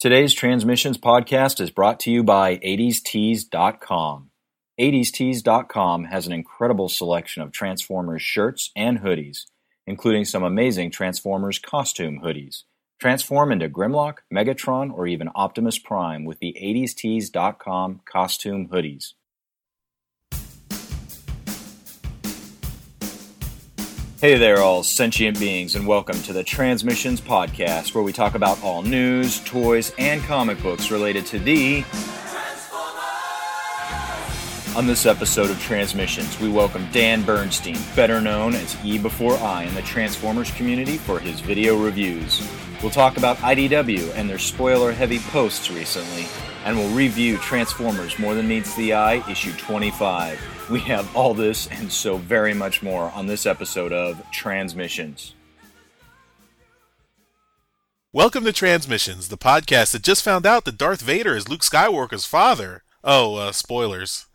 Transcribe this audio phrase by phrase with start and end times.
[0.00, 4.30] Today's Transmissions podcast is brought to you by 80stees.com.
[4.80, 9.44] 80stees.com has an incredible selection of Transformers shirts and hoodies,
[9.86, 12.62] including some amazing Transformers costume hoodies.
[12.98, 19.12] Transform into Grimlock, Megatron, or even Optimus Prime with the 80stees.com costume hoodies.
[24.20, 28.62] Hey there, all sentient beings, and welcome to the Transmissions Podcast, where we talk about
[28.62, 31.80] all news, toys, and comic books related to the.
[31.80, 34.76] Transformers.
[34.76, 39.62] On this episode of Transmissions, we welcome Dan Bernstein, better known as E Before I
[39.62, 42.46] in the Transformers community, for his video reviews.
[42.82, 46.26] We'll talk about IDW and their spoiler heavy posts recently,
[46.64, 50.68] and we'll review Transformers More Than Meets the Eye, issue 25.
[50.70, 55.34] We have all this and so very much more on this episode of Transmissions.
[58.12, 62.26] Welcome to Transmissions, the podcast that just found out that Darth Vader is Luke Skywalker's
[62.26, 62.82] father.
[63.02, 64.26] Oh, uh, spoilers.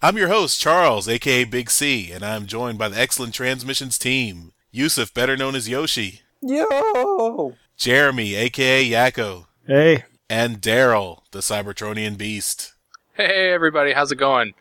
[0.00, 4.52] I'm your host, Charles, aka Big C, and I'm joined by the excellent Transmissions team.
[4.70, 6.22] Yusuf, better known as Yoshi.
[6.40, 7.56] Yo!
[7.76, 9.46] Jeremy, aka Yakko.
[9.66, 10.04] Hey.
[10.30, 12.72] And Darryl, the Cybertronian beast.
[13.14, 14.54] Hey everybody, how's it going?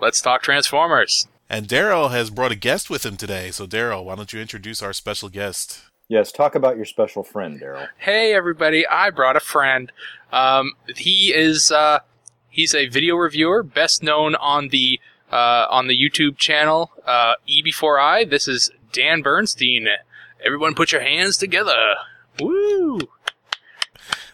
[0.00, 1.28] Let's talk Transformers.
[1.48, 3.52] And Darryl has brought a guest with him today.
[3.52, 5.82] So Darryl, why don't you introduce our special guest?
[6.08, 7.86] Yes, talk about your special friend, Daryl.
[7.98, 9.92] Hey everybody, I brought a friend.
[10.32, 12.00] Um, he is uh,
[12.48, 14.98] he's a video reviewer, best known on the
[15.30, 18.24] uh, on the YouTube channel uh, E Before I.
[18.24, 19.86] This is Dan Bernstein.
[20.44, 21.94] Everyone, put your hands together.
[22.40, 22.98] Woo!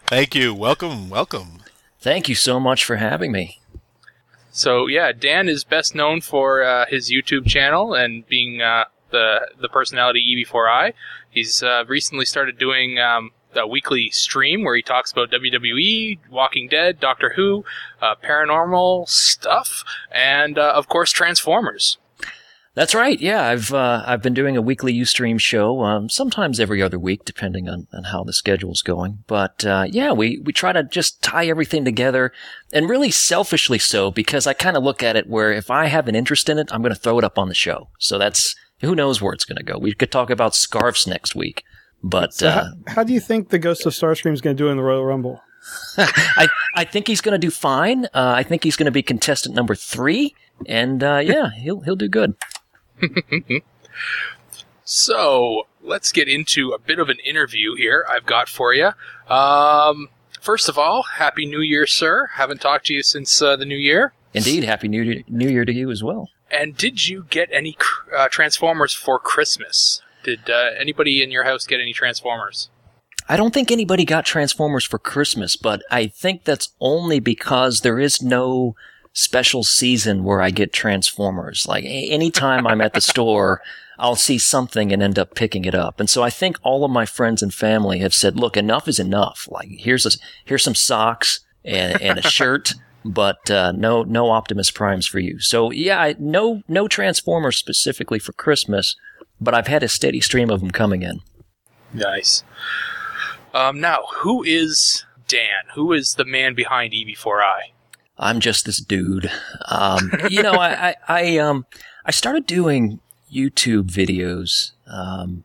[0.07, 0.55] Thank you.
[0.55, 1.60] Welcome, welcome.
[2.01, 3.61] Thank you so much for having me.
[4.51, 9.47] So yeah, Dan is best known for uh, his YouTube channel and being uh, the
[9.59, 10.93] the personality E before I.
[11.29, 16.67] He's uh, recently started doing um, a weekly stream where he talks about WWE, Walking
[16.67, 17.63] Dead, Doctor Who,
[18.01, 21.99] uh, paranormal stuff, and uh, of course Transformers.
[22.73, 23.19] That's right.
[23.19, 27.25] Yeah, I've uh, I've been doing a weekly UStream show, um, sometimes every other week,
[27.25, 29.25] depending on, on how the schedule's going.
[29.27, 32.31] But uh, yeah, we we try to just tie everything together,
[32.71, 36.07] and really selfishly so, because I kind of look at it where if I have
[36.07, 37.89] an interest in it, I'm going to throw it up on the show.
[37.99, 39.77] So that's who knows where it's going to go.
[39.77, 41.65] We could talk about scarves next week,
[42.01, 44.63] but So uh, how, how do you think the Ghost of Starscream is going to
[44.63, 45.41] do in the Royal Rumble?
[45.97, 48.05] I I think he's going to do fine.
[48.05, 50.33] Uh, I think he's going to be contestant number three,
[50.67, 52.33] and uh, yeah, he'll he'll do good.
[54.93, 58.91] So let's get into a bit of an interview here I've got for you.
[59.29, 60.09] Um,
[60.41, 62.27] first of all, Happy New Year, sir.
[62.33, 64.11] Haven't talked to you since uh, the New Year.
[64.33, 66.29] Indeed, happy New Year, New Year to you as well.
[66.49, 67.77] And did you get any
[68.13, 70.01] uh, Transformers for Christmas?
[70.23, 72.69] Did uh, anybody in your house get any Transformers?
[73.29, 77.97] I don't think anybody got Transformers for Christmas, but I think that's only because there
[77.97, 78.75] is no
[79.13, 81.67] special season where I get Transformers.
[81.67, 83.61] Like anytime I'm at the store,
[83.99, 85.99] I'll see something and end up picking it up.
[85.99, 88.99] And so I think all of my friends and family have said, look, enough is
[88.99, 89.47] enough.
[89.51, 90.11] Like here's a,
[90.45, 92.73] here's some socks and, and a shirt.
[93.03, 95.39] But uh, no, no Optimus Primes for you.
[95.39, 98.95] So yeah, I, no, no Transformers specifically for Christmas,
[99.39, 101.19] but I've had a steady stream of them coming in.
[101.93, 102.43] Nice.
[103.53, 105.65] Um, now, who is Dan?
[105.73, 107.71] Who is the man behind E Before I?
[108.21, 109.31] I'm just this dude.
[109.67, 111.65] Um, you know, I, I, I, um,
[112.05, 112.99] I started doing
[113.33, 114.71] YouTube videos.
[114.87, 115.43] Um,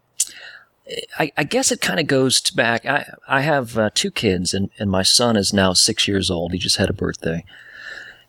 [1.19, 2.85] I, I guess it kind of goes to back.
[2.85, 6.53] I, I have uh, two kids, and, and my son is now six years old.
[6.53, 7.45] He just had a birthday.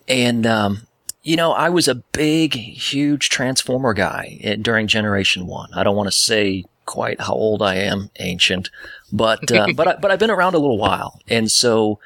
[0.07, 0.87] And, um,
[1.21, 5.69] you know, I was a big, huge Transformer guy during Generation One.
[5.73, 8.69] I don't want to say quite how old I am, ancient,
[9.11, 11.99] but uh, but I, but I've been around a little while, and so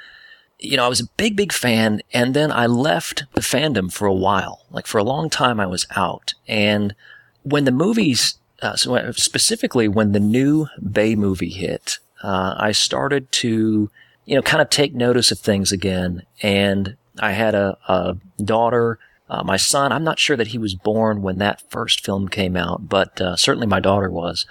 [0.62, 4.06] you know, I was a big, big fan, and then I left the fandom for
[4.06, 4.66] a while.
[4.70, 6.36] Like for a long time, I was out.
[6.48, 6.96] And
[7.42, 12.72] when the movies, uh, so uh, specifically when the new Bay movie hit, uh, I
[12.74, 13.90] started to,
[14.26, 16.24] you know, kind of take notice of things again.
[16.44, 19.00] And I had a, a daughter.
[19.28, 22.56] Uh, my son, I'm not sure that he was born when that first film came
[22.56, 24.46] out, but uh, certainly my daughter was.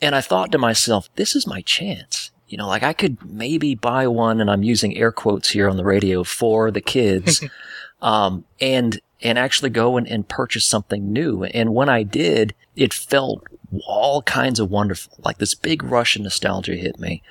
[0.00, 2.31] And I thought to myself, this is my chance.
[2.52, 5.78] You know, like I could maybe buy one, and I'm using air quotes here on
[5.78, 7.42] the radio for the kids,
[8.02, 11.44] um, and and actually go and, and purchase something new.
[11.44, 13.42] And when I did, it felt
[13.86, 15.14] all kinds of wonderful.
[15.24, 17.22] Like this big rush of nostalgia hit me.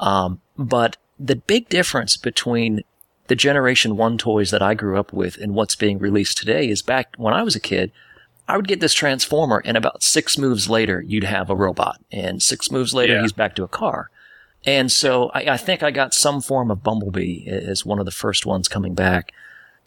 [0.00, 2.80] Um, but the big difference between
[3.26, 6.80] the Generation One toys that I grew up with and what's being released today is
[6.80, 7.92] back when I was a kid.
[8.48, 12.42] I would get this transformer, and about six moves later, you'd have a robot, and
[12.42, 13.22] six moves later, Yeah.
[13.22, 14.10] he's back to a car.
[14.64, 18.10] And so I, I think I got some form of Bumblebee as one of the
[18.12, 19.32] first ones coming back.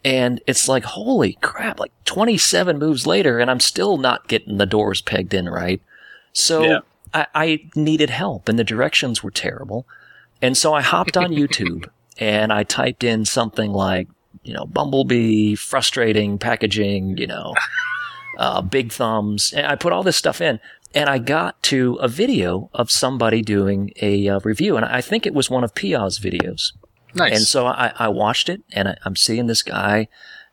[0.03, 4.65] And it's like, holy crap, like 27 moves later, and I'm still not getting the
[4.67, 5.81] doors pegged in right.
[6.33, 6.79] So Yeah.
[7.13, 9.87] I, I needed help, and the directions were terrible.
[10.41, 14.07] And so I hopped on YouTube and I typed in something like,
[14.43, 17.55] you know, Bumblebee, frustrating packaging, you know,
[18.37, 19.53] uh, big thumbs.
[19.53, 20.59] And I put all this stuff in
[20.95, 24.77] and I got to a video of somebody doing a uh, review.
[24.77, 26.71] And I think it was one of Pia's videos.
[27.13, 27.33] Nice.
[27.33, 30.07] And so I, I watched it and I, I'm seeing this guy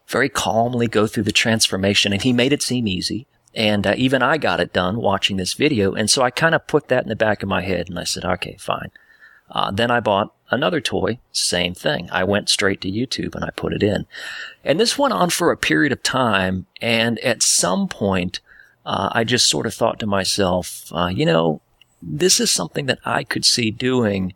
[0.08, 3.28] very calmly go through the transformation and he made it seem easy.
[3.54, 5.92] And uh, even I got it done watching this video.
[5.94, 8.04] And so I kind of put that in the back of my head and I
[8.04, 8.90] said, okay, fine.
[9.48, 12.08] Uh, then I bought another toy, same thing.
[12.10, 14.06] I went straight to YouTube and I put it in.
[14.64, 16.66] And this went on for a period of time.
[16.80, 18.40] And at some point,
[18.84, 21.60] uh, I just sort of thought to myself, uh, you know,
[22.02, 24.34] this is something that I could see doing.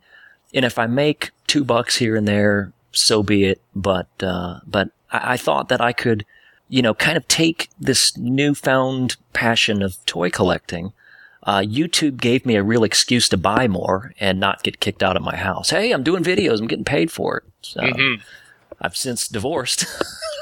[0.53, 3.61] And if I make two bucks here and there, so be it.
[3.75, 6.25] But, uh, but I, I thought that I could,
[6.69, 10.93] you know, kind of take this newfound passion of toy collecting.
[11.43, 15.15] Uh, YouTube gave me a real excuse to buy more and not get kicked out
[15.15, 15.69] of my house.
[15.69, 16.59] Hey, I'm doing videos.
[16.59, 17.43] I'm getting paid for it.
[17.61, 18.21] So Mhm.
[18.81, 19.85] I've since divorced.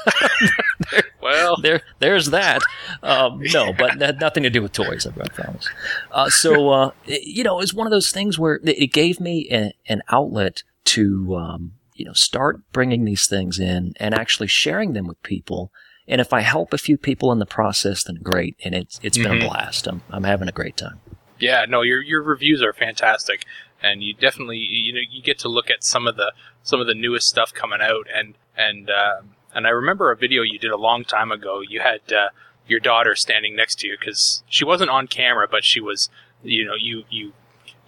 [1.26, 2.62] Well, there, there's that.
[3.02, 5.06] Um, no, but that nothing to do with toys.
[5.06, 5.68] I promise.
[6.10, 9.20] Uh, so, uh, it- you know, it was one of those things where it gave
[9.20, 14.46] me a, an outlet to, um, you know, start bringing these things in and actually
[14.48, 15.72] sharing them with people.
[16.08, 18.56] And if I help a few people in the process, then great.
[18.64, 19.48] And it's it's been a Mhm.
[19.48, 19.86] blast.
[19.88, 21.00] I'm I'm having a great time.
[21.40, 23.44] yeah, no, your your reviews are fantastic,
[23.82, 26.32] and you definitely you know you get to look at some of the
[26.62, 30.42] some of the newest stuff coming out, and and um and I remember a video
[30.42, 31.60] you did a long time ago.
[31.68, 32.28] You had uh,
[32.68, 36.08] your daughter standing next to you because she wasn't on camera, but she was
[36.44, 37.32] you know you you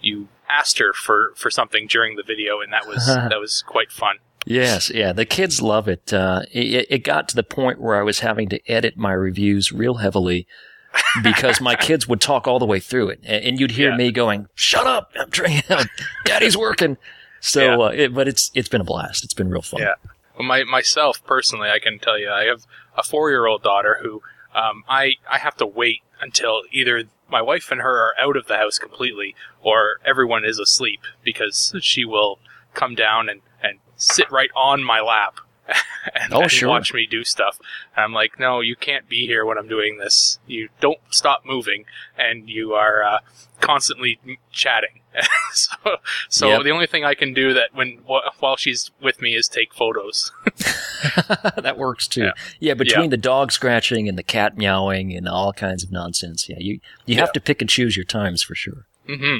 [0.01, 3.91] you asked her for for something during the video, and that was that was quite
[3.91, 4.17] fun.
[4.45, 6.11] Yes, yeah, the kids love it.
[6.11, 6.87] Uh, it.
[6.89, 10.47] It got to the point where I was having to edit my reviews real heavily
[11.23, 13.97] because my kids would talk all the way through it, and, you'd hear Yeah.
[13.97, 15.61] me going, "Shut up, I'm trying,
[16.25, 16.97] Daddy's working."
[17.41, 19.23] So, uh, it, but it's it's been a blast.
[19.23, 19.81] It's been real fun.
[19.81, 19.93] Yeah.
[20.39, 22.65] My myself personally, I can tell you, I have
[22.97, 24.21] a four-year-old daughter who
[24.55, 28.47] um, I I have to wait until either my wife and her are out of
[28.47, 32.39] the house completely, or everyone is asleep because she will
[32.73, 35.39] come down and and sit right on my lap.
[36.15, 36.69] And, Oh, and sure.
[36.69, 37.59] watch me do stuff.
[37.95, 40.39] And I'm like, no, you can't be here when I'm doing this.
[40.47, 41.83] You don't stop moving,
[42.17, 43.19] and you are uh,
[43.59, 44.17] constantly
[44.49, 44.98] chatting.
[45.53, 45.75] so,
[46.29, 46.63] so Yep.
[46.63, 49.73] the only thing I can do that when wh- while she's with me is take
[49.73, 50.31] photos.
[51.57, 52.21] that works too.
[52.23, 52.73] Yeah, Yeah.
[52.75, 53.09] between Yeah.
[53.09, 56.47] the dog scratching and the cat meowing and all kinds of nonsense.
[56.49, 56.73] Yeah, you
[57.05, 57.21] you Yeah.
[57.21, 58.85] have to pick and choose your times for sure.
[59.07, 59.37] hmm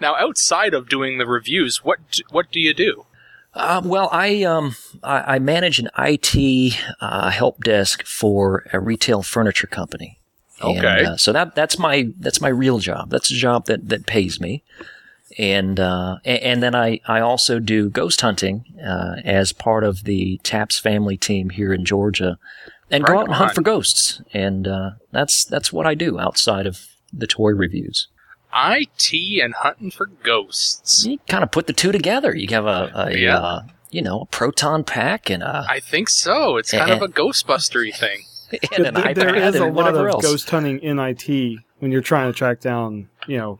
[0.00, 1.98] Now, outside of doing the reviews, what
[2.30, 3.06] what do you do?
[3.54, 9.22] Uh, well, I um I, I manage an IT uh, help desk for a retail
[9.22, 10.18] furniture company.
[10.60, 11.04] And, Okay.
[11.04, 13.10] uh, so that that's my that's my real job.
[13.10, 14.62] That's a job that that pays me.
[15.38, 20.38] And uh, and then I, I also do ghost hunting uh, as part of the
[20.44, 22.38] Taps family team here in Georgia,
[22.90, 23.54] and go out and hunt on.
[23.54, 24.22] for ghosts.
[24.32, 28.08] And uh, that's that's what I do outside of the toy reviews.
[28.56, 31.04] IT and hunting for ghosts.
[31.04, 32.36] You kind of put the two together.
[32.36, 33.38] You have a, a Yeah.
[33.38, 36.56] uh, you know a proton pack and a I think so.
[36.56, 38.22] It's kind of a Ghostbustery thing.
[38.76, 40.22] and an there iPad is a lot of else.
[40.24, 43.58] ghost hunting in IT when you're trying to track down, you know,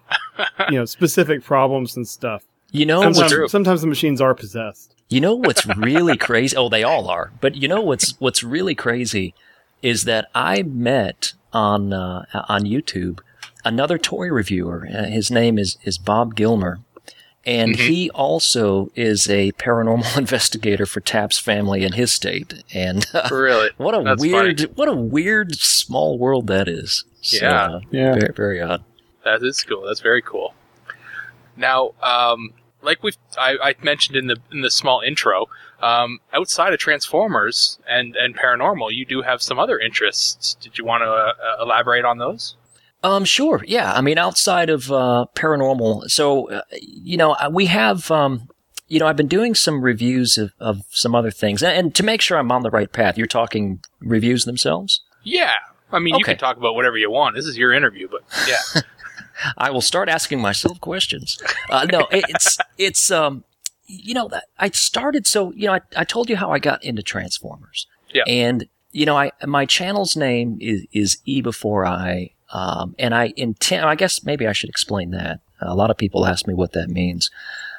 [0.70, 2.44] you know, specific problems and stuff.
[2.72, 4.94] you know Sometimes, sometimes the machines are possessed.
[5.08, 6.56] you know what's really crazy?
[6.56, 7.32] Oh, they all are.
[7.40, 9.34] But you know what's what's really crazy
[9.82, 13.20] is that I met on uh, on YouTube
[13.64, 14.86] another toy reviewer.
[14.92, 16.78] Uh, his name is is Bob Gilmer.
[17.46, 17.88] And Mhm.
[17.88, 22.62] he also is a paranormal investigator for Taps family in his state.
[22.72, 23.70] And uh, Really?
[23.76, 27.04] what a That's weird, what a weird small world that is.
[27.20, 27.64] So, Yeah.
[27.66, 28.14] uh, Yeah.
[28.14, 28.82] very, very odd.
[29.24, 29.82] That is cool.
[29.86, 30.54] That's very cool.
[31.56, 35.46] Now, um, like we I, I mentioned in the in the small intro,
[35.80, 40.54] um, outside of Transformers and and paranormal, you do have some other interests.
[40.60, 42.56] Did you want to uh, elaborate on those?
[43.04, 43.62] Um, sure.
[43.68, 43.92] Yeah.
[43.92, 48.10] I mean, outside of uh, paranormal, so uh, you know, uh, we have.
[48.10, 48.48] Um,
[48.86, 52.02] you know, I've been doing some reviews of, of some other things, and, and to
[52.02, 55.00] make sure I'm on the right path, you're talking reviews themselves.
[55.22, 55.54] Yeah.
[55.90, 57.34] I mean, you can talk about whatever you want.
[57.34, 58.82] This is your interview, but yeah.
[59.58, 61.42] I will start asking myself questions.
[61.70, 63.44] Uh, no, it- it's it's um,
[63.86, 65.26] you know, I started.
[65.26, 67.86] So you know, I, I told you how I got into Transformers.
[68.12, 68.22] Yeah.
[68.26, 73.32] And you know, I my channel's name is is E before I, um, and I
[73.36, 73.84] intend.
[73.86, 75.40] I guess maybe I should explain that.
[75.60, 77.30] A lot of people ask me what that means.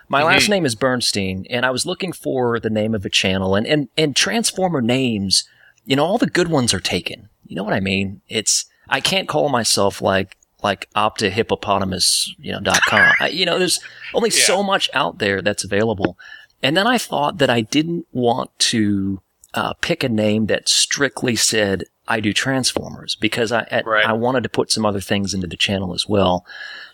[0.08, 0.26] My Mhm.
[0.26, 3.66] last name is Bernstein, and I was looking for the name of a channel, and,
[3.66, 5.44] and, and Transformer names,
[5.86, 7.30] you know, all the good ones are taken.
[7.48, 8.22] You know what I mean?
[8.28, 13.14] It's, I can't call myself like, like Opta Hippopotamus, you know, dot com.
[13.20, 13.80] I, you know, there's
[14.14, 16.18] only so much out there that's available.
[16.64, 19.22] And then I thought that I didn't want to
[19.54, 24.06] uh, pick a name that strictly said I do Transformers because I I- Right.
[24.06, 26.46] I wanted to put some other things into the channel as well.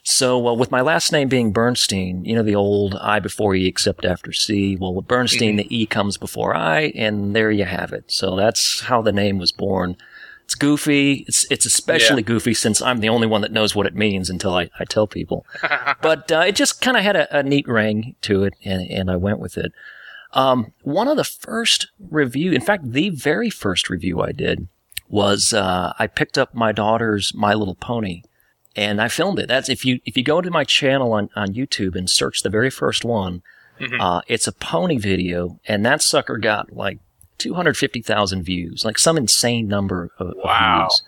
[0.04, 3.68] So uh, with my last name being Bernstein, you know the old I before E
[3.68, 4.76] except after C.
[4.80, 8.12] Well, with Bernstein, the E comes before I, and there you have it.
[8.12, 9.98] So that's how the name was born.
[10.46, 11.24] It's goofy.
[11.28, 14.56] It's it's especially goofy since I'm the only one that knows what it means until
[14.56, 15.46] I, I tell people.
[16.02, 19.10] but uh, it just kind of had a, a neat ring to it, and, and
[19.12, 19.72] I went with it.
[20.34, 24.68] Um, one of the first review, in fact, the very first review I did
[25.12, 28.24] was uh, I picked up my daughter's My Little Pony,
[28.76, 29.48] and I filmed it.
[29.50, 32.50] That's if you if you go to my channel on on YouTube and search the
[32.50, 33.44] very first one,
[34.00, 37.00] uh, it's a pony video, and that sucker got like
[37.38, 40.88] two hundred fifty thousand views, like some insane number of, of Wow.
[40.88, 41.04] views.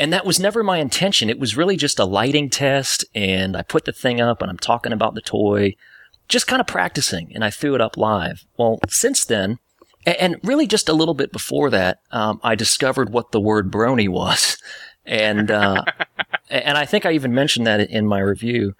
[0.00, 1.28] And that was never my intention.
[1.28, 4.56] It was really just a lighting test, and I put the thing up, and I'm
[4.58, 5.74] talking about the toy,
[6.28, 8.44] just kind of practicing, and I threw it up live.
[8.56, 9.58] Well, since then,
[10.06, 14.08] and really just a little bit before that, um, I discovered what the word brony
[14.08, 14.56] was,
[15.06, 15.84] and uh,
[16.50, 18.74] and I think I even mentioned that in my review,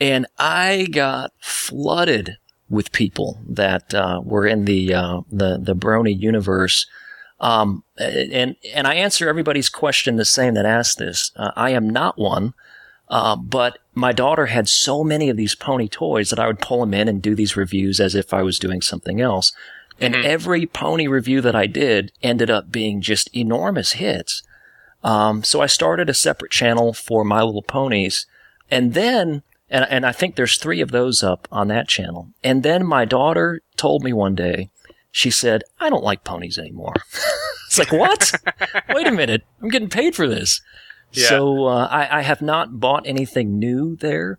[0.00, 2.36] and I got flooded
[2.68, 6.86] with people that uh, were in the uh, the the brony universe.
[7.40, 11.32] Um, and and I answer everybody's question the same that asked this.
[11.36, 12.54] Uh, I am not one.
[13.10, 16.78] Uh, but my daughter had so many of these pony toys that I would pull
[16.78, 19.52] them in and do these reviews as if I was doing something else.
[20.00, 24.42] And every pony review that I did ended up being just enormous hits.
[25.02, 28.26] Um, so I started a separate channel for My Little Ponies.
[28.70, 32.28] And then, and, and I think there's three of those up on that channel.
[32.42, 34.70] And then my daughter told me one day,
[35.10, 36.94] she said, I don't like ponies anymore.
[37.66, 38.32] it's like, what?
[38.88, 39.42] Wait a minute.
[39.60, 40.60] I'm getting paid for this.
[41.12, 41.28] Yeah.
[41.28, 44.38] So uh, I, I have not bought anything new there.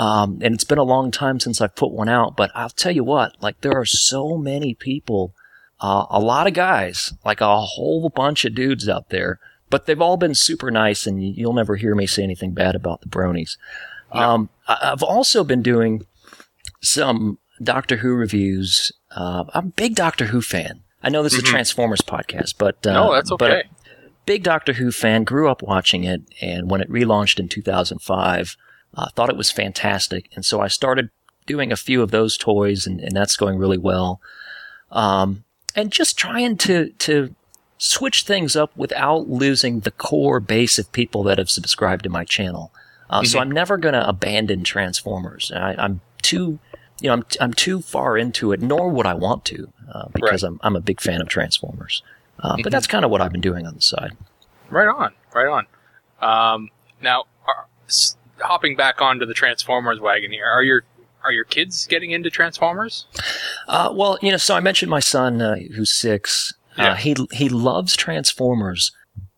[0.00, 2.92] Um, and it's been a long time since I've put one out, but I'll tell
[2.92, 5.34] you what, like there are so many people,
[5.80, 9.38] uh, a lot of guys, like a whole bunch of dudes out there,
[9.68, 13.02] but they've all been super nice and you'll never hear me say anything bad about
[13.02, 13.58] the bronies.
[14.10, 16.06] Um, I- I've also been doing
[16.80, 18.90] some Doctor Who reviews.
[19.14, 20.80] Uh, I'm a big Doctor Who fan.
[21.02, 23.64] I know this is a Transformers podcast, but uh, no, that's okay.
[24.24, 28.56] big Doctor Who fan, grew up watching it, and when it relaunched in 2005,
[28.94, 31.10] uh, thought it was fantastic, and so I started
[31.46, 34.20] doing a few of those toys, and, and that's going really well.
[34.90, 35.44] Um,
[35.74, 37.34] and just trying to to
[37.78, 42.24] switch things up without losing the core base of people that have subscribed to my
[42.24, 42.72] channel.
[43.08, 45.50] Uh, So I'm never going to abandon Transformers.
[45.54, 46.58] I, I'm too,
[47.00, 50.42] you know, I'm I'm too far into it, nor would I want to, uh, because
[50.42, 52.02] I'm I'm a big fan of Transformers.
[52.38, 54.16] Uh, But that's kind of what I've been doing on the side.
[54.70, 55.66] Right on, right on.
[56.20, 56.70] Um,
[57.02, 57.66] now, are,
[58.42, 60.82] hopping back onto the Transformers wagon here, are your
[61.22, 63.06] are your kids getting into Transformers?
[63.68, 66.54] Uh, well, you know, so I mentioned my son uh, who's six.
[66.78, 66.92] Yeah.
[66.92, 68.92] Uh, he he loves Transformers,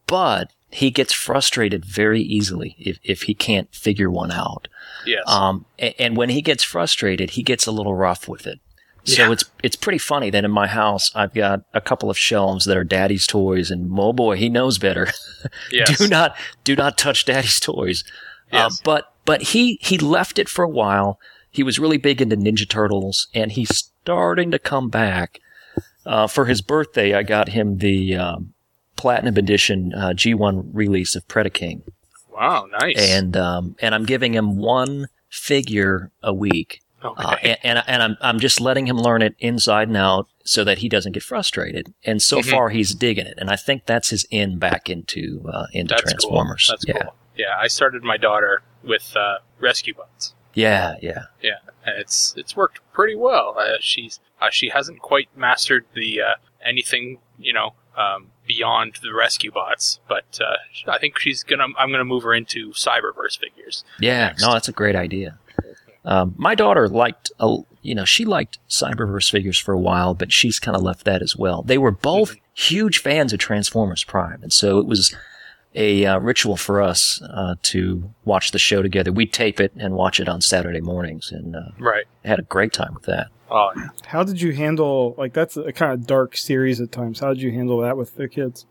[0.07, 4.69] but he gets frustrated very easily if if he can't figure one out.
[5.07, 5.23] Yes.
[5.27, 8.61] Um, and, and when he gets frustrated, he gets a little rough with it.
[9.05, 9.33] So Yeah.
[9.33, 12.77] it's it's pretty funny that in my house I've got a couple of shelves that
[12.77, 15.09] are daddy's toys, and oh boy, he knows better.
[15.73, 15.99] yes.
[15.99, 18.05] do not do not touch daddy's toys.
[18.53, 21.19] Uh, but but he he left it for a while.
[21.51, 25.39] He was really big into Ninja Turtles, and he's starting to come back.
[26.05, 28.55] Uh, for his birthday, I got him the um,
[28.97, 31.83] platinum edition uh, G1 release of Predaking,
[32.31, 32.97] Wow, nice.
[32.99, 36.81] and um, and I'm giving him one figure a week.
[37.05, 37.23] okay.
[37.23, 40.65] Uh, and, and and I'm I'm just letting him learn it inside and out so
[40.65, 41.93] that he doesn't get frustrated.
[42.05, 42.51] And so Mhm.
[42.51, 46.03] far, he's digging it, and I think that's his in back into uh, into That's
[46.03, 46.67] Transformers.
[46.69, 46.77] Cool.
[46.77, 47.15] That's yeah, cool.
[47.43, 50.35] Yeah, I started my daughter with uh, Rescue Bots.
[50.55, 51.25] yeah, yeah.
[51.43, 53.57] Yeah, and it's it's worked pretty well.
[53.59, 56.35] Uh, she's uh, she hasn't quite mastered the uh,
[56.65, 61.67] anything you know um, beyond the rescue bots, but uh, I think she's gonna.
[61.79, 63.85] I'm gonna move her into Cyberverse figures.
[64.01, 64.43] Yeah, next.
[64.43, 65.39] no, that's a great idea.
[66.05, 70.33] Um, my daughter liked, a, you know, she liked Cyberverse figures for a while, but
[70.33, 71.63] she's kind of left that as well.
[71.63, 75.15] They were both huge fans of Transformers Prime, and so it was
[75.75, 79.13] a uh, ritual for us uh, to watch the show together.
[79.13, 82.05] We tape it and watch it on Saturday mornings, and uh, Right.
[82.25, 83.29] had a great time with that.
[83.51, 83.89] Oh, yeah.
[84.07, 87.21] How did you handle like that's a kind of dark series at times?
[87.21, 88.67] How did you handle that with the kids?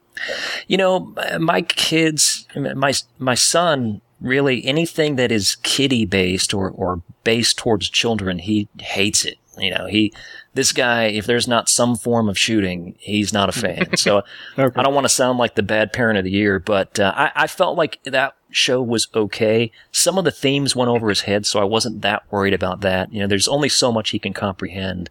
[0.68, 7.02] You know, my kids, my my son really anything that is kiddie based or, or
[7.24, 9.38] based towards children, he hates it.
[9.58, 10.14] You know, he,
[10.54, 13.90] this guy, if there's not some form of shooting, he's not a fan.
[13.98, 14.24] So
[14.58, 14.80] Okay.
[14.80, 17.32] I don't want to sound like the bad parent of the year, but uh, I,
[17.36, 19.72] I felt like that show was okay.
[19.92, 23.14] Some of the themes went over his head, so I wasn't that worried about that.
[23.14, 25.10] You know, there's only so much he can comprehend.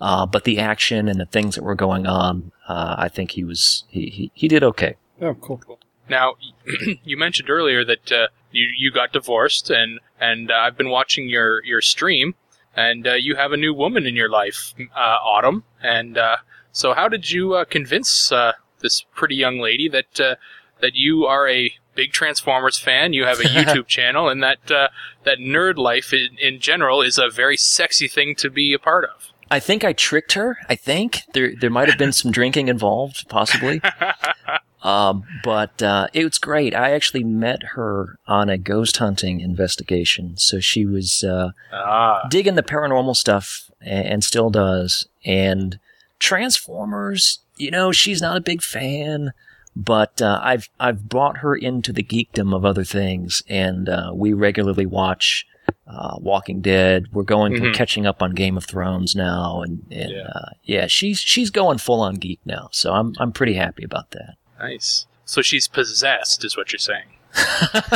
[0.00, 3.44] Uh, but the action and the things that were going on, uh, I think he
[3.44, 4.96] was, he, he, he did okay.
[5.20, 5.60] Oh, cool.
[6.08, 6.34] Now,
[7.04, 11.28] you mentioned earlier that uh, you you got divorced, and and uh, I've been watching
[11.28, 12.34] your your stream,
[12.76, 15.64] and uh, you have a new woman in your life, uh, Autumn.
[15.82, 16.36] And uh,
[16.72, 20.36] so, how did you uh, convince uh, this pretty young lady that uh,
[20.80, 23.12] that you are a big Transformers fan?
[23.12, 24.88] You have a YouTube channel, and that uh,
[25.24, 29.04] that nerd life in, in general is a very sexy thing to be a part
[29.04, 29.28] of.
[29.50, 30.58] I think I tricked her.
[30.68, 33.80] I think there there might have been some drinking involved, possibly.
[34.82, 36.74] Um, but uh, it was great.
[36.74, 42.54] I actually met her on a ghost hunting investigation, so she was uh, Ah, digging
[42.54, 45.06] the paranormal stuff a- and still does.
[45.24, 45.78] And
[46.18, 49.32] Transformers, you know, she's not a big fan,
[49.76, 54.32] but uh, I've I've brought her into the geekdom of other things, and uh, we
[54.32, 55.46] regularly watch
[55.86, 57.06] uh, Walking Dead.
[57.12, 57.74] We're going we're Mhm.
[57.74, 60.22] catching up on Game of Thrones now, and, and Yeah.
[60.34, 64.10] Uh, yeah, she's she's going full on geek now, so I'm I'm pretty happy about
[64.12, 64.34] that.
[64.60, 65.06] Nice.
[65.24, 67.06] So she's possessed, is what you're saying.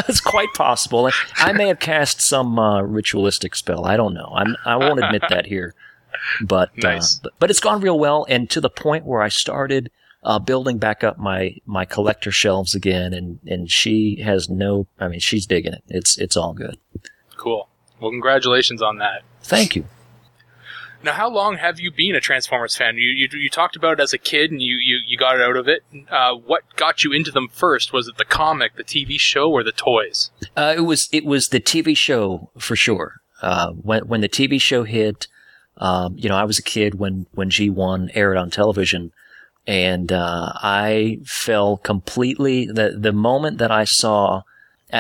[0.09, 1.11] it's quite possible.
[1.37, 3.85] I may have cast some uh, ritualistic spell.
[3.85, 4.33] I don't know.
[4.35, 5.75] I'm, I won't admit that here.
[6.41, 7.17] But, Nice.
[7.17, 9.91] uh, but but it's gone real well, and to the point where I started
[10.23, 14.87] uh, building back up my my collector shelves again, and and she has no.
[14.99, 15.83] I mean, she's digging it.
[15.89, 16.79] It's it's all good.
[17.37, 17.69] Cool.
[18.01, 19.23] Well, congratulations on that.
[19.43, 19.85] Thank you.
[21.05, 22.97] Now, how long have you been a Transformers fan?
[22.97, 25.57] You you, you talked about it as a kid, and you, you, you got out
[25.57, 25.85] of it.
[26.11, 27.93] Uh, what got you into them first?
[27.93, 30.31] Was it the comic, the TV show, or the toys?
[30.57, 33.21] Uh, it was it was the TV show for sure.
[33.43, 35.29] Uh, when when the TV show hit,
[35.77, 39.13] um, you know, I was a kid when when G one aired on television,
[39.67, 42.65] and uh, I fell completely.
[42.65, 44.43] the The moment that I saw,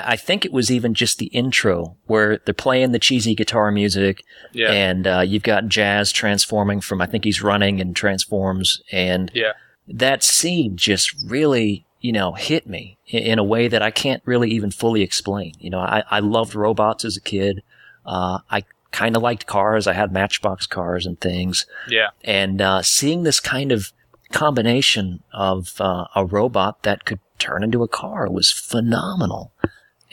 [0.04, 4.24] I think it was even just the intro where they're playing the cheesy guitar music,
[4.52, 9.30] Yeah, and uh, you've got Jazz transforming from I think he's running and transforms, and
[9.34, 9.52] yeah,
[9.86, 14.22] that scene just really, you know, hit me in, in a way that I can't
[14.24, 15.52] really even fully explain.
[15.58, 17.62] You know, I, I loved robots as a kid.
[18.04, 19.86] Uh, I kind of liked cars.
[19.86, 21.66] I had Matchbox cars and things.
[21.88, 22.08] yeah.
[22.22, 23.92] And uh, seeing this kind of
[24.32, 29.52] combination of uh, a robot that could turn into a car was phenomenal.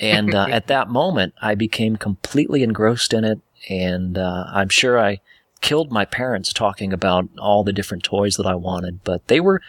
[0.02, 3.40] And uh, at that moment, I became completely engrossed in it.
[3.70, 5.22] And uh, I'm sure I
[5.62, 9.04] killed my parents talking about all the different toys that I wanted.
[9.04, 9.62] But they were,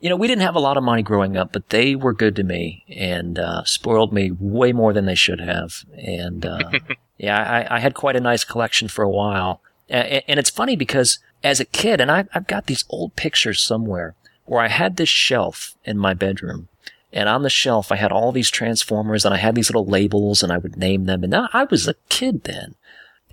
[0.00, 2.36] you know, we didn't have a lot of money growing up, but they were good
[2.36, 5.84] to me and uh, spoiled me way more than they should have.
[5.96, 6.70] And uh,
[7.18, 9.62] yeah, I, I had quite a nice collection for a while.
[9.88, 14.62] And it's funny because as a kid, and I've got these old pictures somewhere where
[14.62, 16.68] I had this shelf in my bedroom.
[17.12, 20.42] And on the shelf, I had all these Transformers and I had these little labels
[20.42, 21.24] and I would name them.
[21.24, 22.74] And I was a kid then.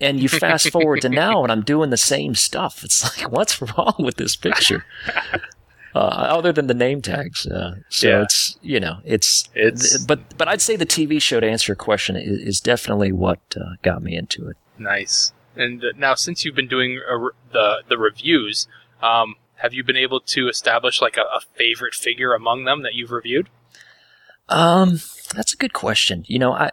[0.02, 2.84] And you fast forward to now and I'm doing the same stuff.
[2.84, 4.86] It's like, what's wrong with this picture?
[5.94, 7.48] Uh, other than the name tags.
[7.48, 8.22] Uh, so Yeah.
[8.24, 11.78] it's, you know, it's, It's- but, but I'd say the TV show to answer your
[11.78, 14.58] question is, is definitely what uh, got me into it.
[14.78, 15.32] Nice.
[15.56, 18.68] And uh, now, since you've been doing re- the the reviews,
[19.02, 22.94] um, have you been able to establish like a, a favorite figure among them that
[22.94, 23.48] you've reviewed?
[24.50, 25.00] Um,
[25.34, 26.24] that's a good question.
[26.28, 26.72] You know, I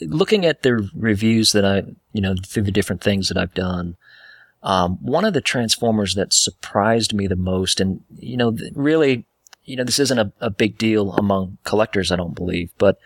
[0.00, 1.82] looking at the reviews that I,
[2.12, 3.96] you know, through the different things that I've done.
[4.62, 9.26] Um, one of the Transformers that surprised me the most, and you know, really,
[9.64, 12.98] you know, this isn't a, a big deal among collectors, I don't believe, but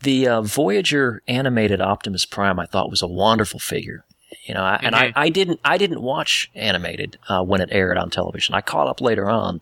[0.00, 4.04] the uh, Voyager animated Optimus Prime, I thought was a wonderful figure.
[4.44, 7.96] You know, I, and I, I didn't, I didn't watch animated uh, when it aired
[7.96, 8.54] on television.
[8.54, 9.60] I caught up later on,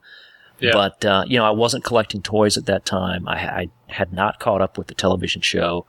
[0.58, 0.70] Yeah.
[0.72, 3.28] but uh, you know, I wasn't collecting toys at that time.
[3.28, 5.86] I, I had not caught up with the television show,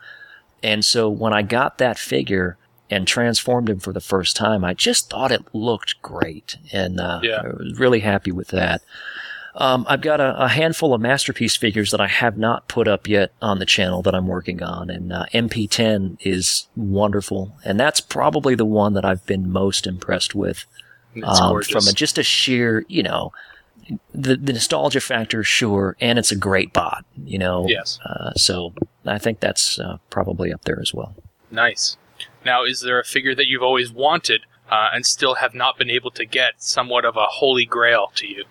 [0.62, 2.58] and so when I got that figure
[2.90, 7.20] and transformed him for the first time, I just thought it looked great, and uh,
[7.24, 7.42] Yeah.
[7.44, 8.82] I was really happy with that.
[9.56, 13.08] Um, I've got a, a handful of masterpiece figures that I have not put up
[13.08, 18.00] yet on the channel that I'm working on, and uh, MP10 is wonderful, and that's
[18.00, 20.66] probably the one that I've been most impressed with
[21.24, 23.32] um, from a, just a sheer, you know,
[24.14, 27.66] the, the nostalgia factor, sure, and it's a great bot, you know.
[27.68, 28.00] yes.
[28.06, 28.74] Uh, so
[29.06, 31.16] I think that's uh, probably up there as well.
[31.52, 31.98] Nice.
[32.46, 35.90] Now, is there a figure that you've always wanted uh, and still have not been
[35.90, 38.46] able to get, somewhat of a holy grail to you?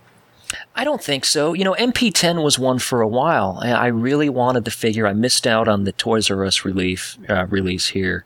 [0.75, 1.53] I don't think so.
[1.53, 3.59] You know, MP10 was one for a while.
[3.63, 5.07] I really wanted the figure.
[5.07, 8.25] I missed out on the Toys R Us relief uh, release here,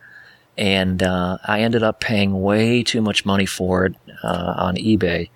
[0.58, 5.30] and uh, I ended up paying way too much money for it uh, on eBay.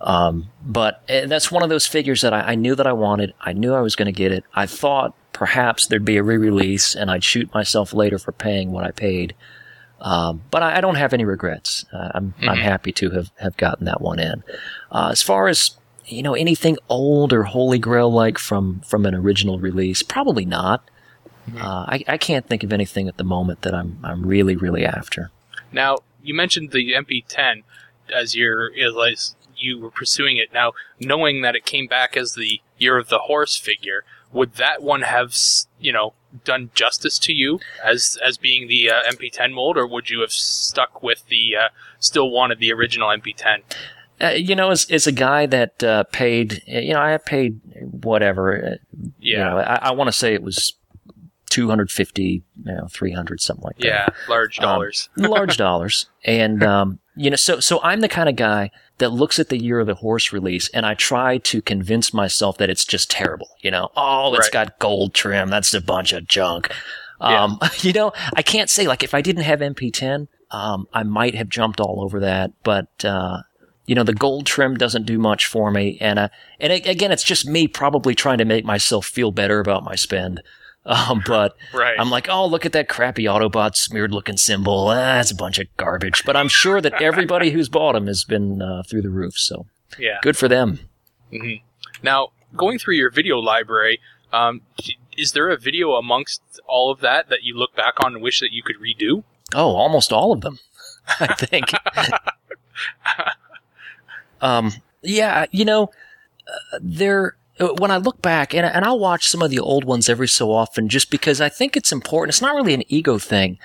[0.00, 3.34] Um, but uh, that's one of those figures that I, I knew that I wanted.
[3.40, 4.44] I knew I was going to get it.
[4.54, 8.84] I thought perhaps there'd be a re-release, and I'd shoot myself later for paying what
[8.84, 9.34] I paid.
[10.00, 11.84] Um, but I, I don't have any regrets.
[11.92, 14.42] Uh, I'm I'm happy to have have gotten that one in.
[14.90, 19.14] Uh, as far as you know, anything old or Holy Grail like from from an
[19.14, 20.88] original release, probably not.
[21.56, 24.86] Uh, I, I can't think of anything at the moment that I'm I'm really really
[24.86, 25.30] after.
[25.72, 27.62] Now, you mentioned the MP10
[28.12, 30.52] as your as you were pursuing it.
[30.52, 34.82] Now, knowing that it came back as the Year of the Horse figure, would that
[34.82, 35.34] one have
[35.80, 40.10] you know done justice to you as as being the uh, MP10 mold, or would
[40.10, 41.68] you have stuck with the uh,
[41.98, 43.62] still wanted the original MP10?
[44.22, 48.64] Uh, you know, as, as a guy that uh, paid, you know, I paid whatever.
[48.72, 50.74] Uh, you Yeah, know, I, I want to say it was
[51.50, 53.84] two hundred fifty, you know, three hundred, something like that.
[53.86, 55.08] yeah, large Um, dollars.
[55.16, 56.06] large dollars.
[56.24, 59.58] And um, you know, so so I'm the kind of guy that looks at the
[59.58, 63.48] year of the horse release and I try to convince myself that it's just terrible.
[63.60, 64.52] You know, oh, it's Right.
[64.68, 65.50] got gold trim.
[65.50, 66.70] That's a bunch of junk.
[67.20, 67.42] Yeah.
[67.44, 71.34] Um, you know, I can't say like if I didn't have MP10, um, I might
[71.34, 72.88] have jumped all over that, but.
[73.04, 73.42] Uh,
[73.86, 75.98] you know, the gold trim doesn't do much for me.
[76.00, 76.28] And, uh,
[76.60, 80.42] and again, it's just me probably trying to make myself feel better about my spend.
[80.90, 81.94] Um, but Right.
[81.98, 84.88] I'm like, oh, look at that crappy Autobot smeared looking symbol.
[84.88, 86.24] Ah, that's a bunch of garbage.
[86.26, 89.38] But I'm sure that everybody who's bought them has been uh, through the roof.
[89.38, 89.66] So
[89.98, 90.18] yeah.
[90.20, 90.80] good for them.
[92.02, 94.00] Now, going through your video library,
[94.32, 94.62] um,
[95.16, 98.40] is there a video amongst all of that that you look back on and wish
[98.40, 99.22] that you could redo?
[99.54, 100.58] Oh, almost all of them,
[101.20, 101.72] I think.
[104.40, 104.72] um,
[105.02, 105.90] yeah, you know,
[106.48, 109.84] uh, they're uh, when I look back and and I'll watch some of the old
[109.84, 112.30] ones every so often, just because I think it's important.
[112.30, 113.58] It's not really an ego thing,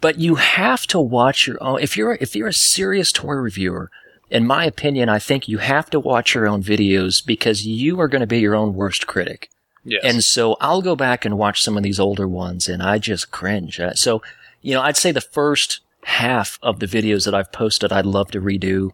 [0.00, 1.80] but you have to watch your own.
[1.80, 3.90] If you're if you're a serious toy reviewer,
[4.30, 8.08] in my opinion, I think you have to watch your own videos because you are
[8.08, 9.50] going to be your own worst critic.
[9.84, 10.02] Yes.
[10.04, 13.30] And so I'll go back and watch some of these older ones and I just
[13.30, 13.80] cringe.
[13.80, 14.22] Uh, So,
[14.60, 18.30] you know, I'd say the first half of the videos that I've posted, I'd love
[18.32, 18.90] to redo.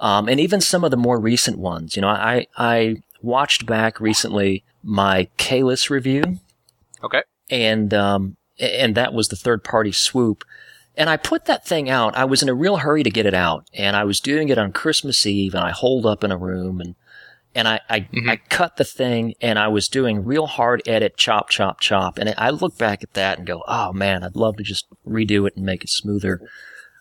[0.00, 4.00] Um, and even some of the more recent ones, you know, I, I watched back
[4.00, 6.38] recently my Kalis review
[7.02, 7.22] okay.
[7.50, 10.44] and, um, and that was the third party swoop.
[10.96, 12.16] And I put that thing out.
[12.16, 14.58] I was in a real hurry to get it out and I was doing it
[14.58, 16.94] on Christmas Eve and I holed up in a room and
[17.54, 18.28] and I, I, Mhm.
[18.28, 22.18] I cut the thing and I was doing real hard edit, chop, chop, chop.
[22.18, 25.46] And I look back at that and go, oh man, I'd love to just redo
[25.46, 26.40] it and make it smoother.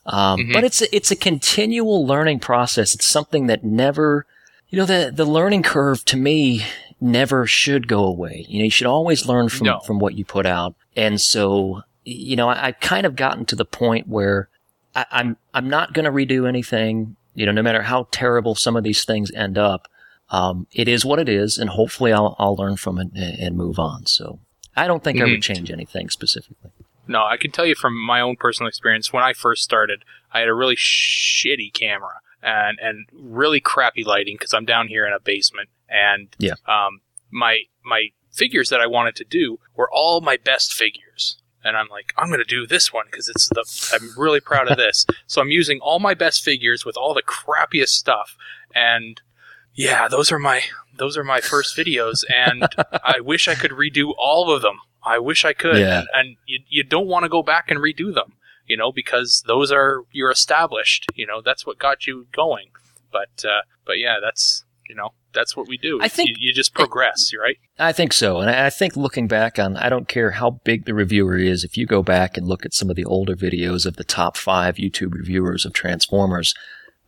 [0.05, 0.53] Um, Mhm.
[0.53, 2.95] but it's a, it's a continual learning process.
[2.95, 4.25] It's something that never,
[4.69, 6.65] you know, the, the learning curve to me
[6.99, 8.45] never should go away.
[8.49, 9.79] You know, you should always learn from, No.
[9.81, 10.75] from what you put out.
[10.95, 14.49] And so, you know, I, I've kind of gotten to the point where
[14.95, 18.75] I, I'm, I'm not going to redo anything, you know, no matter how terrible some
[18.75, 19.87] of these things end up
[20.29, 23.55] um, it is what it is, and hopefully I'll, I'll learn from it and, and
[23.55, 24.05] move on.
[24.07, 24.39] So
[24.75, 25.31] I don't think I Mhm.
[25.31, 26.71] would change anything specifically.
[27.07, 29.13] No, I can tell you from my own personal experience.
[29.13, 30.03] When I first started,
[30.33, 35.05] I had a really shitty camera and and really crappy lighting because I'm down here
[35.05, 35.69] in a basement.
[35.89, 36.53] And Yeah.
[36.67, 41.37] um, my my figures that I wanted to do were all my best figures.
[41.63, 43.65] And I'm like, I'm going to do this one because it's the.
[43.93, 45.05] I'm really proud of this.
[45.27, 48.37] so I'm using all my best figures with all the crappiest stuff.
[48.73, 49.19] And
[49.73, 50.61] yeah, those are my
[50.97, 52.67] those are my first videos, and
[53.03, 54.79] I wish I could redo all of them.
[55.03, 55.99] I wish I could, Yeah.
[55.99, 58.33] and, and you, you don't want to go back and redo them,
[58.67, 61.07] you know, because those are you're established.
[61.15, 62.69] You know, that's what got you going.
[63.11, 65.99] But uh, but yeah, that's you know that's what we do.
[66.01, 67.57] I think- you, you just progress, right?
[67.79, 68.39] I think so.
[68.39, 71.63] And I I think looking back on, I don't care how big the reviewer is,
[71.63, 74.37] if you go back and look at some of the older videos of the top
[74.37, 76.53] five YouTube reviewers of Transformers,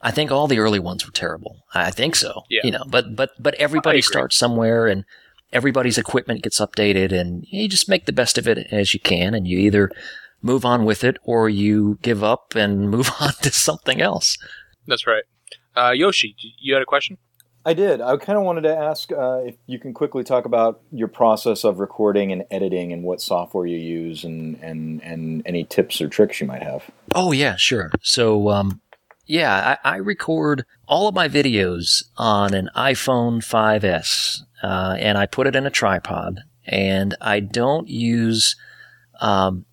[0.01, 1.65] I think all the early ones were terrible.
[1.73, 2.43] I think so.
[2.49, 2.61] Yeah.
[2.63, 5.03] You know, but, but, but everybody starts somewhere and
[5.51, 9.33] everybody's equipment gets updated and you just make the best of it as you can
[9.33, 9.91] and you either
[10.41, 14.37] move on with it or you give up and move on to something else.
[14.87, 15.23] That's right.
[15.75, 17.17] Uh, Yoshi, you had a question?
[17.65, 17.99] I did.
[18.01, 21.63] I kind of wanted to ask uh, if you can quickly talk about your process
[21.65, 26.07] of recording and editing and what software you use and, and, and any tips or
[26.07, 26.89] tricks you might have.
[27.13, 27.91] Oh yeah, sure.
[28.01, 28.81] So um,
[29.25, 35.25] yeah, I, I record all of my videos on an iPhone 5s, uh, and I
[35.25, 38.55] put it in a tripod, and I don't use.
[39.21, 39.68] Um, i-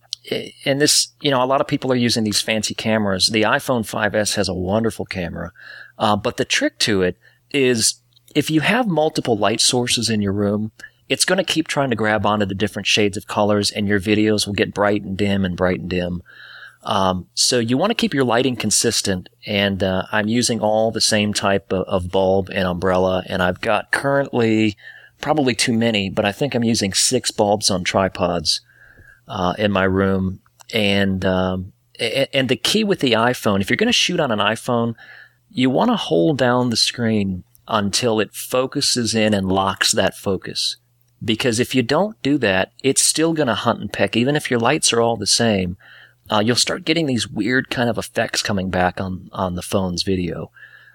[0.65, 3.29] and this, you know, a lot of people are using these fancy cameras.
[3.29, 5.53] The iPhone 5s has a wonderful camera,
[5.99, 7.17] uh, but the trick to it
[7.51, 8.01] is
[8.35, 10.73] if you have multiple light sources in your room,
[11.09, 14.01] it's going to keep trying to grab onto the different shades of colors and your
[14.01, 16.23] videos will get bright and dim and bright and dim.
[16.83, 21.01] Um, so you want to keep your lighting consistent and, uh, I'm using all the
[21.01, 24.77] same type of, of, bulb and umbrella and I've got currently
[25.21, 28.61] probably too many, but I think I'm using six bulbs on tripods,
[29.29, 30.41] uh, in my room.
[30.73, 34.39] And, um, and the key with the iPhone, if you're going to shoot on an
[34.39, 34.95] iPhone,
[35.51, 40.77] you want to hold down the screen until it focuses in and locks that focus.
[41.25, 44.51] Because if you don't do that, it's still going to hunt and peck, even if
[44.51, 45.77] your lights are all the same.
[46.31, 50.03] Uh, you'll start getting these weird kind of effects coming back on, on the phone's
[50.03, 50.51] video.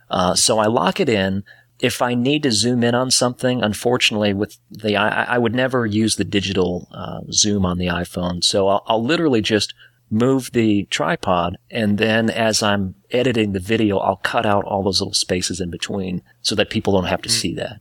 [0.10, 1.44] Uh, so I lock it in.
[1.82, 5.86] If I need to zoom in on something, unfortunately, with the I, I would never
[5.86, 8.44] use the digital uh, zoom on the iPhone.
[8.44, 9.74] So I'll, I'll literally just
[10.10, 15.02] move the tripod, and then as I'm editing the video, I'll cut out all those
[15.02, 17.39] little spaces in between so that people don't have to mm-hmm.
[17.39, 17.80] see that.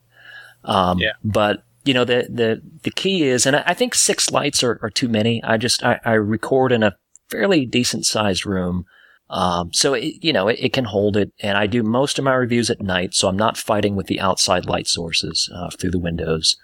[0.65, 1.13] Um, yeah.
[1.23, 4.91] But you know, the, the, the key is, and I think six lights are, are
[4.91, 5.43] too many.
[5.43, 6.97] I just, I, I record in a
[7.31, 8.85] fairly decent sized room.
[9.31, 11.33] Um, so it, you know, it, it, can hold it.
[11.41, 13.15] And I do most of my reviews at night.
[13.15, 16.57] So I'm not fighting with the outside light sources, uh, through the windows.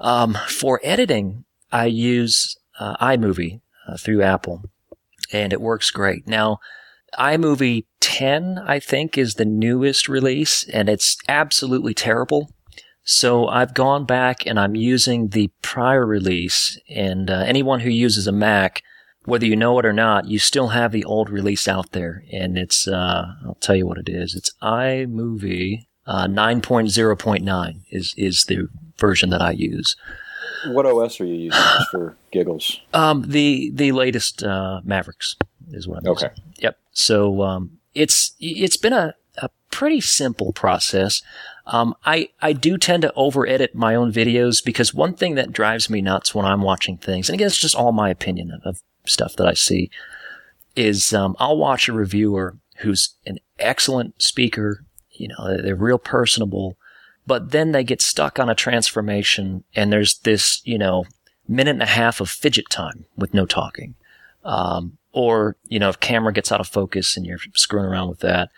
[0.00, 4.64] Um, for editing, I use, uh, iMovie, uh, through Apple
[5.32, 6.26] and it works great.
[6.26, 6.58] Now,
[7.18, 12.50] iMovie 10, I think, is the newest release, and it's absolutely terrible.
[13.02, 18.26] So I've gone back and I'm using the prior release, and uh, anyone who uses
[18.26, 18.82] a Mac,
[19.26, 22.56] whether you know it or not, you still have the old release out there, and
[22.56, 24.34] it's uh, I'll tell you what it is.
[24.34, 29.96] It's iMovie uh, 9.0.9 is is the version that I use.
[30.66, 32.80] What OS are you using just for giggles?
[32.94, 35.36] Um, the the latest uh, Mavericks
[35.70, 36.28] is what I'm using.
[36.28, 36.34] okay.
[36.36, 36.54] using.
[36.62, 36.78] Yep.
[36.92, 41.22] So um, it's it's been a, a pretty simple process.
[41.66, 45.52] Um, I I do tend to over edit my own videos because one thing that
[45.52, 48.60] drives me nuts when I'm watching things, and again, it's just all my opinion of,
[48.64, 49.90] of stuff that I see,
[50.74, 54.84] is um, I'll watch a reviewer who's an excellent speaker.
[55.12, 56.76] You know, they're real personable
[57.26, 61.04] but then they get stuck on a transformation and there's this, you know,
[61.48, 63.94] minute and a half of fidget time with no talking.
[64.44, 68.20] Um, or, you know, if camera gets out of focus and you're screwing around with
[68.20, 68.50] that.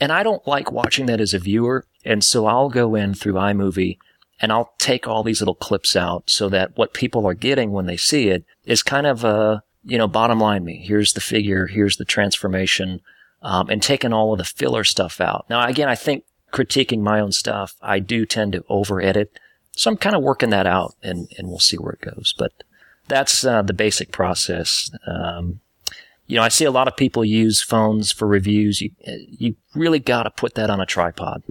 [0.00, 1.86] And I don't like watching that as a viewer.
[2.04, 3.96] And so I'll go in through iMovie
[4.40, 7.86] and I'll take all these little clips out so that what people are getting when
[7.86, 10.84] they see it is kind of a, you know, bottom line me.
[10.86, 11.66] Here's the figure.
[11.66, 13.00] Here's the transformation.
[13.42, 15.46] Um, and taking all of the filler stuff out.
[15.48, 19.38] Now, again, I think critiquing my own stuff, I do tend to over edit.
[19.72, 22.34] So I'm kind of working that out and, and we'll see where it goes.
[22.36, 22.52] But
[23.08, 24.90] that's uh, the basic process.
[25.06, 25.60] Um,
[26.26, 28.80] you know, I see a lot of people use phones for reviews.
[28.80, 31.42] You, you really got to put that on a tripod.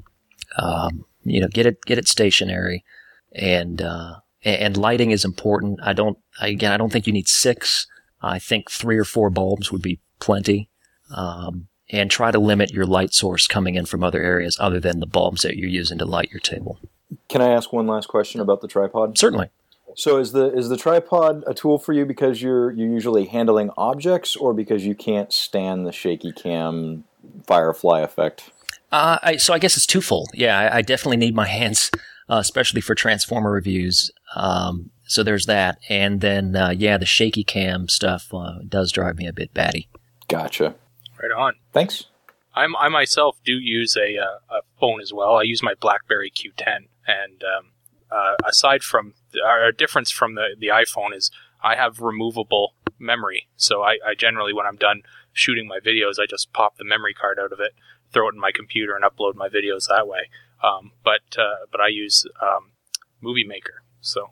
[0.57, 2.85] Um, you know, get it, get it stationary
[3.31, 5.79] and, uh, and lighting is important.
[5.81, 7.87] I don't, again, I don't think you need six.
[8.21, 10.69] I think three or four bulbs would be plenty.
[11.15, 14.99] Um, and try to limit your light source coming in from other areas other than
[14.99, 16.79] the bulbs that you're using to light your table.
[17.27, 19.17] Can I ask one last question about the tripod?
[19.17, 19.49] Certainly.
[19.95, 23.71] So is the is the tripod a tool for you because you're you're usually handling
[23.75, 27.05] objects or because you can't stand the shaky cam
[27.47, 28.51] firefly effect?
[28.91, 30.29] Uh, I, so I guess it's twofold.
[30.33, 31.91] Yeah, I, I definitely need my hands,
[32.29, 34.11] uh, especially for transformer reviews.
[34.35, 39.17] Um, so there's that, and then uh, yeah, the shaky cam stuff uh, does drive
[39.17, 39.89] me a bit batty.
[40.27, 40.75] Gotcha.
[41.19, 41.55] Right on.
[41.73, 42.05] Thanks.
[42.53, 45.35] I'm, I myself do use a, uh, a phone as well.
[45.35, 47.71] I use my BlackBerry Q10, and um,
[48.11, 51.31] uh, aside from our difference from the the iPhone is
[51.63, 53.47] I have removable memory.
[53.55, 55.01] So I, I, generally, when I'm done
[55.33, 57.71] shooting my videos, I just pop the memory card out of it,
[58.13, 60.29] throw it in my computer, and upload my videos that way.
[60.63, 62.73] Um, but uh, but I use um,
[63.21, 64.29] Movie Maker, so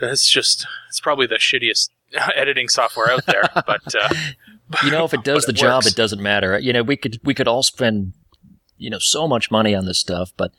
[0.00, 1.90] it's just it's probably the shittiest
[2.34, 3.44] editing software out there.
[3.66, 4.08] But uh,
[4.84, 6.58] you know, if it does the it job, it doesn't matter.
[6.58, 8.12] You know, we could we could all spend
[8.76, 10.52] you know so much money on this stuff, but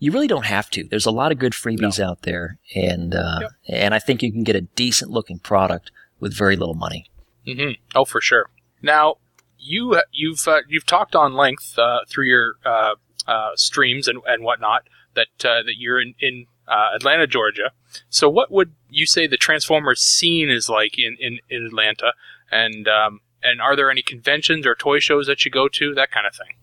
[0.00, 0.84] you really don't have to.
[0.84, 2.08] There's a lot of good freebies no.
[2.08, 3.50] out there, and uh, yep.
[3.68, 7.10] and I think you can get a decent looking product with very little money.
[7.46, 7.80] Mm-hmm.
[7.94, 8.50] Oh, for sure.
[8.82, 9.16] Now
[9.58, 12.94] you you've uh, you've talked on length uh, through your uh,
[13.26, 16.46] uh, streams and, and whatnot that uh, that you're in in
[16.94, 17.72] Atlanta, Georgia.
[18.10, 22.12] So, what would you say the Transformers scene is like in in, in Atlanta?
[22.50, 25.94] And um, and are there any conventions or toy shows that you go to?
[25.94, 26.54] That kind of thing.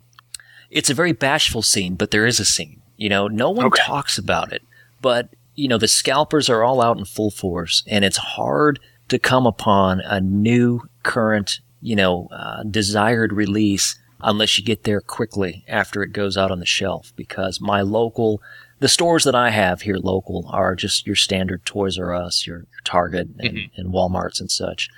[0.69, 2.81] It's a very bashful scene, but there is a scene.
[2.97, 3.83] You know, no one okay.
[3.83, 4.63] talks about it,
[5.01, 9.19] but you know, the scalpers are all out in full force, and it's hard to
[9.19, 15.63] come upon a new, current, you know, uh, desired release unless you get there quickly
[15.67, 18.41] after it goes out on the shelf because my local
[18.79, 22.57] the stores that I have here local are just your standard Toys R Us, your,
[22.57, 23.71] your Target, and, Mhm.
[23.77, 24.89] and WalMarts and such.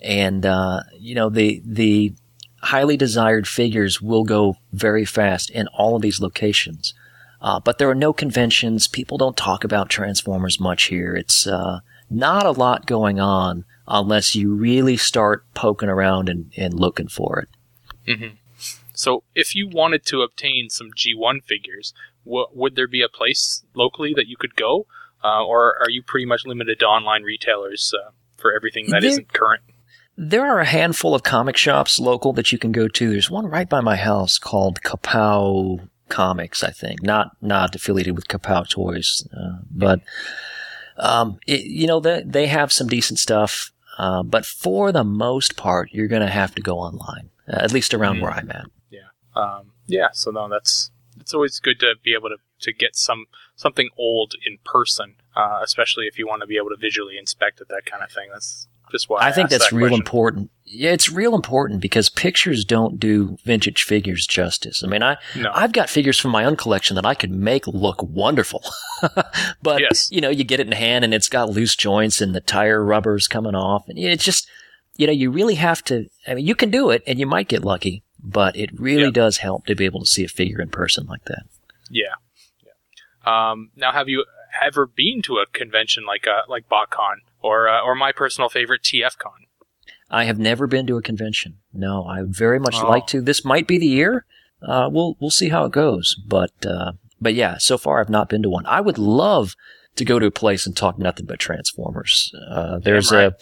[0.00, 2.12] And uh, you know the the
[2.62, 6.94] highly desired figures will go very fast in all of these locations.
[7.40, 8.88] Uh, but there are no conventions.
[8.88, 11.14] People don't talk about Transformers much here.
[11.14, 16.72] It's uh, not a lot going on unless you really start poking around and, and
[16.72, 17.40] looking for
[18.06, 18.16] it.
[18.18, 18.28] hmm
[18.94, 21.92] So, if you wanted to obtain some G1 figures,
[22.24, 24.86] w- would there be a place locally that you could go,
[25.22, 29.32] uh, or are you pretty much limited to online retailers uh, for everything that not
[29.32, 29.62] current?
[30.16, 33.10] There are a handful of comic shops local that you can go to.
[33.10, 37.02] There's one right by my house called Kapow Comics, I think.
[37.02, 40.00] Not not affiliated with Kapow Toys, uh, but
[40.96, 43.72] um, it, you know they they have some decent stuff.
[43.98, 47.70] Uh, but for the most part, you're going to have to go online, uh, at
[47.72, 48.22] least around Mhm.
[48.22, 48.66] where I'm at.
[49.36, 53.26] Um, yeah, so no, that's it's always good to be able to, to get some
[53.56, 57.60] something old in person, uh, especially if you want to be able to visually inspect
[57.60, 58.28] it, that kind of thing.
[58.32, 60.00] That's just why I, I think that's that real question.
[60.02, 60.50] important.
[60.66, 64.82] Yeah, it's real important because pictures don't do vintage figures justice.
[64.84, 67.66] I mean, I No, I've got figures from my own collection that I could make
[67.66, 68.62] look wonderful.
[69.62, 70.10] but, Yes.
[70.10, 72.84] you know, you get it in hand and it's got loose joints and the tire
[72.84, 73.88] rubber's coming off.
[73.88, 74.48] And it's just,
[74.96, 77.48] you know, you really have to, I mean, you can do it and you might
[77.48, 79.10] get lucky, but it really Yeah.
[79.10, 81.44] does help to be able to see a figure in person like that.
[81.90, 82.14] yeah,
[82.64, 83.50] yeah.
[83.50, 84.24] Um, now, have you
[84.62, 88.82] ever been to a convention like uh, like BotCon or uh, or my personal favorite
[88.82, 89.46] TFCon?
[90.10, 91.58] I have never been to a convention.
[91.72, 92.88] No, I would very much Oh.
[92.88, 93.20] like to.
[93.20, 94.24] This might be the year.
[94.62, 96.14] Uh, we'll we'll see how it goes.
[96.26, 98.66] But uh, but yeah, so far I've not been to one.
[98.66, 99.54] I would love
[99.96, 102.32] to go to a place and talk nothing but Transformers.
[102.48, 103.32] Uh, there's right.
[103.32, 103.36] a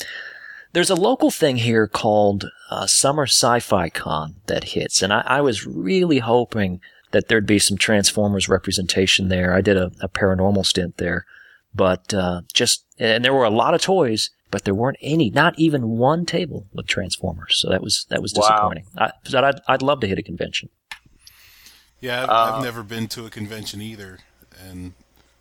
[0.73, 5.41] there's a local thing here called uh, Summer Sci-Fi Con that hits, and I, I
[5.41, 6.81] was really hoping
[7.11, 9.53] that there'd be some Transformers representation there.
[9.55, 11.27] I did a, a paranormal stint there,
[11.75, 15.59] but uh, just and there were a lot of toys, but there weren't any, not
[15.59, 17.57] even one table with Transformers.
[17.59, 18.41] So that was that was Wow.
[18.49, 18.87] disappointing.
[18.97, 20.71] I, but I'd I'd love to hit a convention.
[22.01, 24.19] Yeah, I've, Uh, I've never been to a convention either,
[24.69, 24.95] and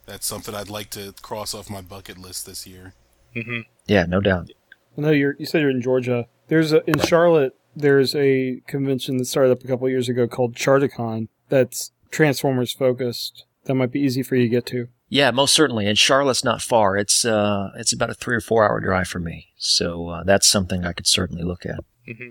[0.06, 2.94] that's something I'd like to cross off my bucket list this year.
[3.34, 4.52] hmm Yeah, no doubt.
[4.98, 5.36] I know you're.
[5.40, 6.28] You said you're in Georgia.
[6.48, 7.56] There's a in Charlotte.
[7.76, 11.30] There's a convention that started up a couple years ago called Charticon.
[11.50, 13.46] That's Transformers focused.
[13.66, 14.88] That might be easy for you to get to.
[15.08, 15.88] Yeah, most certainly.
[15.88, 16.98] And Charlotte's not far.
[16.98, 19.50] It's uh, it's about a three or four hour drive for me.
[19.58, 21.84] So uh, that's something I could certainly look at.
[22.08, 22.30] Mm-hmm.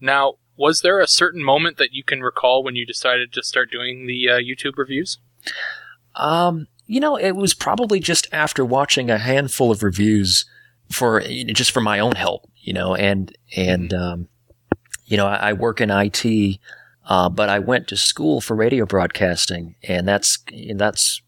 [0.00, 3.70] Now, was there a certain moment that you can recall when you decided to start
[3.70, 5.18] doing the uh, YouTube reviews?
[6.14, 10.46] Um, you know, it was probably just after watching a handful of reviews
[10.90, 14.28] for just for my own help, you know, and and um,
[15.04, 16.58] you know, I, I work in IT,
[17.06, 20.38] uh, but I went to school for radio broadcasting, and that's
[20.74, 21.22] that's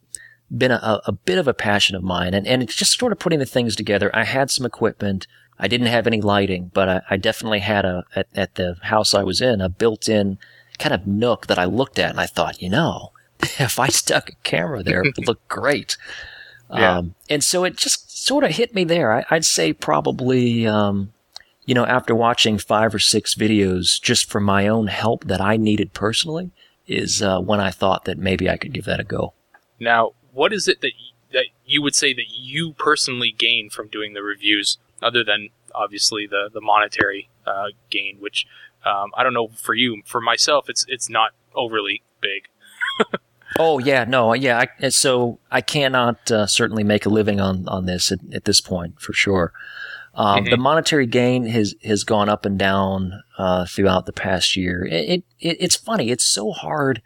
[0.56, 3.18] been a, a bit of a passion of mine, and and it's just sort of
[3.18, 4.10] putting the things together.
[4.14, 5.26] I had some equipment.
[5.58, 9.14] I didn't have any lighting, but I, I definitely had a at, at the house
[9.14, 10.38] I was in a built-in
[10.78, 14.30] kind of nook that I looked at, and I thought, you know, if I stuck
[14.30, 15.96] a camera there, it would look great.
[16.72, 16.98] Yeah.
[16.98, 19.12] Um, and so it just sort of hit me there.
[19.12, 21.12] I, I'd say probably, um,
[21.64, 25.56] you know, after watching five or six videos just for my own help that I
[25.56, 26.50] needed personally,
[26.86, 29.32] is uh, when I thought that maybe I could give that a go.
[29.78, 33.86] Now, what is it that y- that you would say that you personally gain from
[33.88, 38.46] doing the reviews, other than obviously the the monetary uh, gain, which
[38.84, 40.02] um, I don't know for you.
[40.04, 42.48] For myself, it's it's not overly big.
[43.58, 44.64] Oh yeah, no, yeah.
[44.80, 48.60] I, so I cannot uh, certainly make a living on on this at, at this
[48.60, 49.52] point for sure.
[50.14, 50.50] Um, Mhm.
[50.50, 54.84] The monetary gain has has gone up and down uh, throughout the past year.
[54.90, 56.10] It, it it's funny.
[56.10, 57.00] It's so hard,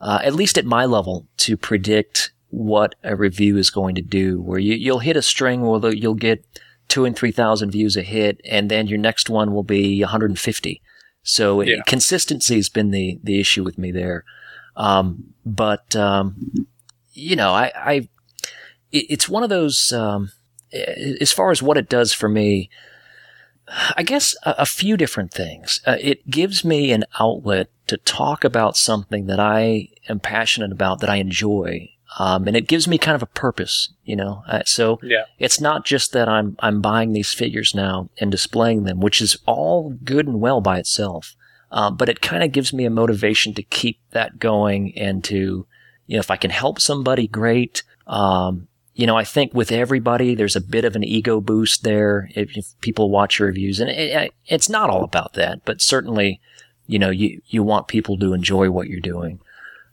[0.00, 4.40] uh, at least at my level, to predict what a review is going to do.
[4.40, 6.44] Where you you'll hit a string where you'll get
[6.88, 10.80] two and three thousand views a hit, and then your next one will be 150.
[11.22, 14.24] So it- consistency has been the the issue with me there.
[14.76, 16.66] Um, but um,
[17.12, 17.92] you know, I, I
[18.92, 19.92] it, it's one of those.
[19.92, 20.30] Um,
[21.20, 22.68] as far as what it does for me,
[23.96, 25.80] I guess a, a few different things.
[25.86, 31.00] Uh, it gives me an outlet to talk about something that I am passionate about,
[31.00, 33.90] that I enjoy, um, and it gives me kind of a purpose.
[34.04, 35.24] You know, uh, so Yeah.
[35.38, 39.38] it's not just that I'm I'm buying these figures now and displaying them, which is
[39.46, 41.35] all good and well by itself.
[41.72, 45.66] Um, but it kind of gives me a motivation to keep that going and to,
[46.06, 47.82] you know, if I can help somebody, great.
[48.06, 52.30] Um, you know, I think with everybody, there's a bit of an ego boost there
[52.34, 55.82] if, if people watch your reviews, and it, it, it's not all about that, but
[55.82, 56.40] certainly,
[56.86, 59.40] you know, you, you want people to enjoy what you're doing.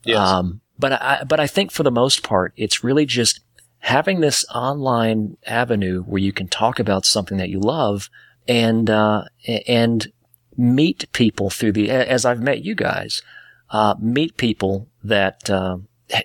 [0.06, 0.20] Yes.
[0.20, 3.42] Um, but I, but I think for the most part, it's really just
[3.80, 8.10] having this online avenue where you can talk about something that you love
[8.48, 9.26] and, uh,
[9.68, 10.13] and
[10.58, 13.22] meet people through the, as I've met you guys,
[13.70, 15.78] uh, meet people that, uh,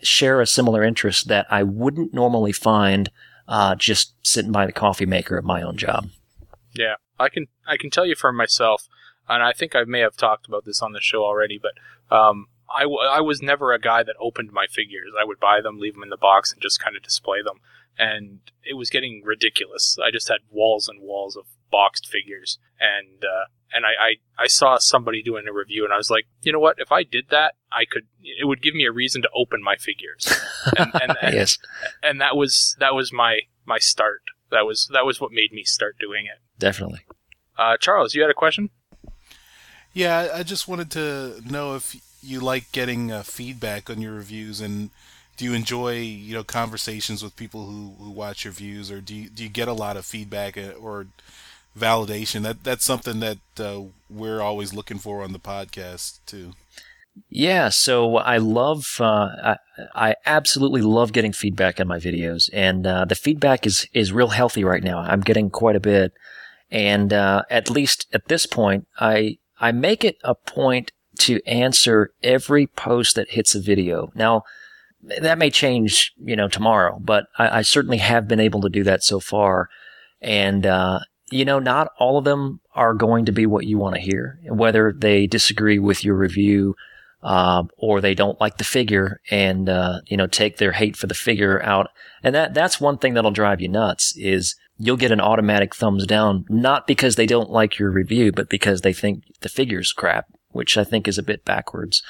[0.03, 3.11] share a similar interest that I wouldn't normally find,
[3.47, 6.11] uh, just sitting by the coffee maker at my own job.
[6.75, 8.89] Yeah, I can I can tell you for myself,
[9.29, 11.73] and I think I may have talked about this on the show already, but
[12.15, 15.13] um, I, w- I was never a guy that opened my figures.
[15.19, 17.61] I would buy them, leave them in the box, and just kind of display them.
[17.99, 19.97] And it was getting ridiculous.
[19.99, 24.47] I just had walls and walls of boxed figures, and uh, and I, I I
[24.47, 26.77] saw somebody doing a review, and I was like, you know what?
[26.79, 28.05] If I did that, I could.
[28.23, 30.33] It would give me a reason to open my figures,
[30.77, 31.59] and and, and, yes.
[32.03, 34.23] and that was that was my my start.
[34.51, 36.41] That was that was what made me start doing it.
[36.59, 37.01] Definitely.
[37.57, 38.71] Uh, Charles, you had a question?
[39.93, 44.61] Yeah, I just wanted to know if you like getting uh, feedback on your reviews,
[44.61, 44.91] and
[45.37, 49.15] do you enjoy you know conversations with people who, who watch your views, or do
[49.15, 51.07] you, do you get a lot of feedback uh, or
[51.77, 52.43] validation?
[52.43, 56.53] That that's something that uh, we're always looking for on the podcast too.
[57.31, 59.57] Yeah, so I love, uh, I,
[59.95, 64.29] I absolutely love getting feedback on my videos, and uh, the feedback is is real
[64.29, 64.99] healthy right now.
[64.99, 66.13] I'm getting quite a bit,
[66.71, 72.13] and uh, at least at this point, I I make it a point to answer
[72.23, 74.13] every post that hits a video.
[74.15, 74.45] Now,
[75.21, 78.85] that may change, you know, tomorrow, but I, I certainly have been able to do
[78.85, 79.69] that so far,
[80.21, 81.01] and uh,
[81.31, 84.39] you know, not all of them are going to be what you want to hear,
[84.45, 86.75] whether they disagree with your review
[87.23, 91.07] uh, or they don't like the figure and uh, you know take their hate for
[91.07, 91.89] the figure out.
[92.23, 96.07] And that that's one thing that'll drive you nuts is you'll get an automatic thumbs
[96.07, 100.27] down, not because they don't like your review, but because they think the figure's crap,
[100.51, 102.03] which I think is a bit backwards.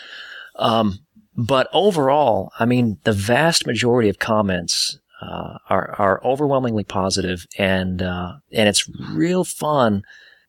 [0.57, 1.01] Um,
[1.37, 8.03] but overall, I mean, the vast majority of comments uh, are are overwhelmingly positive, and
[8.03, 10.03] uh, and it's real fun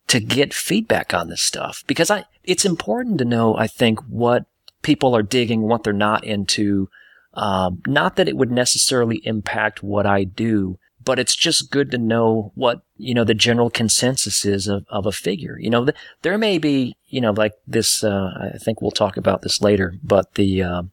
[0.07, 4.45] to get feedback on this stuff because I it's important to know I think what
[4.81, 6.89] people are digging, what they're not into.
[7.35, 11.97] Um, not that it would necessarily impact what I do, but it's just good to
[11.97, 15.57] know what you know the general consensus is of, of a figure.
[15.59, 18.03] You know, th- there may be you know like this.
[18.03, 20.83] Uh, I think we'll talk about this later, but the uh,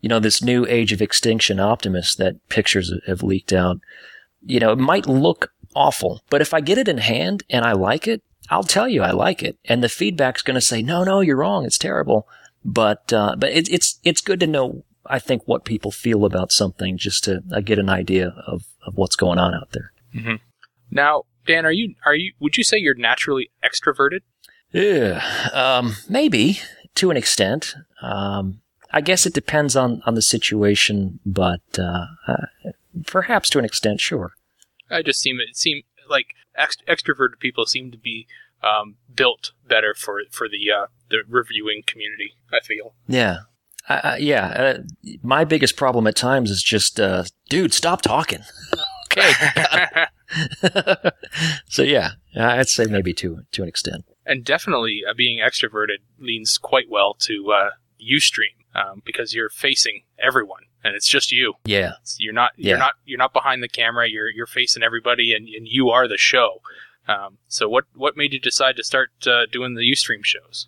[0.00, 3.80] you know this new Age of Extinction Optimus that pictures have leaked out.
[4.44, 7.72] You know, it might look awful, but if I get it in hand and I
[7.72, 11.04] like it, I'll tell you I like it, and the feedback's going to say, no,
[11.04, 12.28] no, you're wrong, it's terrible.
[12.64, 14.84] But uh, but it, it's it's good to know.
[15.08, 18.96] I think what people feel about something just to uh, get an idea of, of
[18.96, 19.92] what's going on out there.
[20.12, 20.34] Mm-hmm.
[20.90, 22.32] Now, Dan, are you are you?
[22.40, 24.20] Would you say you're naturally extroverted?
[24.72, 25.22] Yeah,
[25.52, 26.60] um, maybe
[26.96, 27.76] to an extent.
[28.02, 28.60] Um,
[28.96, 32.46] I guess it depends on, on the situation, but uh, uh,
[33.06, 34.32] perhaps to an extent, sure.
[34.90, 36.28] I just seem it seem like
[36.58, 38.26] ext- extroverted people seem to be
[38.62, 42.36] um, built better for for the uh, the reviewing community.
[42.50, 42.94] I feel.
[43.06, 43.40] Yeah,
[43.86, 44.46] uh, yeah.
[44.46, 44.78] Uh,
[45.22, 48.40] my biggest problem at times is just, uh, dude, stop talking.
[49.12, 50.06] okay.
[51.68, 54.06] so yeah, I'd say maybe to to an extent.
[54.24, 57.70] And definitely, uh, being extroverted leans quite well to uh,
[58.00, 61.54] UStream um, because you're facing everyone and it's just you.
[61.64, 61.94] Yeah.
[62.00, 62.70] It's, you're not yeah.
[62.70, 64.08] you're not you're not behind the camera.
[64.08, 66.60] You're you're facing everybody, and, and you are the show.
[67.08, 70.66] Um, so what what made you decide to start uh, doing the UStream shows?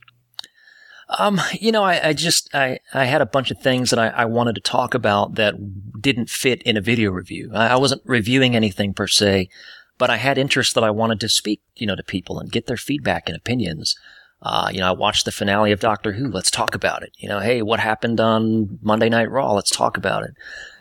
[1.18, 4.08] Um, you know, I, I just I, I had a bunch of things that I,
[4.08, 5.54] I wanted to talk about that
[6.00, 7.50] didn't fit in a video review.
[7.54, 9.48] I, I wasn't reviewing anything per se,
[9.96, 12.66] but I had interests that I wanted to speak, you know, to people and get
[12.66, 13.94] their feedback and opinions.
[14.42, 16.28] Uh, you know, I watched the finale of Doctor Who.
[16.28, 17.12] Let's talk about it.
[17.18, 19.52] You know, hey, what happened on Monday Night Raw?
[19.52, 20.34] Let's talk about it.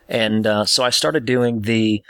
[0.08, 2.04] And uh, so I started doing the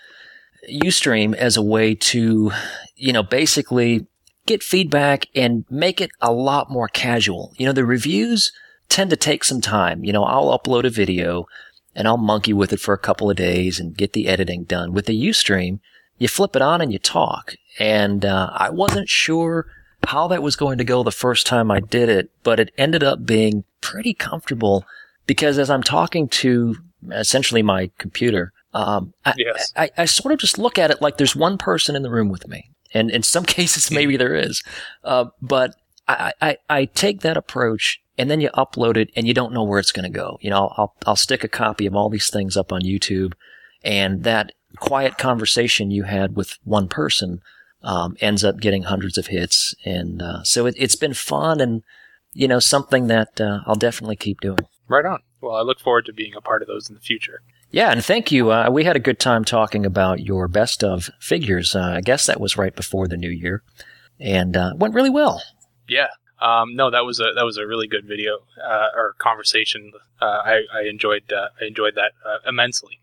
[0.69, 2.51] Ustream as a way to,
[2.95, 4.05] you know, basically
[4.45, 7.53] get feedback and make it a lot more casual.
[7.57, 8.51] You know, the reviews
[8.89, 10.03] tend to take some time.
[10.03, 11.47] You know, I'll upload a video
[11.95, 14.93] and I'll monkey with it for a couple of days and get the editing done.
[14.93, 15.79] With the Ustream,
[16.17, 17.55] you flip it on and you talk.
[17.79, 19.67] And uh, I wasn't sure
[20.05, 23.03] how that was going to go the first time I did it, but it ended
[23.03, 24.85] up being pretty comfortable
[25.25, 26.75] because as I'm talking to
[27.11, 29.73] essentially my computer, um, I, Yes.
[29.75, 32.29] I, I sort of just look at it like there's one person in the room
[32.29, 32.69] with me.
[32.93, 34.63] And in some cases, maybe there is.
[35.03, 35.75] Uh, but
[36.07, 39.63] I, I, I take that approach and then you upload it and you don't know
[39.63, 40.37] where it's going to go.
[40.41, 43.33] You know, I'll, I'll stick a copy of all these things up on YouTube
[43.83, 47.41] and that quiet conversation you had with one person,
[47.87, 49.73] um, ends up getting hundreds of hits.
[49.85, 51.83] And, uh, so it, it's been fun and,
[52.33, 54.59] you know, something that uh, I'll definitely keep doing.
[54.89, 55.19] Right on.
[55.41, 57.41] Well, I look forward to being a part of those in the future.
[57.71, 58.51] Yeah, and thank you.
[58.51, 61.75] Uh, we had a good time talking about your best of figures.
[61.75, 63.63] Uh, I guess that was right before the new year,
[64.19, 65.41] and uh, went really well.
[65.87, 66.07] Yeah.
[66.41, 69.91] Um, no, that was a that was a really good video uh, or conversation.
[70.21, 72.11] Uh, I, I enjoyed uh, I enjoyed that
[72.47, 72.99] immensely.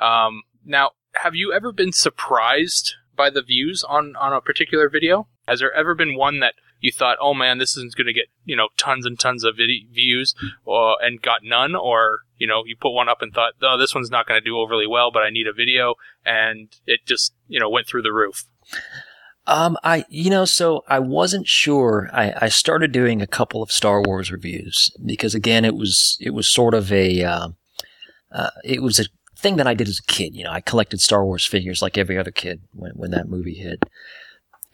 [0.00, 5.28] Um, now, have you ever been surprised by the views on on a particular video?
[5.46, 8.28] Has there ever been one that you thought, oh man, this is going to get
[8.46, 10.34] you know tons and tons of views,
[10.66, 13.94] uh, and got none, or you know you put one up and thought, oh, this
[13.94, 17.34] one's not going to do overly well, but I need a video, and it just
[17.46, 18.46] you know went through the roof.
[19.46, 22.08] Um, I you know, so I wasn't sure.
[22.12, 26.30] I, I started doing a couple of Star Wars reviews because again, it was it
[26.30, 27.48] was sort of a uh,
[28.32, 29.04] uh, it was a
[29.40, 30.34] thing that I did as a kid.
[30.34, 33.54] You know, I collected Star Wars figures like every other kid when when that movie
[33.54, 33.82] hit.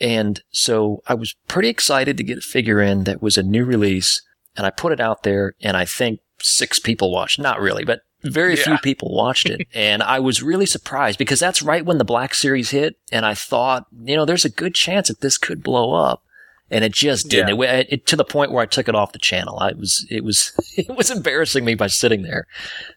[0.01, 3.65] And so I was pretty excited to get a figure in that was a new
[3.65, 4.23] release
[4.57, 7.39] and I put it out there and I think six people watched.
[7.39, 8.63] Not really, but very yeah.
[8.63, 9.67] few people watched it.
[9.75, 12.97] and I was really surprised because that's right when the Black Series hit.
[13.13, 16.23] And I thought, you know, there's a good chance that this could blow up.
[16.71, 17.61] And it just didn't.
[17.61, 17.73] Yeah.
[17.73, 19.59] It, it, to the point where I took it off the channel.
[19.61, 22.47] I was, it was, it was embarrassing me by sitting there.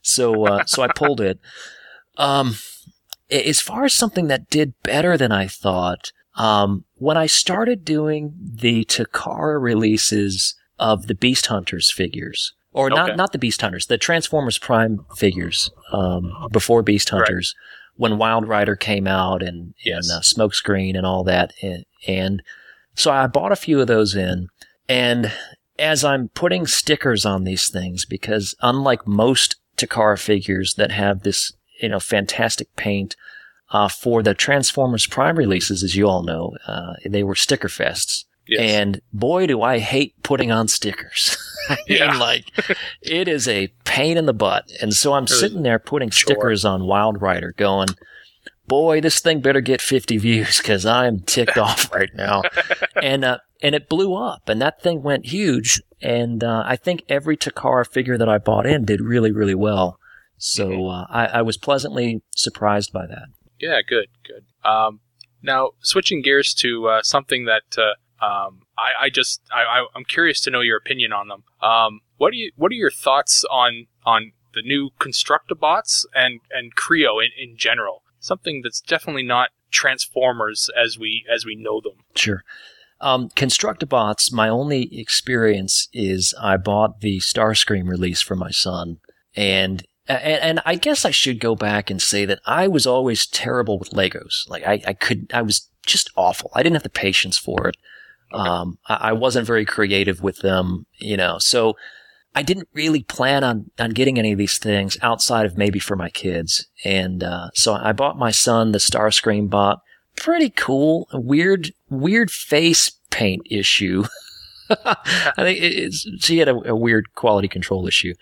[0.02, 1.40] So, uh, so I pulled it.
[2.18, 2.56] Um,
[3.30, 8.34] as far as something that did better than I thought, um, when I started doing
[8.40, 12.96] the Takara releases of the Beast Hunters figures, or okay.
[12.96, 18.02] not not the Beast Hunters, the Transformers Prime figures um, before Beast Hunters, right.
[18.02, 20.10] when Wild Rider came out and, yes.
[20.10, 22.42] and uh, Smokescreen and all that, and, and
[22.96, 24.48] so I bought a few of those in,
[24.88, 25.32] and
[25.78, 31.54] as I'm putting stickers on these things, because unlike most Takara figures that have this
[31.82, 33.16] you know fantastic paint
[33.72, 38.26] uh, for the Transformers Prime releases, as you all know, uh, they were sticker fests.
[38.48, 38.62] Yes.
[38.62, 41.38] And boy, do I hate putting on stickers.
[41.70, 42.18] I mean, yeah.
[42.18, 42.46] like,
[43.02, 44.72] it is a pain in the butt.
[44.82, 47.90] And so I'm sitting there putting stickers on Wild Rider going,
[48.70, 52.44] boy, this thing better get 50 views because I'm ticked off right now.
[52.96, 55.82] And, uh, and it blew up and that thing went huge.
[56.02, 60.00] And, uh, I think every Takara figure that I bought in did really, really well.
[60.38, 60.88] So, mm-hmm.
[60.88, 63.28] uh, I, I was pleasantly surprised by that.
[63.60, 64.46] Yeah, good, good.
[64.64, 65.02] Um,
[65.42, 70.42] now switching gears to uh, something that uh, um, I, I, just I, am curious
[70.42, 71.44] to know your opinion on them.
[71.62, 76.76] Um, what do you What are your thoughts on on the new Constructabots and and
[76.76, 78.04] Kre-O in, in general?
[78.20, 81.94] Something that's definitely not Transformers as we as we know them.
[82.16, 82.44] Sure.
[83.02, 88.98] Um, Constructabots, my only experience is I bought the Starscream release for my son,
[89.36, 93.28] and and, and, I guess I should go back and say that I was always
[93.28, 94.50] terrible with Legos.
[94.50, 96.50] Like I, I could, I was just awful.
[96.56, 97.78] I didn't have the patience for it.
[98.34, 98.50] Okay.
[98.50, 101.76] Um, I, I, wasn't very creative with them, you know, so
[102.36, 105.96] I didn't really plan on, on getting any of these things outside of maybe for
[105.96, 106.68] my kids.
[106.86, 109.82] And, uh, so I bought my son the Starscream bot.
[110.16, 111.08] Pretty cool.
[111.14, 114.06] Weird, weird face paint issue.
[114.70, 118.14] I think it's, she had a, a weird quality control issue,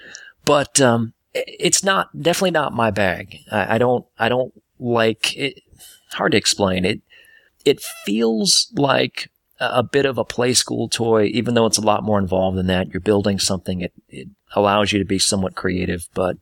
[0.45, 3.39] but, um, it's not definitely not my bag.
[3.51, 5.61] I, I don't I don't like it.
[6.11, 7.01] Hard to explain it.
[7.65, 9.29] It feels like
[9.59, 12.67] a bit of a play school toy, even though it's a lot more involved than
[12.67, 12.89] that.
[12.89, 13.81] You're building something.
[13.81, 16.37] It, it allows you to be somewhat creative, but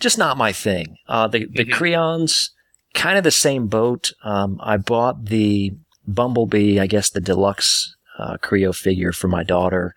[0.00, 0.96] just not my thing.
[1.08, 1.72] Uh, the, the mm-hmm.
[1.72, 2.50] Kreons,
[2.94, 4.12] kind of the same boat.
[4.24, 5.72] Um, I bought the
[6.06, 9.94] Bumblebee, I guess the deluxe, uh, Kre-O figure for my daughter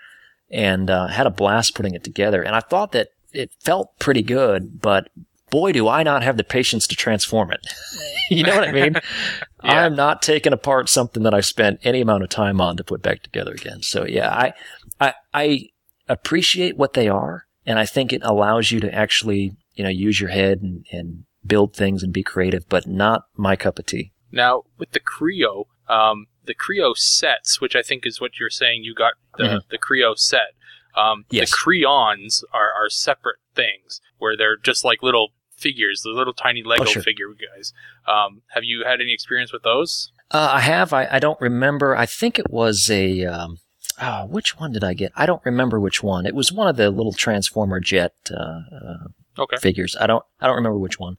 [0.52, 2.44] and, uh, had a blast putting it together.
[2.44, 5.10] And I thought that it felt pretty good, but
[5.50, 7.66] boy, do I not have the patience to transform it.
[8.30, 8.94] you know what I mean?
[9.64, 9.86] yeah.
[9.86, 13.02] I'm not taking apart something that I spent any amount of time on to put
[13.02, 13.82] back together again.
[13.82, 14.54] So yeah, I,
[15.00, 15.70] I, I
[16.08, 17.46] appreciate what they are.
[17.66, 21.26] And I think it allows you to actually, you know, use your head and, and
[21.46, 24.12] build things and be creative, but not my cup of tea.
[24.32, 28.84] Now, with the Kre-O, um, the Kre-O sets, which I think is what you're saying,
[28.84, 29.58] you got the, mm-hmm.
[29.70, 30.54] the Kre-O set.
[30.96, 31.52] Um, yes.
[31.52, 36.64] The Kreons are, are separate things where they're just like little figures, the little tiny
[36.64, 37.02] Lego oh, sure.
[37.02, 37.74] figure guys.
[38.08, 40.12] Um, have you had any experience with those?
[40.32, 40.94] Uh, I have.
[40.94, 41.96] I, I, don't remember.
[41.96, 43.26] I think it was a.
[43.26, 43.60] Um,
[44.02, 45.12] oh, which one did I get?
[45.16, 46.26] I don't remember which one.
[46.26, 49.58] It was one of the little Transformer jet uh, uh, okay.
[49.58, 49.96] figures.
[50.00, 50.24] I don't.
[50.40, 51.18] I don't remember which one.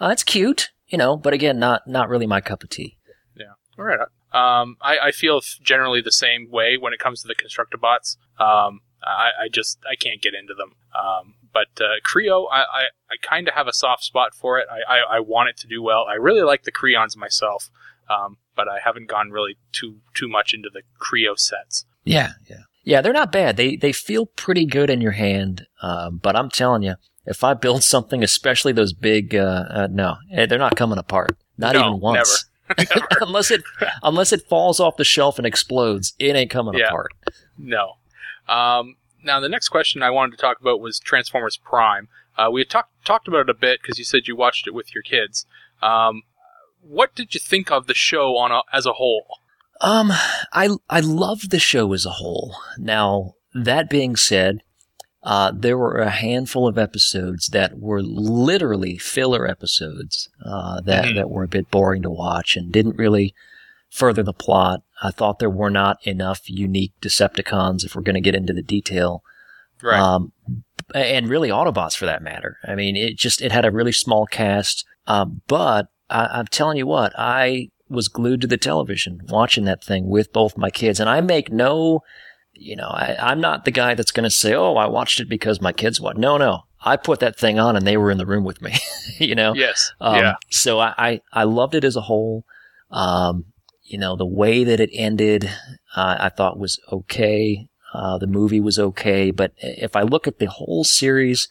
[0.00, 2.96] Uh, it's cute, you know, but again, not not really my cup of tea.
[3.36, 3.52] Yeah.
[3.78, 4.00] All right.
[4.32, 8.16] Um, I, I feel generally the same way when it comes to the Constructabots.
[8.38, 10.72] Um, I, I just I can't get into them.
[10.94, 14.66] Um, but uh, Kre-O, I, I, I kind of have a soft spot for it.
[14.70, 16.04] I, I, I, want it to do well.
[16.08, 17.70] I really like the Kreons myself,
[18.10, 21.86] um, but I haven't gone really too too much into the Kre-O sets.
[22.04, 22.62] Yeah, yeah.
[22.84, 23.56] Yeah, they're not bad.
[23.56, 25.66] They they feel pretty good in your hand.
[25.82, 26.94] Um, but I'm telling you,
[27.26, 31.36] if I build something, especially those big, uh, uh, no, eh, they're not coming apart.
[31.58, 32.44] Not No, even once.
[32.76, 32.86] Never.
[33.20, 33.62] unless it
[34.02, 36.86] unless it falls off the shelf and explodes, it ain't coming Yeah.
[36.88, 37.12] apart.
[37.58, 37.94] No.
[38.48, 42.08] Um, now, the next question I wanted to talk about was Transformers Prime.
[42.38, 44.74] Uh, we had talked talked about it a bit because you said you watched it
[44.74, 45.46] with your kids.
[45.82, 46.22] Um,
[46.80, 49.26] what did you think of the show on a, as a whole?
[49.80, 50.10] Um,
[50.52, 52.56] I I love the show as a whole.
[52.78, 54.60] Now that being said,
[55.22, 61.14] uh, there were a handful of episodes that were literally filler episodes uh, that Mhm.
[61.16, 63.34] that were a bit boring to watch and didn't really
[63.96, 64.82] further the plot.
[65.02, 68.62] I thought there were not enough unique Decepticons if we're going to get into the
[68.62, 69.22] detail.
[69.82, 69.98] Right.
[69.98, 70.32] Um,
[70.94, 72.58] and really Autobots for that matter.
[72.64, 74.84] I mean, it just, it had a really small cast.
[75.06, 79.82] Um, but I, I'm telling you what, I was glued to the television watching that
[79.82, 81.00] thing with both my kids.
[81.00, 82.00] And I make no,
[82.52, 85.28] you know, I, I'm not the guy that's going to say, oh, I watched it
[85.28, 86.18] because my kids watched.
[86.18, 86.64] No, no.
[86.82, 88.74] I put that thing on and they were in the room with me,
[89.18, 89.54] you know?
[89.54, 89.92] yes.
[90.02, 90.34] Um, yeah.
[90.50, 92.44] So I, I, I loved it as a whole.
[92.90, 93.46] Um,
[93.86, 95.50] you know, the way that it ended,
[95.94, 97.68] uh, I thought was okay.
[97.92, 99.30] Uh, the movie was okay.
[99.30, 101.48] But if I look at the whole series,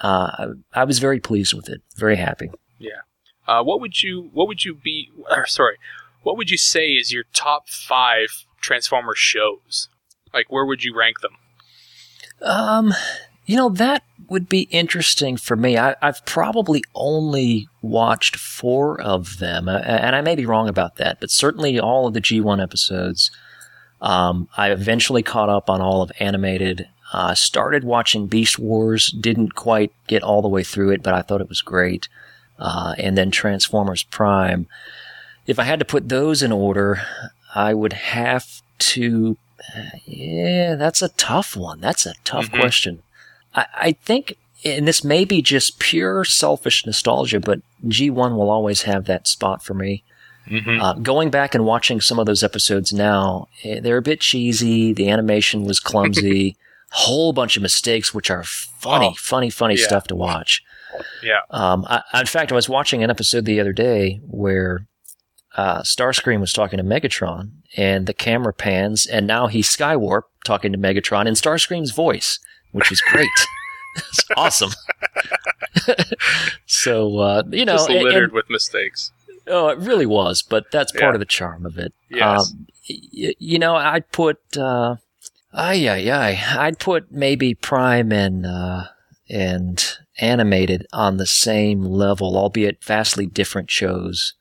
[0.00, 1.82] uh, I, was very pleased with it.
[1.96, 2.50] Very happy.
[2.78, 3.00] Yeah.
[3.46, 5.10] Uh, what would you What would you be?
[5.30, 5.76] Or, sorry.
[6.22, 9.88] What would you say is your top five Transformers shows?
[10.32, 11.32] Like, where would you rank them?
[12.42, 12.92] Um,
[13.48, 15.78] you know, that would be interesting for me.
[15.78, 20.96] I, I've probably only watched four of them, uh, and I may be wrong about
[20.96, 23.30] that, but certainly all of the G1 episodes.
[24.02, 26.88] Um, I eventually caught up on all of animated.
[27.12, 31.22] Uh, started watching Beast Wars, didn't quite get all the way through it, but I
[31.22, 32.06] thought it was great.
[32.58, 34.66] Uh, and then Transformers Prime.
[35.46, 37.00] If I had to put those in order,
[37.54, 39.38] I would have to
[40.06, 41.80] yeah, that's a tough one.
[41.80, 42.60] That's a tough Mhm.
[42.60, 43.02] question.
[43.58, 48.82] I, I think, and this may be just pure selfish nostalgia, but G1 will always
[48.82, 50.04] have that spot for me.
[50.48, 50.80] Mm-hmm.
[50.80, 54.92] Uh, going back and watching some of those episodes now, eh, they're a bit cheesy.
[54.92, 56.56] The animation was clumsy.
[56.90, 59.84] Whole bunch of mistakes, which are funny, Oh, funny, funny yeah.
[59.84, 60.62] stuff to watch.
[61.22, 61.40] Yeah.
[61.50, 64.86] Um, I, in fact, I was watching an episode the other day where
[65.54, 70.72] uh, Starscream was talking to Megatron, and the camera pans, and now he's Skywarp talking
[70.72, 72.38] to Megatron in Starscream's voice,
[72.72, 73.28] which is great.
[73.96, 74.70] it's awesome.
[76.66, 79.12] so uh, you know, Just littered and- with mistakes.
[79.46, 81.14] oh, it really was, but that's part Yeah.
[81.14, 81.92] of the charm of it.
[82.10, 82.50] Yes.
[82.52, 84.96] Um, y- you know, I'd put, uh,
[85.52, 88.84] ay, ay, ay, I'd put maybe Prime and, uh,
[89.30, 94.34] and animated on the same level, albeit vastly different shows.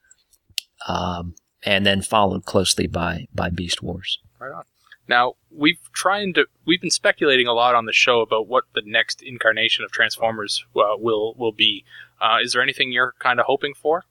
[0.88, 4.20] Um, and then followed closely by, by Beast Wars.
[4.40, 4.64] Right on.
[5.08, 8.82] Now we've trying to we've been speculating a lot on the show about what the
[8.86, 11.86] next incarnation of Transformers uh, will will be.
[12.22, 14.04] Uh, is there anything you're kind of hoping for?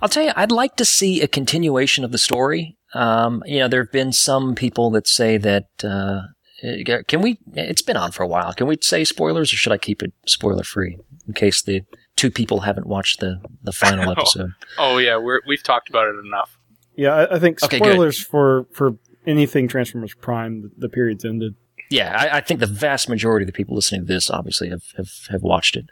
[0.00, 2.76] I'll tell you, I'd like to see a continuation of the story.
[2.94, 6.22] Um, you know, there have been some people that say that, uh,
[6.62, 8.52] uh, can we, it's been on for a while.
[8.52, 11.82] Can we say spoilers or should I keep it spoiler free in case the
[12.14, 14.52] two people haven't watched the, the final episode?
[14.78, 16.58] Oh yeah, we're, we've talked about it enough.
[16.94, 18.96] Yeah, I, I think Okay, spoilers for for
[19.26, 20.62] anything Transformers Prime.
[20.62, 21.54] The, the period's ended.
[21.90, 24.92] Yeah, I, I think the vast majority of the people listening to this obviously have,
[24.96, 25.86] have, have watched it.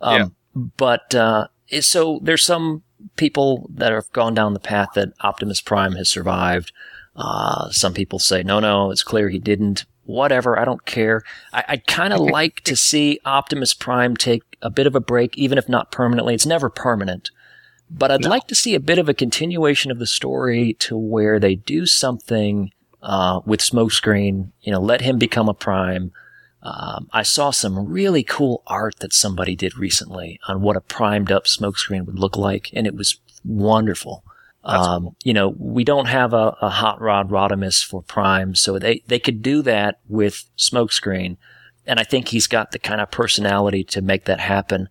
[0.00, 1.48] Um, But, uh,
[1.80, 2.82] so there's some
[3.16, 6.72] people that have gone down the path that Optimus Prime has survived.
[7.16, 9.84] Uh, some people say, no, no, it's clear he didn't.
[10.04, 11.22] Whatever, I don't care.
[11.52, 15.36] I, I'd kind of like to see Optimus Prime take a bit of a break,
[15.38, 16.34] even if not permanently.
[16.34, 17.30] It's never permanent.
[17.94, 18.30] But I'd No.
[18.30, 21.84] like to see a bit of a continuation of the story to where they do
[21.86, 22.70] something
[23.02, 24.52] uh, with Smokescreen.
[24.62, 26.10] You know, let him become a Prime.
[26.62, 31.30] Um, I saw some really cool art that somebody did recently on what a primed
[31.32, 34.24] up Smokescreen would look like, and it was wonderful.
[34.64, 39.02] Um, you know, we don't have a, a hot rod Rodimus for Prime, so they,
[39.08, 41.36] they could do that with Smokescreen.
[41.84, 44.88] And I think he's got the kind of personality to make that happen.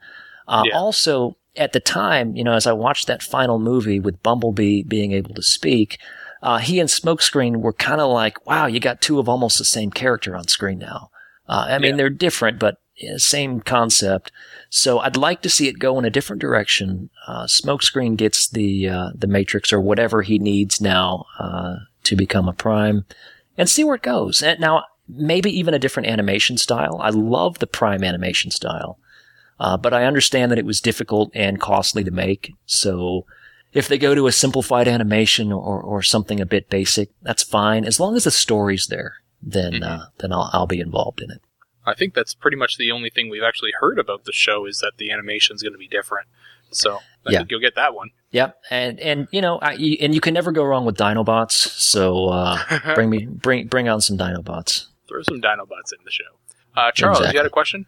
[0.49, 0.77] Uh, Yeah.
[0.77, 5.11] Also, at the time, you know, as I watched that final movie with Bumblebee being
[5.11, 5.99] able to speak,
[6.41, 9.65] uh, he and Smokescreen were kind of like, wow, you got two of almost the
[9.65, 11.09] same character on screen now.
[11.47, 11.97] Uh, I mean, Yeah.
[11.97, 12.77] they're different, but
[13.17, 14.31] same concept.
[14.69, 17.09] So I'd like to see it go in a different direction.
[17.27, 22.47] Uh, Smokescreen gets the uh, the Matrix or whatever he needs now uh, to become
[22.47, 23.05] a Prime,
[23.57, 24.43] and see where it goes.
[24.43, 26.99] And now maybe even a different animation style.
[27.01, 28.99] I love the Prime animation style,
[29.63, 32.53] uh, but I understand that it was difficult and costly to make.
[32.65, 33.25] So
[33.73, 37.85] if they go to a simplified animation or or something a bit basic, that's fine
[37.85, 39.13] as long as the story's there.
[39.43, 39.87] then Mhm.
[39.91, 41.41] uh, then I'll, I'll be involved in it.
[41.91, 44.77] I think that's pretty much the only thing we've actually heard about the show is
[44.83, 46.27] that the animation's going to be different.
[46.71, 47.37] So I Yeah.
[47.39, 48.09] think you'll get that one.
[48.31, 49.73] Yep, and and you know, I,
[50.05, 51.53] and you can never go wrong with Dinobots.
[51.95, 52.59] So uh,
[52.95, 54.85] bring me bring bring on some Dinobots.
[55.07, 56.31] Throw some Dinobots in the show.
[56.77, 57.33] Uh, Charles, Exactly.
[57.35, 57.85] you had a question?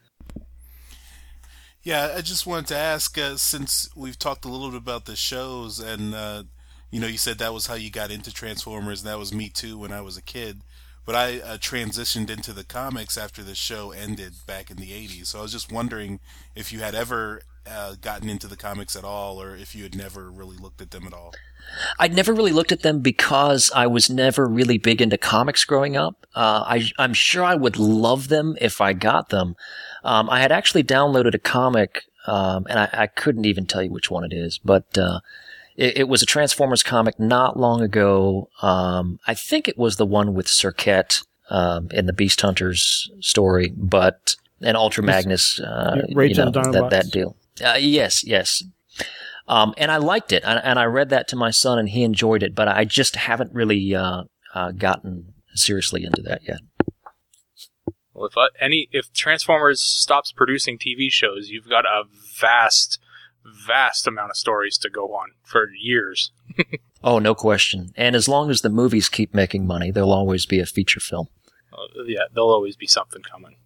[1.84, 5.17] Yeah, I just wanted to ask uh, since we've talked a little bit about the
[5.17, 6.43] shows, and uh,
[6.91, 9.49] you know, you said that was how you got into Transformers, and that was me
[9.49, 10.61] too when I was a kid.
[11.05, 15.27] But I uh, transitioned into the comics after the show ended back in the '80s.
[15.27, 16.21] So I was just wondering
[16.55, 19.95] if you had ever uh, gotten into the comics at all, or if you had
[19.95, 21.34] never really looked at them at all.
[21.99, 25.97] I'd never really looked at them because I was never really big into comics growing
[25.97, 26.25] up.
[26.36, 29.55] Uh, I, I'm sure I would love them if I got them.
[30.04, 33.91] Um, I had actually downloaded a comic, um, and I, I couldn't even tell you
[33.91, 35.20] which one it is, but uh,
[35.76, 38.49] it, it was a Transformers comic not long ago.
[38.62, 43.74] Um, I think it was the one with Cirquette um, in the Beast Hunters story,
[43.76, 47.36] but and Ultra Magnus, uh, Yeah, you know, that that deal.
[47.64, 48.64] Uh, yes, yes.
[49.47, 52.04] Um, and I liked it, and, and I read that to my son, and he
[52.04, 52.56] enjoyed it.
[52.56, 54.24] But I just haven't really uh,
[54.54, 56.60] uh, gotten seriously into that yet.
[58.14, 62.03] Well, if uh, any if Transformers stops producing TV shows, you've got a
[62.39, 62.99] vast,
[63.43, 66.32] vast amount of stories to go on for years.
[67.03, 67.91] Oh, no question.
[67.97, 71.28] And as long as the movies keep making money, there'll always be a feature film.
[71.72, 73.57] Uh, yeah, there'll always be something coming.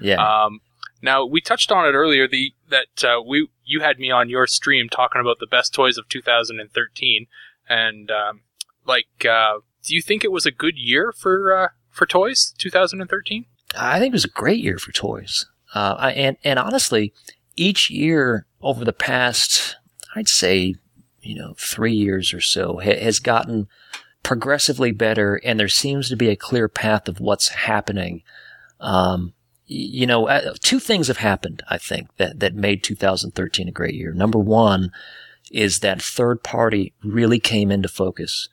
[0.00, 0.16] Yeah.
[0.16, 0.60] Um,
[1.00, 2.28] now we touched on it earlier.
[2.28, 5.96] The that uh, we you had me on your stream talking about the best toys
[5.96, 7.26] of 2013,
[7.68, 8.42] and um,
[8.86, 13.46] like, uh, do you think it was a good year for uh, for toys 2013?
[13.76, 15.46] I think it was a great year for toys.
[15.74, 17.12] Uh, I, and, and honestly,
[17.56, 19.76] each year over the past,
[20.14, 20.74] I'd say,
[21.20, 23.68] you know, three years or so ha- has gotten
[24.22, 28.22] progressively better and there seems to be a clear path of what's happening.
[28.80, 29.34] Um,
[29.66, 33.94] you know, uh, two things have happened, I think, that, that made 2013 a great
[33.94, 34.12] year.
[34.12, 34.90] Number one
[35.50, 38.48] is that third party really came into focus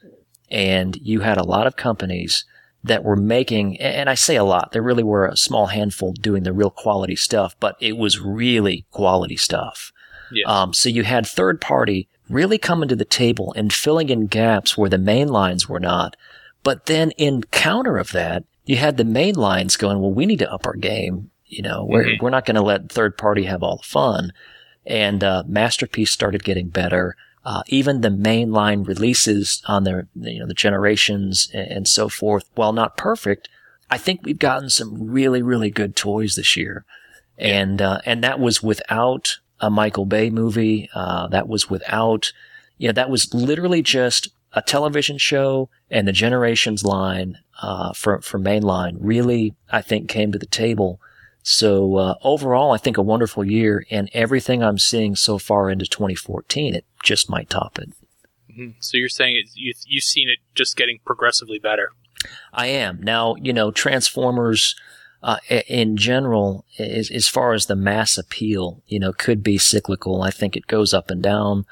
[0.49, 2.45] and you had a lot of companies
[2.83, 6.43] that were making, and I say a lot, there really were a small handful doing
[6.43, 9.91] the real quality stuff, but it was really quality stuff.
[10.31, 10.45] Yeah.
[10.47, 14.77] Um, so you had third party really coming to the table and filling in gaps
[14.77, 16.15] where the main lines were not.
[16.63, 20.39] But then in counter of that, you had the main lines going, well, we need
[20.39, 21.31] to up our game.
[21.47, 22.21] You know, we're, Mhm.
[22.21, 24.31] we're not going to let third party have all the fun.
[24.85, 27.15] And, uh, Masterpiece started getting better.
[27.45, 32.49] Uh, even the mainline releases on their, you know, the generations and, and so forth,
[32.55, 33.47] while not perfect,
[33.89, 36.85] I think we've gotten some really, really good toys this year.
[37.37, 40.89] And, uh, and that was without a Michael Bay movie.
[40.93, 42.31] Uh, that was without,
[42.77, 48.21] you know, that was literally just a television show and the generations line, uh, for,
[48.21, 50.99] for mainline really, I think came to the table.
[51.51, 55.87] So, uh, overall, I think a wonderful year and everything I'm seeing so far into
[55.87, 57.89] 2014, it just might top it.
[58.51, 58.75] Mhm.
[58.79, 61.91] So you're saying you you've seen it just getting progressively better.
[62.53, 63.35] I am now.
[63.41, 64.75] You know, Transformers
[65.23, 70.21] uh, in general, as, as far as the mass appeal, you know, could be cyclical.
[70.21, 71.65] I think it goes up and down,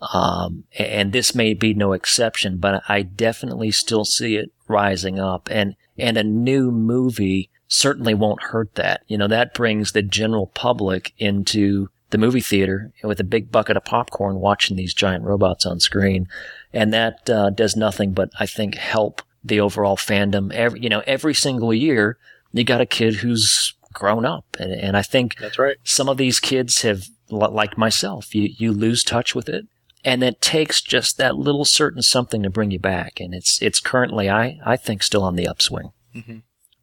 [0.00, 2.56] um, and this may be no exception.
[2.56, 8.42] But I definitely still see it rising up, and and a new movie certainly won't
[8.42, 9.02] hurt that.
[9.06, 13.76] You know, that brings the general public into the movie theater with a big bucket
[13.76, 16.26] of popcorn watching these giant robots on screen.
[16.72, 20.52] And that uh, does nothing but, I think, help the overall fandom.
[20.52, 22.16] Every, you know, every single year,
[22.52, 24.44] you got a kid who's grown up.
[24.58, 25.76] And, and I think That's right.
[25.84, 29.66] some of these kids have, like myself, you, you lose touch with it.
[30.04, 33.20] And it takes just that little certain something to bring you back.
[33.20, 35.90] And it's, it's currently, I, I think, still on the upswing.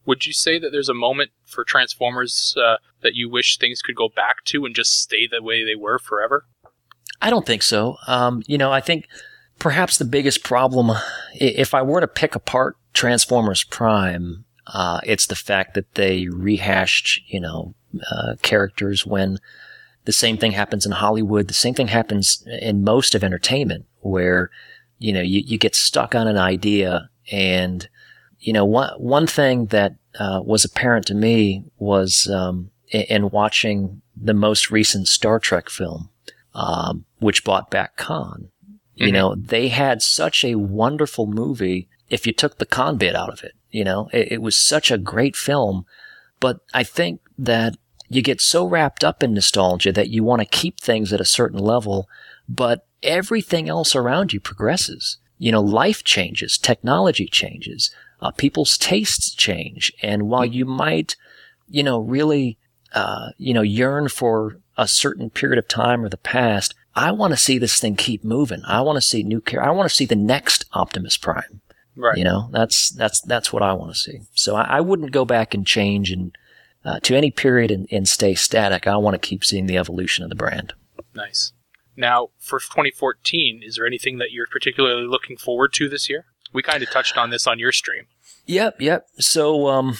[0.05, 3.95] Would you say that there's a moment for Transformers uh, that you wish things could
[3.95, 6.45] go back to and just stay the way they were forever?
[7.21, 7.97] I don't think so.
[8.07, 9.07] Um, you know, I think
[9.57, 10.91] perhaps the biggest problem,
[11.33, 17.21] if I were to pick apart Transformers Prime, uh, it's the fact that they rehashed,
[17.27, 17.73] you know,
[18.11, 19.39] uh, characters when
[20.05, 21.47] the same thing happens in Hollywood.
[21.47, 24.51] The same thing happens in most of entertainment where,
[24.99, 27.87] you know, you, you get stuck on an idea and,
[28.45, 33.29] you know, one, one thing that, uh, was apparent to me was, um, in, in
[33.31, 36.09] watching the most recent Star Trek film,
[36.53, 38.49] um, which brought back Khan.
[38.95, 39.13] You Mhm.
[39.13, 43.43] know, they had such a wonderful movie if you took the Khan bit out of
[43.43, 43.53] it.
[43.71, 45.85] You know, it, it was such a great film.
[46.39, 47.75] But I think that
[48.07, 51.25] you get so wrapped up in nostalgia that you want to keep things at a
[51.25, 52.07] certain level,
[52.47, 55.17] but everything else around you progresses.
[55.39, 57.91] You know, life changes, technology changes.
[58.21, 59.93] Uh, people's tastes change.
[60.01, 61.15] And while you might,
[61.67, 62.57] you know, really,
[62.93, 67.31] uh, you know, yearn for a certain period of time or the past, I want
[67.31, 68.61] to see this thing keep moving.
[68.65, 69.63] I want to see new care.
[69.63, 71.61] I want to see the next Optimus Prime.
[71.97, 72.17] Right.
[72.17, 74.21] You know, that's that's that's what I want to see.
[74.33, 76.37] So I, I wouldn't go back and change and
[76.83, 78.85] uh, to any period and, and stay static.
[78.85, 80.73] I want to keep seeing the evolution of the brand.
[81.13, 81.53] Nice.
[81.97, 86.25] Now, for 2014, is there anything that you're particularly looking forward to this year?
[86.55, 88.05] We kind of touched on this on your stream.
[88.45, 89.07] Yep, yep.
[89.19, 89.97] So, um,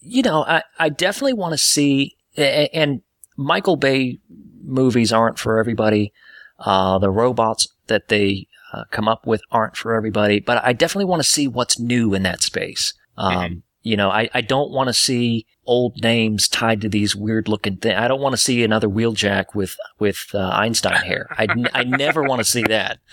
[0.00, 3.02] you know, I, I definitely want to see, and
[3.36, 4.18] Michael Bay
[4.64, 6.12] movies aren't for everybody.
[6.58, 11.06] Uh, the robots that they uh, come up with aren't for everybody, but I definitely
[11.06, 12.94] want to see what's new in that space.
[13.16, 13.54] Um, mm-hmm.
[13.82, 17.76] You know, I, I don't want to see old names tied to these weird looking
[17.76, 17.94] things.
[17.96, 21.28] I don't want to see another Wheeljack with, with, uh, Einstein hair.
[21.30, 22.98] I, I never want to see that.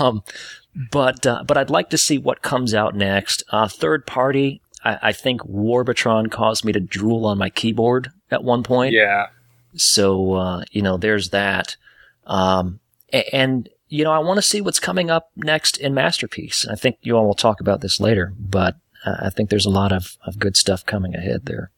[0.00, 0.22] Um,
[0.90, 3.42] but, uh, but I'd like to see what comes out next.
[3.50, 8.44] Uh, third party, I, I think Warbotron caused me to drool on my keyboard at
[8.44, 8.92] one point.
[8.92, 9.28] Yeah.
[9.74, 11.76] So, uh, you know, there's that.
[12.26, 12.80] Um,
[13.32, 16.66] and, you know, I want to see what's coming up next in Masterpiece.
[16.66, 19.92] I think you all will talk about this later, but I think there's a lot
[19.92, 21.70] of, of good stuff coming ahead there.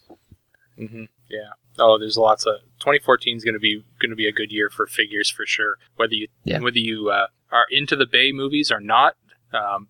[0.78, 1.04] Mm-hmm.
[1.28, 1.50] Yeah.
[1.78, 4.70] Oh, there's lots of 2014 is going to be going to be a good year
[4.70, 5.76] for figures for sure.
[5.96, 6.58] Whether you yeah.
[6.58, 9.16] whether you uh, are into the Bay movies or not,
[9.52, 9.88] um,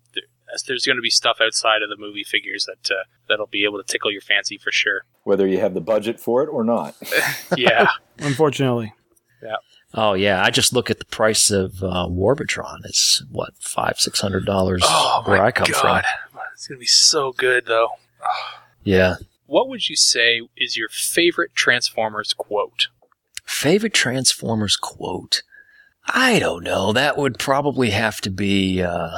[0.67, 3.81] there's going to be stuff outside of the movie figures that uh, that'll be able
[3.81, 5.05] to tickle your fancy for sure.
[5.23, 6.95] Whether you have the budget for it or not.
[7.57, 7.87] yeah.
[8.19, 8.93] Unfortunately.
[9.41, 9.55] Yeah.
[9.93, 12.79] Oh yeah, I just look at the price of uh, Warbotron.
[12.85, 16.05] It's what five six hundred dollars oh, where I come God.
[16.31, 16.41] from.
[16.53, 17.89] It's gonna be so good though.
[18.83, 19.15] yeah.
[19.47, 22.87] What would you say is your favorite Transformers quote?
[23.43, 25.43] Favorite Transformers quote?
[26.05, 26.93] I don't know.
[26.93, 28.81] That would probably have to be.
[28.81, 29.11] Uh,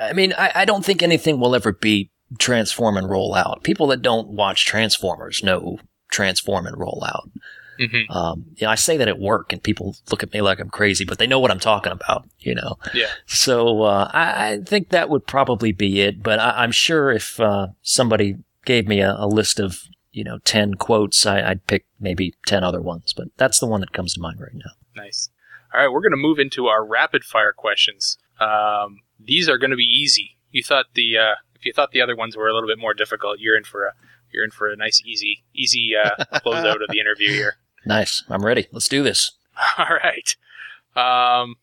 [0.00, 3.62] I mean, I, I don't think anything will ever beat Transform and Roll Out.
[3.62, 5.78] People that don't watch Transformers know
[6.10, 7.30] Transform and Roll Out.
[7.78, 8.10] Mm-hmm.
[8.10, 10.70] Um, you know, I say that at work and people look at me like I'm
[10.70, 12.78] crazy, but they know what I'm talking about, you know?
[12.94, 13.10] Yeah.
[13.26, 17.38] So, uh, I, I, think that would probably be it, but I, am sure if,
[17.38, 19.82] uh, somebody gave me a, a, list of,
[20.12, 23.80] you know, 10 quotes, I, would pick maybe 10 other ones, but that's the one
[23.82, 24.70] that comes to mind right now.
[24.96, 25.28] Nice.
[25.76, 25.92] All right.
[25.92, 28.16] We're going to move into our rapid fire questions.
[28.40, 30.38] Um, these are going to be easy.
[30.50, 32.94] You thought the, uh, if you thought the other ones were a little bit more
[32.94, 33.92] difficult, you're in for a,
[34.32, 37.56] you're in for a nice, easy, easy uh, closeout of the interview here.
[37.84, 38.24] Nice.
[38.28, 38.66] I'm ready.
[38.72, 39.32] Let's do this.
[39.78, 40.36] All right.
[40.96, 41.56] Um,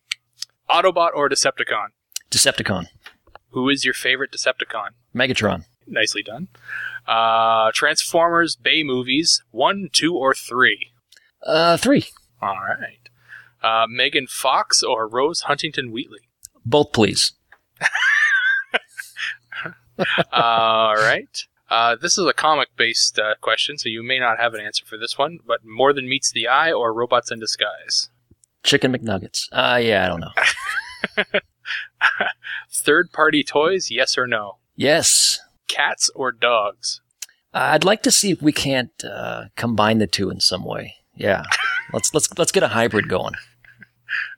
[0.69, 1.87] Autobot or Decepticon?
[2.31, 2.85] Decepticon.
[3.49, 4.89] Who is your favorite Decepticon?
[5.13, 5.65] Megatron.
[5.85, 6.47] Nicely done.
[7.07, 10.91] Uh, Transformers Bay movies, one, two, or three?
[11.45, 12.05] Uh, three.
[12.41, 13.02] All right.
[13.63, 16.19] Uh, Megan Fox or Rose Huntington-Whiteley?
[16.65, 17.31] Both, please.
[20.31, 21.45] All right.
[21.69, 24.85] Uh, this is a comic based uh, question, so you may not have an answer
[24.85, 28.09] for this one, but More Than Meets the Eye or Robots in Disguise?
[28.63, 29.47] Chicken McNuggets.
[29.51, 31.39] Uh, yeah, I don't know.
[32.71, 34.57] Third party toys, yes or no?
[34.75, 35.39] Yes.
[35.67, 37.01] Cats or dogs?
[37.53, 40.95] I'd like to see if we can't uh, combine the two in some way.
[41.15, 41.43] Yeah,
[41.93, 43.33] let's let's let's get a hybrid going.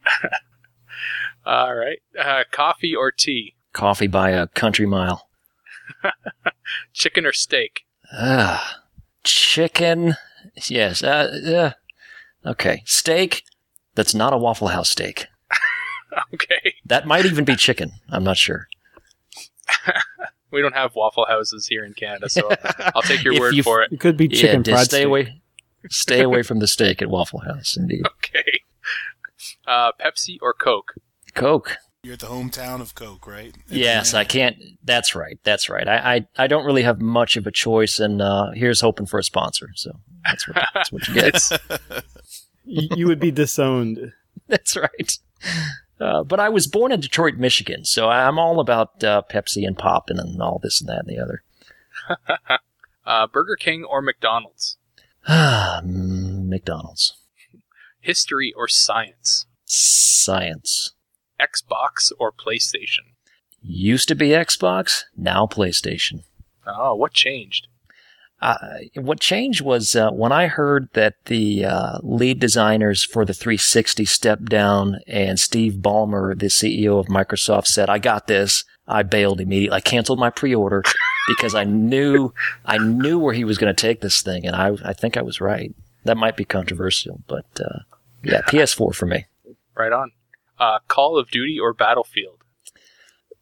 [1.45, 3.55] All right, uh, coffee or tea?
[3.73, 5.27] Coffee by a country mile.
[6.93, 7.81] chicken or steak?
[8.11, 8.81] Ah,
[9.23, 10.15] chicken.
[10.67, 11.03] Yes.
[11.03, 11.73] Uh,
[12.45, 12.83] uh, okay.
[12.85, 13.43] Steak.
[13.95, 15.27] That's not a Waffle House steak.
[16.33, 16.75] okay.
[16.85, 17.91] That might even be chicken.
[18.09, 18.67] I'm not sure.
[20.51, 22.49] we don't have Waffle Houses here in Canada, so
[22.93, 23.91] I'll take your word for it.
[23.91, 25.05] It could be chicken yeah, fried stay steak.
[25.05, 25.41] away.
[25.89, 28.05] Stay away from the steak at Waffle House, indeed.
[28.05, 28.61] Okay.
[29.67, 30.93] Uh, Pepsi or Coke?
[31.33, 31.77] Coke.
[32.03, 33.55] You're at the hometown of Coke, right?
[33.67, 34.57] yes, I can't.
[34.83, 35.39] That's right.
[35.43, 35.87] That's right.
[35.87, 39.17] I, I, I don't really have much of a choice, and uh, here's hoping for
[39.17, 39.69] a sponsor.
[39.73, 39.91] So
[40.23, 41.41] that's what, that's what you get.
[42.63, 44.13] you would be disowned.
[44.47, 45.17] That's right.
[45.99, 49.75] Uh, but I was born in Detroit, Michigan, so I'm all about uh, Pepsi and
[49.75, 51.41] pop and all this and that and the other.
[53.05, 54.77] uh, Burger King or McDonald's?
[55.27, 57.17] McDonald's.
[58.05, 59.47] History or science?
[59.65, 60.93] Science.
[61.41, 63.15] Xbox or PlayStation?
[63.63, 66.21] Used to be Xbox, now PlayStation.
[66.67, 67.67] Oh, what changed?
[68.43, 68.57] Uh,
[68.93, 74.05] what changed was uh, when I heard that the uh, lead designers for the 360
[74.05, 78.65] stepped down and Steve Ballmer, the CEO of Microsoft, said, I got this.
[78.87, 79.75] I bailed immediately.
[79.75, 80.83] I canceled my pre-order
[81.27, 82.35] because I knew,
[82.65, 84.45] I knew where he was going to take this thing.
[84.45, 85.73] And I, I think I was right.
[86.03, 87.79] That might be controversial, but, uh,
[88.25, 89.25] yeah, PS4 for me.
[89.75, 90.11] Right on
[90.59, 92.39] uh, Call of Duty or Battlefield?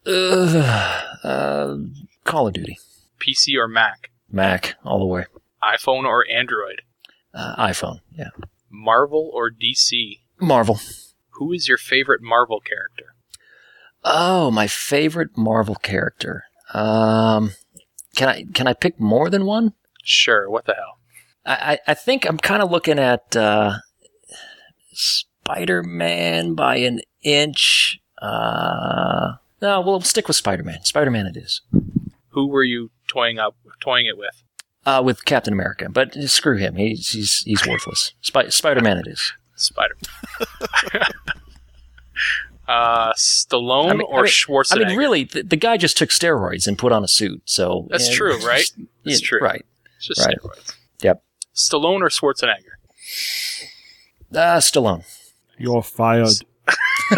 [0.06, 1.78] Uh, uh,
[2.24, 2.78] Call of Duty.
[3.20, 4.10] PC or Mac?
[4.30, 5.26] Mac, all the way.
[5.64, 6.82] iPhone or Android?
[7.34, 8.30] Uh, iPhone, yeah.
[8.70, 10.20] Marvel or DC?
[10.40, 10.80] Marvel.
[11.32, 13.16] Who is your favorite Marvel character?
[14.04, 16.44] Oh, my favorite Marvel character.
[16.74, 17.52] Um,
[18.16, 19.74] can I can I pick more than one?
[20.04, 21.00] Sure, what the hell?
[21.46, 23.78] I, I I think I'm kind of looking at uh,
[24.96, 28.00] Spider Man by an inch.
[28.22, 30.84] Uh, no, we'll stick with Spider Man.
[30.84, 31.62] Spider Man it is.
[32.30, 34.42] Who were you toying up toying it with?
[34.86, 36.76] Uh, with Captain America, but screw him.
[36.76, 38.14] He's he's he's worthless.
[38.20, 39.34] Sp- Spider Man it is.
[39.56, 39.96] Spider.
[42.68, 44.86] uh, Stallone I mean- or I mean- Schwarzenegger?
[44.86, 47.42] I mean, really, the, the guy just took steroids and put on a suit.
[47.46, 48.70] So That's yeah, true, right?
[48.78, 49.40] yeah, That's true.
[49.42, 49.66] Right.
[49.98, 50.38] It's just right.
[50.38, 50.76] steroids.
[51.02, 51.24] Yep.
[51.56, 52.76] Stallone or Schwarzenegger?
[54.36, 55.04] Uh, Stallone.
[55.58, 56.30] You're fired.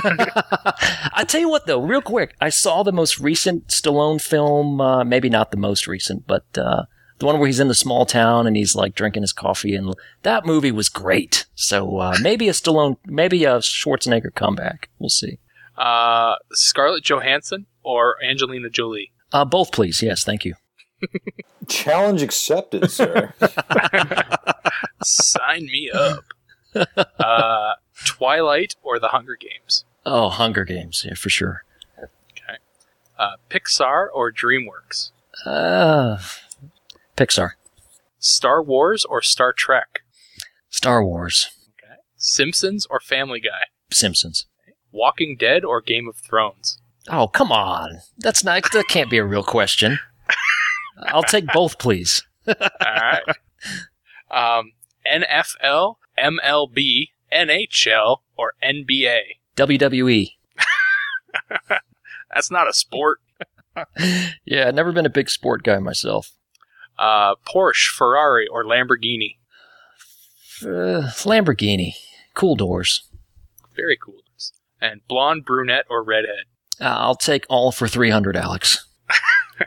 [1.13, 4.81] I tell you what, though, real quick, I saw the most recent Stallone film.
[4.81, 6.83] Uh, maybe not the most recent, but uh,
[7.19, 9.93] the one where he's in the small town and he's like drinking his coffee, and
[10.23, 11.45] that movie was great.
[11.55, 14.89] So uh, maybe a Stallone, maybe a Schwarzenegger comeback.
[14.99, 15.39] We'll see.
[15.77, 19.11] Uh, Scarlett Johansson or Angelina Jolie?
[19.31, 20.01] Uh, both, please.
[20.01, 20.55] Yes, thank you.
[21.67, 23.33] Challenge accepted, sir.
[25.03, 26.23] Sign me up.
[26.75, 27.73] Uh,
[28.05, 29.85] Twilight or The Hunger Games?
[30.05, 31.63] Oh, Hunger Games, yeah, for sure.
[33.17, 35.11] Uh, Pixar or DreamWorks?
[35.45, 36.17] Uh,
[37.15, 37.51] Pixar,
[38.19, 40.01] Star Wars or Star Trek?
[40.69, 41.49] Star Wars,
[42.17, 43.67] Simpsons or Family Guy?
[43.89, 44.47] Simpsons.
[44.91, 46.79] Walking Dead or Game of Thrones?
[47.09, 47.99] Oh, come on.
[48.17, 48.69] That's not.
[48.73, 49.99] That can't be a real question.
[51.03, 52.23] I'll take both, please.
[52.47, 53.23] All right.
[54.31, 54.71] Um,
[55.09, 59.19] NFL, MLB, NHL, or NBA?
[59.57, 60.31] WWE.
[62.33, 63.19] That's not a sport.
[64.45, 66.31] Yeah, I've never been a big sport guy myself.
[66.97, 69.35] Uh, Porsche, Ferrari, or Lamborghini?
[70.61, 71.91] Uh, Lamborghini.
[72.35, 73.03] Cool doors.
[73.75, 74.13] Very cool.
[74.13, 74.53] Doors.
[74.79, 76.45] And blonde, brunette, or redhead?
[76.79, 78.85] Uh, I'll take all for 300, Alex.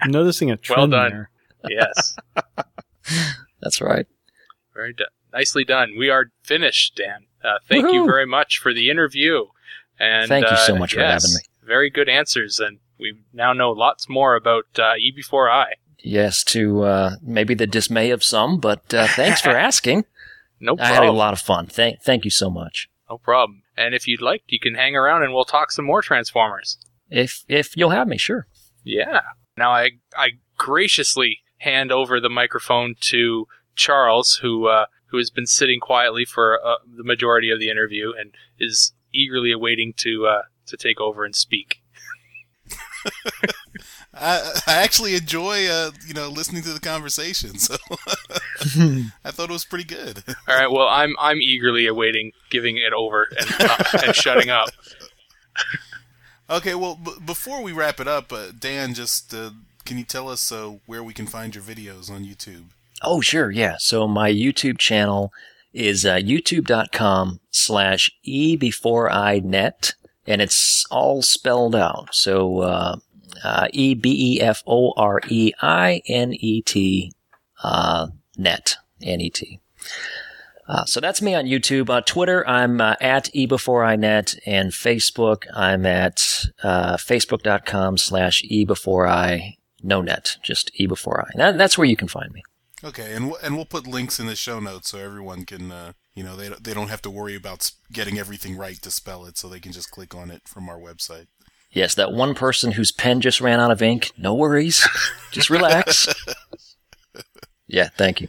[0.00, 1.10] I'm noticing a trend done.
[1.10, 1.30] there.
[1.68, 2.16] Yes.
[3.60, 4.06] That's right.
[4.74, 5.08] Very done.
[5.32, 5.94] Nicely done.
[5.98, 7.26] We are finished, Dan.
[7.42, 9.46] Uh, thank you very much for the interview.
[9.98, 11.40] And Thank you so uh, much for yes, having me.
[11.66, 15.66] Very good answers, and we now know lots more about uh, eBEFOREi.
[16.00, 20.04] Yes, to uh, maybe the dismay of some, but uh, thanks for asking.
[20.60, 20.92] No problem.
[20.92, 21.66] I had a lot of fun.
[21.66, 22.88] Thank, thank you so much.
[23.10, 23.62] No problem.
[23.76, 26.78] And if you'd like, you can hang around and we'll talk some more Transformers.
[27.10, 28.46] If if you'll have me, sure.
[28.84, 29.20] Yeah.
[29.56, 35.46] Now I I graciously hand over the microphone to Charles, who uh, who has been
[35.46, 40.42] sitting quietly for uh, the majority of the interview and is eagerly awaiting to uh,
[40.66, 41.80] to take over and speak.
[44.14, 47.58] I, I actually enjoy, uh, you know, listening to the conversation.
[47.58, 47.76] So
[49.24, 50.24] I thought it was pretty good.
[50.48, 50.70] All right.
[50.70, 54.70] Well, I'm I'm eagerly awaiting giving it over and uh, and shutting up.
[56.50, 59.50] Okay, well, b- before we wrap it up, uh, Dan, just uh,
[59.84, 62.68] can you tell us uh, where we can find your videos on YouTube?
[63.02, 63.50] Oh, sure.
[63.50, 63.76] Yeah.
[63.78, 65.32] So my YouTube channel
[65.72, 69.94] is uh, youtube.com slash e before I net,
[70.26, 72.14] and it's all spelled out.
[72.14, 72.96] So uh,
[73.44, 77.12] uh, E B E F O R E I N E T
[77.62, 79.60] uh, net, N E T.
[80.84, 82.04] So that's me on YouTube.
[82.04, 86.16] Twitter, I'm at e before I net, and Facebook, I'm at
[86.62, 91.30] facebook.com slash e before I no net, just e before I.
[91.36, 92.42] That, that's where you can find me.
[92.84, 95.92] Okay, and w- and we'll put links in the show notes so everyone can, uh,
[96.14, 99.24] you know, they don't- they don't have to worry about getting everything right to spell
[99.26, 101.26] it, so they can just click on it from our website.
[101.70, 104.12] Yes, that one person whose pen just ran out of ink.
[104.16, 104.86] No worries.
[105.32, 106.08] Just relax.
[107.66, 108.28] yeah, thank you.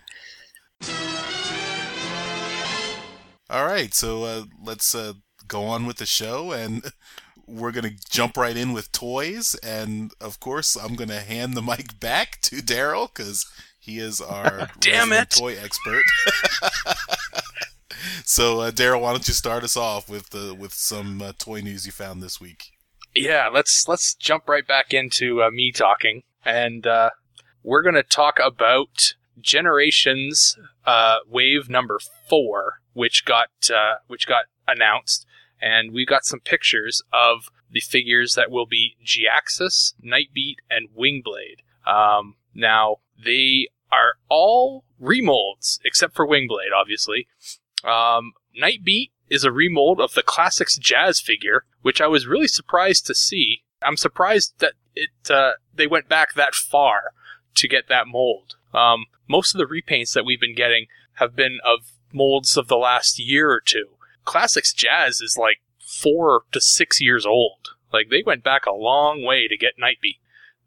[3.51, 5.13] All right, so uh, let's uh,
[5.47, 6.83] go on with the show, and
[7.47, 11.99] we're gonna jump right in with toys, and of course, I'm gonna hand the mic
[11.99, 13.45] back to Darryl because
[13.89, 15.31] he is our Damn it.
[15.31, 16.03] toy expert.
[18.25, 21.61] so, uh, Darryl, why don't you start us off with the with some uh, toy
[21.61, 22.71] news you found this week?
[23.15, 27.09] Yeah, let's let's jump right back into uh, me talking, and uh,
[27.63, 35.25] we're gonna talk about Generations uh, Wave Number Four, which got uh, which got announced,
[35.59, 41.61] and we got some pictures of the figures that will be Jhiaxus, Nightbeat, and Wingblade.
[41.91, 47.27] Um, now they are all remolds except for Wingblade, obviously.
[47.83, 53.05] Um, Nightbeat is a remold of the Classics Jazz figure, which I was really surprised
[53.07, 53.63] to see.
[53.81, 57.13] I'm surprised that it uh, they went back that far
[57.55, 58.55] to get that mold.
[58.73, 62.77] Um, most of the repaints that we've been getting have been of molds of the
[62.77, 63.85] last year or two.
[64.25, 67.69] Classics Jazz is like four to six years old.
[67.91, 70.19] Like they went back a long way to get Nightbeat,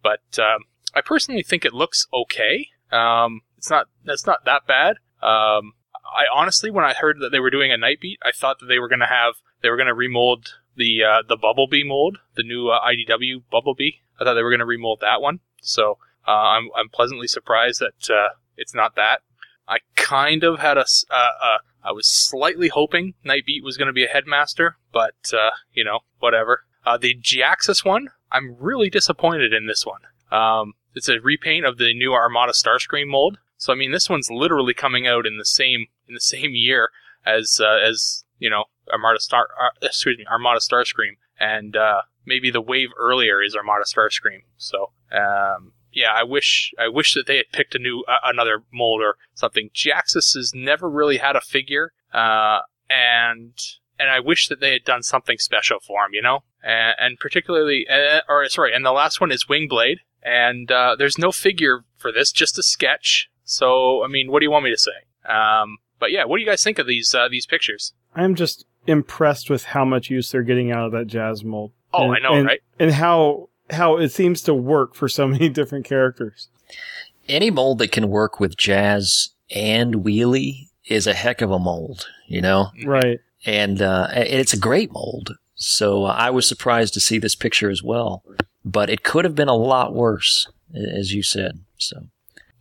[0.03, 0.65] but um,
[0.95, 2.69] I personally think it looks okay.
[2.93, 4.97] Um, it's not that's not that bad.
[5.23, 8.67] Um, I honestly, when I heard that they were doing a Nightbeat, I thought that
[8.67, 12.19] they were going to have they were going to remold the uh, the Bumblebee mold,
[12.35, 13.93] the new uh, IDW Bumblebee.
[14.21, 15.41] I thought they were going to remold that one.
[15.63, 19.21] So uh, I'm I'm pleasantly surprised that uh, it's not that.
[19.69, 23.93] I kind of had a uh, uh, I was slightly hoping Nightbeat was going to
[23.93, 25.15] be a headmaster, but
[25.73, 26.65] you know whatever.
[26.85, 30.01] Uh the Jhiaxus one, I'm really disappointed in this one.
[30.33, 33.39] Um, it's a repaint of the new Armada Starscream mold.
[33.57, 36.91] So I mean, this one's literally coming out in the same in the same year
[37.25, 42.51] as uh, as you know Armada Star uh, excuse me Armada Starscream, and uh, maybe
[42.51, 44.43] the wave earlier is Armada Starscream.
[44.57, 48.63] So um, yeah, I wish I wish that they had picked a new uh, another
[48.73, 49.71] mold or something.
[49.75, 53.53] Jhiaxus has never really had a figure, uh, and
[53.99, 57.19] and I wish that they had done something special for him, you know, and, and
[57.19, 61.85] particularly uh, or sorry, and the last one is Wingblade, and uh, there's no figure
[61.97, 63.29] for this, just a sketch.
[63.45, 65.31] So I mean, what do you want me to say?
[65.33, 67.93] Um, but yeah, what do you guys think of these uh, these pictures?
[68.15, 71.73] I'm just impressed with how much use they're getting out of that Jazz mold.
[71.93, 72.61] Oh, and, I know, and, right?
[72.79, 76.49] And how how it seems to work for so many different characters.
[77.29, 82.09] Any mold that can work with Jazz and Wheelie is a heck of a mold,
[82.27, 82.71] you know.
[82.85, 83.21] Right.
[83.45, 85.37] And uh, it's a great mold.
[85.55, 88.25] So uh, I was surprised to see this picture as well,
[88.65, 91.61] but it could have been a lot worse, as you said.
[91.79, 92.09] So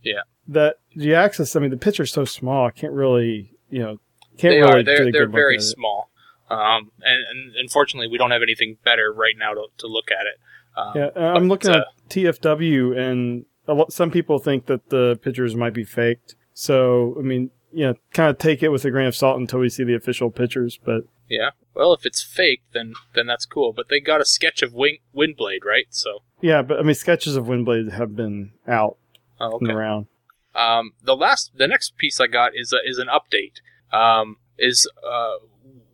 [0.02, 1.56] yeah, that the access.
[1.56, 2.66] I mean, the picture's so small.
[2.66, 3.98] I can't really, you know,
[4.38, 4.80] can't they really.
[4.80, 4.82] Are.
[4.82, 6.10] They're, they're very small.
[6.50, 10.26] Um, and, and unfortunately, we don't have anything better right now to, to look at
[10.26, 10.38] it.
[10.76, 14.90] Um, Yeah, uh, I'm looking uh, at TFW, and a lot, some people think that
[14.90, 16.34] the pictures might be faked.
[16.52, 19.60] So, I mean, you know, kind of take it with a grain of salt until
[19.60, 20.78] we see the official pictures.
[20.84, 21.50] But Yeah.
[21.74, 23.72] Well, if it's fake, then then that's cool.
[23.72, 25.86] But they got a sketch of Wing, Windblade, right?
[25.88, 28.98] So, yeah, but I mean, sketches of Windblade have been out
[29.40, 30.06] oh, and around.
[30.54, 33.62] Um, the last, the next piece I got is a, is an update.
[33.96, 35.38] Um, is uh, a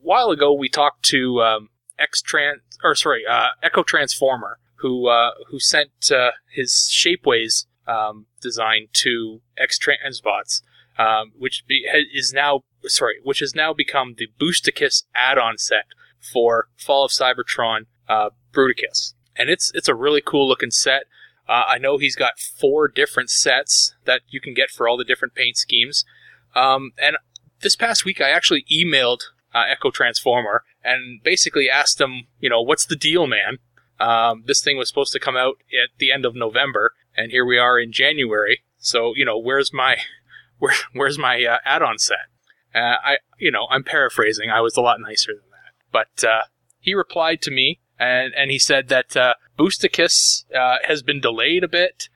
[0.03, 1.69] while ago we talked to um,
[2.01, 8.27] X Trans or sorry, uh, Echo Transformer, who uh, who sent uh, his Shapeways um,
[8.41, 10.63] design to X Transbots,
[10.99, 15.87] um, which be, ha- is now sorry, which has now become the Boosticus add-on set
[16.21, 21.05] for Fall of Cybertron uh, Bruticus, and it's it's a really cool looking set.
[21.49, 25.05] Uh, I know he's got four different sets that you can get for all the
[25.05, 26.05] different paint schemes.
[26.55, 27.17] Um, and
[27.63, 29.23] this past week, I actually emailed
[29.55, 33.59] uh, Echo Transformer and basically asked him, you know, what's the deal, man?
[33.99, 37.45] Um, this thing was supposed to come out at the end of November, and here
[37.45, 38.63] we are in January.
[38.79, 39.97] So, you know, where's my
[40.59, 42.29] where, where's my uh, add-on set?
[42.75, 44.51] Uh, I, you know, I'm paraphrasing.
[44.51, 46.43] I was a lot nicer than that, but uh,
[46.79, 51.65] he replied to me and and he said that uh, Boosticus uh, has been delayed
[51.65, 52.09] a bit.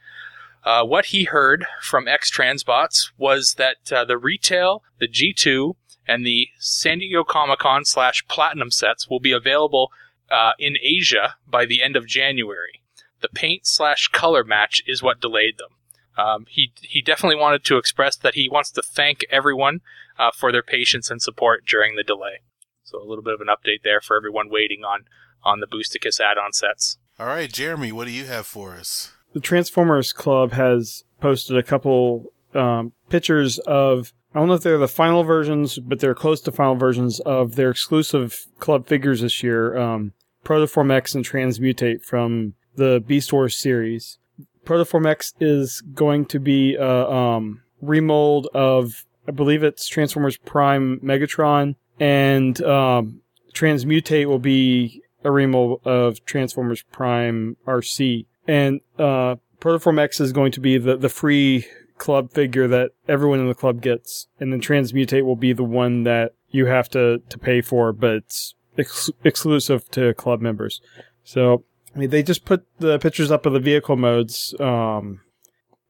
[0.64, 5.74] Uh, what he heard from X Transbots was that uh, the retail, the G2,
[6.06, 9.90] and the San Diego Comic Con slash Platinum sets will be available
[10.30, 12.80] uh, in Asia by the end of January.
[13.22, 15.70] The paint slash color match is what delayed them.
[16.16, 19.80] Um, he he definitely wanted to express that he wants to thank everyone
[20.18, 22.40] uh, for their patience and support during the delay.
[22.84, 25.04] So a little bit of an update there for everyone waiting on
[25.44, 26.98] on the Boosticus add-on sets.
[27.18, 29.12] All right, Jeremy, what do you have for us?
[29.32, 34.12] The Transformers Club has posted a couple um, pictures of.
[34.34, 37.54] I don't know if they're the final versions, but they're close to final versions of
[37.54, 39.76] their exclusive club figures this year.
[39.76, 44.18] Um, Protoform X and Transmutate from the Beast Wars series.
[44.64, 51.00] Protoform X is going to be a um, remold of, I believe it's Transformers Prime
[51.00, 53.20] Megatron, and um,
[53.54, 58.26] Transmutate will be a remold of Transformers Prime Arcee.
[58.46, 61.66] And uh, Protoform X is going to be the, the free
[61.98, 66.02] club figure that everyone in the club gets, and then Transmutate will be the one
[66.04, 70.80] that you have to, to pay for, but it's ex- exclusive to club members.
[71.24, 71.64] So,
[71.94, 74.54] I mean, they just put the pictures up of the vehicle modes.
[74.58, 75.20] Um,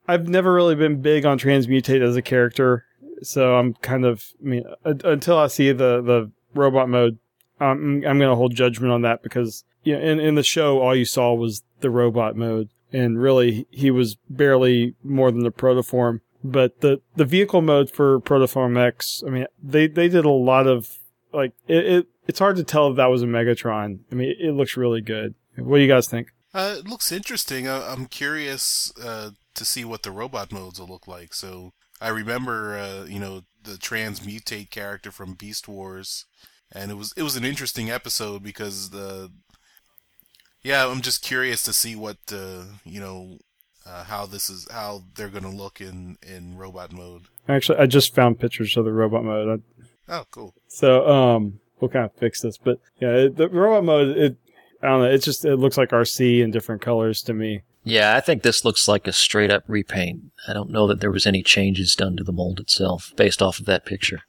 [0.09, 2.85] I've never really been big on Transmutate as a character,
[3.23, 7.19] so I'm kind of, I mean, uh, until I see the, the robot mode,
[7.61, 10.81] I'm, I'm going to hold judgment on that because, you know, in, in the show,
[10.81, 15.53] all you saw was the robot mode, and really, he was barely more than the
[15.53, 16.21] protoform.
[16.43, 20.67] But the, the vehicle mode for Protoform X, I mean, they, they did a lot
[20.67, 20.99] of,
[21.33, 24.01] like, it, it it's hard to tell if that was a Megatron.
[24.11, 25.37] I mean, it, it looks really good.
[25.57, 26.29] What do you guys think?
[26.55, 27.67] Uh, it looks interesting.
[27.69, 31.33] I, I'm curious uh, to see what the robot modes will look like.
[31.35, 36.27] So I remember, uh, you know, the transmutate character from Beast Wars,
[36.73, 39.31] and it was it was an interesting episode because the
[40.63, 43.39] yeah, I'm just curious to see what uh, you know
[43.87, 47.23] uh, how this is how they're going to look in in robot mode.
[47.49, 49.61] Actually, I just found pictures of the robot mode.
[49.61, 50.53] I, Oh, cool.
[50.67, 52.59] so um, we'll kind of fix this.
[52.59, 54.37] But yeah, the robot mode, it
[54.83, 55.11] I don't know.
[55.11, 57.63] It just it looks like Arcee in different colors to me.
[57.85, 60.23] Yeah, I think this looks like a straight up repaint.
[60.49, 63.59] I don't know that there was any changes done to the mold itself based off
[63.59, 64.21] of that picture.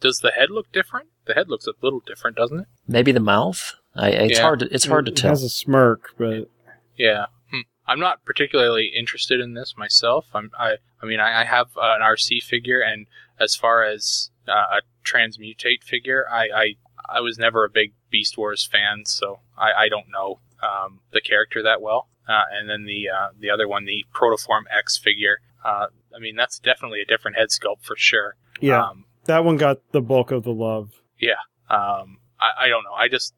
[0.00, 1.08] Does the head look different?
[1.26, 2.66] The head looks a little different, doesn't it?
[2.86, 3.74] Maybe the mouth.
[3.96, 4.42] I, it's Yeah.
[4.42, 4.60] hard.
[4.60, 5.28] To, it's hard to it, tell.
[5.30, 6.48] It has a smirk, but
[6.96, 7.26] Yeah.
[7.50, 7.60] Hmm.
[7.86, 10.26] I'm not particularly interested in this myself.
[10.34, 13.06] I'm, I, I mean, I, I have an Arcee figure, and
[13.40, 16.74] as far as uh, a transmutate figure, I, I,
[17.08, 21.20] I was never a big Beast Wars fan, so I, I don't know um, the
[21.20, 22.08] character that well.
[22.28, 25.38] Uh, and then the uh, the other one, the Protoform X figure.
[25.64, 28.36] Uh, I mean, that's definitely a different head sculpt for sure.
[28.60, 30.90] yeah, Um, that one got the bulk of the love.
[31.18, 31.40] Yeah,
[31.70, 32.92] um, I, I don't know.
[32.92, 33.34] I just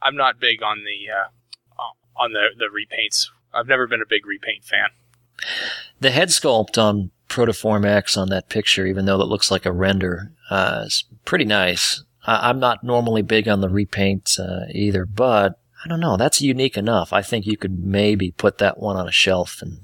[0.00, 1.82] I'm not big on the uh,
[2.16, 3.28] on the the repaints.
[3.52, 4.88] I've never been a big repaint fan.
[6.00, 9.72] The head sculpt on Protoform X on that picture, even though it looks like a
[9.72, 12.02] render, uh, is pretty nice.
[12.28, 16.16] I, I'm not normally big on the repaint uh, either, but I don't know.
[16.16, 17.12] That's unique enough.
[17.12, 19.80] I think you could maybe put that one on a shelf and,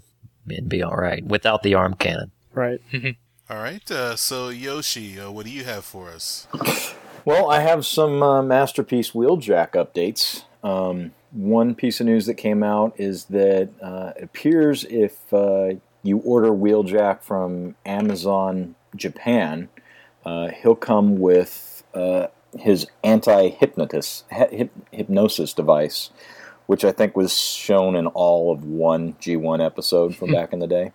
[0.48, 2.30] and be all right without the arm cannon.
[2.52, 2.80] Right.
[3.50, 3.90] All right.
[3.90, 6.46] Uh, so Yoshi, uh, what do you have for us?
[7.26, 10.44] Well, I have some uh, masterpiece Wheeljack updates.
[10.62, 15.74] Um, one piece of news that came out is that uh, it appears if uh,
[16.02, 19.68] you order Wheeljack from Amazon Japan,
[20.24, 22.28] uh, he'll come with uh,
[22.58, 24.24] his anti-hypnosis
[24.90, 26.10] hypnosis device,
[26.66, 30.66] which I think was shown in all of one G1 episode from back in the
[30.66, 30.92] day.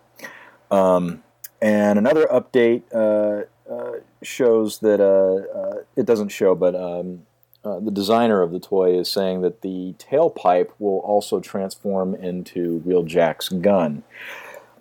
[0.70, 1.22] Um,
[1.60, 7.26] and another update uh, uh, shows that uh, uh, it doesn't show, but um,
[7.64, 12.80] uh, the designer of the toy is saying that the tailpipe will also transform into
[12.80, 14.02] Wheeljack's gun.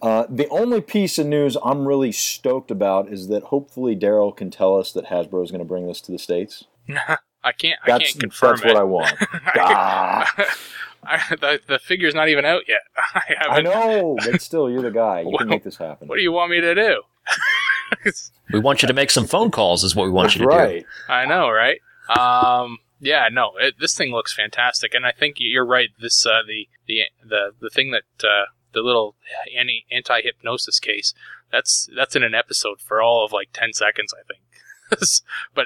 [0.01, 4.49] Uh, the only piece of news I'm really stoked about is that hopefully Darryl can
[4.49, 6.65] tell us that Hasbro is going to bring this to the states.
[7.43, 7.79] I can't.
[7.83, 8.67] I That's can't confirm that's it.
[8.67, 9.13] what I want.
[9.55, 10.31] Ah,
[11.03, 12.81] I, the, the figure's not even out yet.
[12.97, 13.67] I haven't.
[13.67, 15.21] I know, but still, you're the guy.
[15.21, 16.07] You Well, can make this happen.
[16.09, 17.01] What do you want me to do?
[18.51, 20.49] We want you to make some phone calls, is what we want you to do.
[20.49, 20.85] right.
[21.07, 21.79] I know, right?
[22.17, 25.89] Um, yeah, no, it, this thing looks fantastic, and I think you're right.
[26.01, 29.15] This uh, the the the the thing that uh, the little
[29.57, 31.13] anti anti hypnosis case
[31.51, 34.41] that's that's in an episode for all of like ten seconds, I think.
[35.53, 35.65] but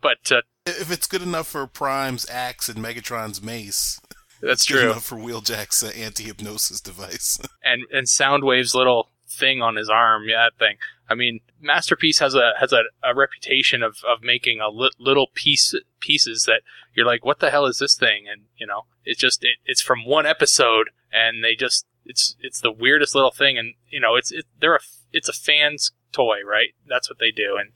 [0.00, 4.00] but uh, If it's good enough for Prime's axe and Megatron's mace,
[4.40, 4.90] that's true.
[4.90, 7.38] enough for Wheeljack's uh, anti-hypnosis device.
[7.64, 10.76] and and Soundwave's little thing on his arm, yeah, that thing.
[11.08, 15.28] I mean, Masterpiece has a has a, a reputation of, of making a li- little
[15.34, 16.62] piece pieces that
[16.94, 18.24] you're like, what the hell is this thing?
[18.30, 22.60] And you know, it's just it, it's from one episode, and they just it's it's
[22.60, 24.80] the weirdest little thing, and you know, it's it, they're a
[25.12, 26.74] it's a fan's toy, right?
[26.86, 27.70] That's what they do, and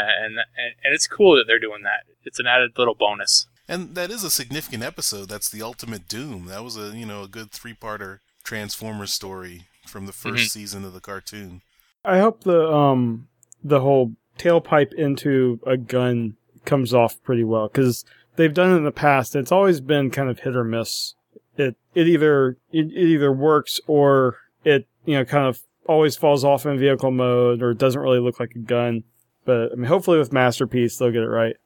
[0.00, 2.04] and and, and it's cool that they're doing that.
[2.24, 3.46] It's an added little bonus.
[3.70, 5.28] And that is a significant episode.
[5.28, 6.46] That's the Ultimate Doom.
[6.46, 10.48] That was a you know a good three-parter Transformers story from the 1st Mhm.
[10.48, 11.62] season of the cartoon.
[12.04, 13.28] I hope the um
[13.62, 18.04] the whole tailpipe into a gun comes off pretty well because
[18.36, 19.34] they've done it in the past.
[19.36, 21.14] It's always been kind of hit or miss.
[21.56, 26.44] It it either it, it either works or it you know kind of always falls
[26.44, 29.04] off in vehicle mode or it doesn't really look like a gun.
[29.48, 31.56] But I mean, hopefully with Masterpiece they'll get it right.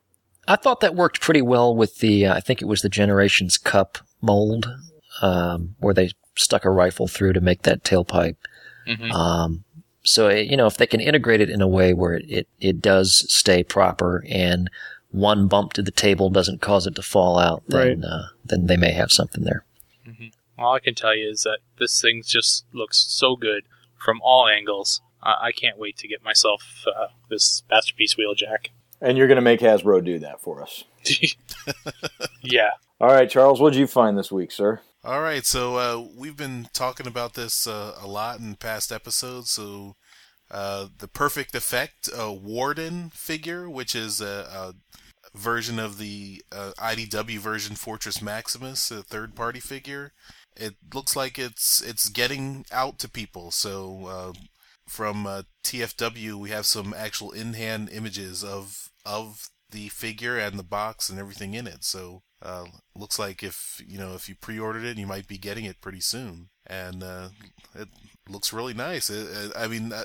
[0.47, 3.59] I thought that worked pretty well with the, uh, I think it was the Generations
[3.59, 4.73] Kup mold,
[5.21, 8.37] um, where they stuck a rifle through to make that tailpipe.
[8.87, 9.11] Mm-hmm.
[9.11, 9.65] Um,
[10.05, 12.49] so, eh, you know, if they can integrate it in a way where it, it,
[12.61, 14.71] it does stay proper and
[15.11, 18.09] one bump to the table doesn't cause it to fall out, then, Right.
[18.09, 19.65] uh, then they may have something there.
[20.57, 23.65] All I can tell you is that this thing just looks so good
[23.99, 25.01] from all angles.
[25.23, 28.69] I I can't wait to get myself uh, this masterpiece Wheeljack.
[29.01, 30.85] And you're going to make Hasbro do that for us.
[32.43, 32.71] yeah,
[33.01, 34.81] All right, Charles, what did you find this week, sir?
[35.05, 39.51] All right, so uh, we've been talking about this uh, a lot in past episodes.
[39.51, 39.97] So,
[40.49, 44.75] uh, the Perfect Effect uh, Warden figure, which is a,
[45.35, 50.13] a version of the uh, IDW version Fortress Maximus, a third-party figure.
[50.57, 53.51] It looks like it's it's getting out to people.
[53.51, 54.33] So, uh,
[54.87, 60.63] from uh, TFW, we have some actual in-hand images of of the figure and the
[60.63, 61.83] box and everything in it.
[61.83, 65.65] So uh, looks like if you know if you pre-ordered it, you might be getting
[65.65, 66.49] it pretty soon.
[66.67, 67.29] And uh,
[67.75, 67.89] it
[68.29, 69.11] looks really nice.
[69.11, 70.05] It, I mean, uh,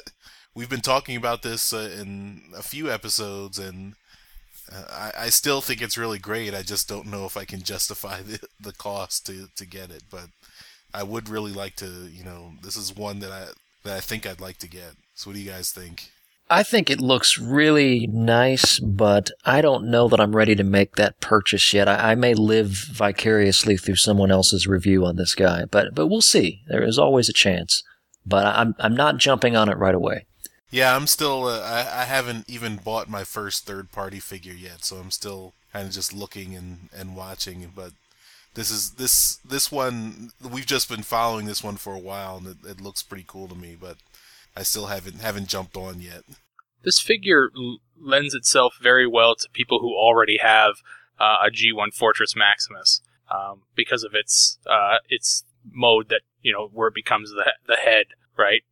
[0.55, 3.93] we've been talking about this uh, in a few episodes, and
[4.71, 6.53] uh, I, I still think it's really great.
[6.53, 10.03] I just don't know if I can justify the, the cost to, to get it,
[10.09, 10.27] but
[10.93, 12.09] I would really like to.
[12.11, 13.47] You know, this is one that I
[13.87, 14.93] that I think I'd like to get.
[15.15, 16.11] So, what do you guys think?
[16.49, 20.95] I think it looks really nice, but I don't know that I'm ready to make
[20.95, 21.89] that purchase yet.
[21.89, 26.21] I, I, may live vicariously through someone else's review on this guy, but but we'll
[26.21, 26.61] see.
[26.67, 27.83] There is always a chance,
[28.25, 30.25] but I'm I'm not jumping on it right away.
[30.69, 31.45] Yeah, I'm still.
[31.45, 35.53] Uh, I I haven't even bought my first third party figure yet, so I'm still
[35.73, 37.69] kind of just looking and and watching.
[37.75, 37.91] But
[38.57, 42.47] this is this this one we've just been following this one for a while, and
[42.47, 43.77] it, it looks pretty cool to me.
[43.79, 43.97] But
[44.55, 46.23] I still haven't haven't jumped on yet.
[46.83, 50.77] This figure l- lends itself very well to people who already have
[51.19, 56.67] uh, a G1 Fortress Maximus um, because of its uh, its mode that you know
[56.73, 58.63] where it becomes the the head, right?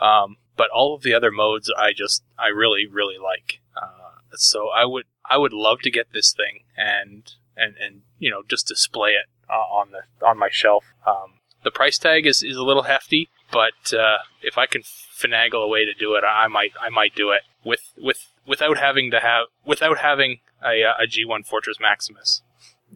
[0.00, 3.60] Um, but all of the other modes I just I really really like.
[3.80, 7.30] Uh, so I would I would love to get this thing and
[7.60, 10.84] and and you know just display it uh, on the on my shelf.
[11.06, 15.64] Um, the price tag is, is a little hefty, but uh, if I can finagle
[15.64, 19.10] a way to do it, I might I might do it with with without having
[19.10, 22.42] to have without having a, a G1 Fortress Maximus.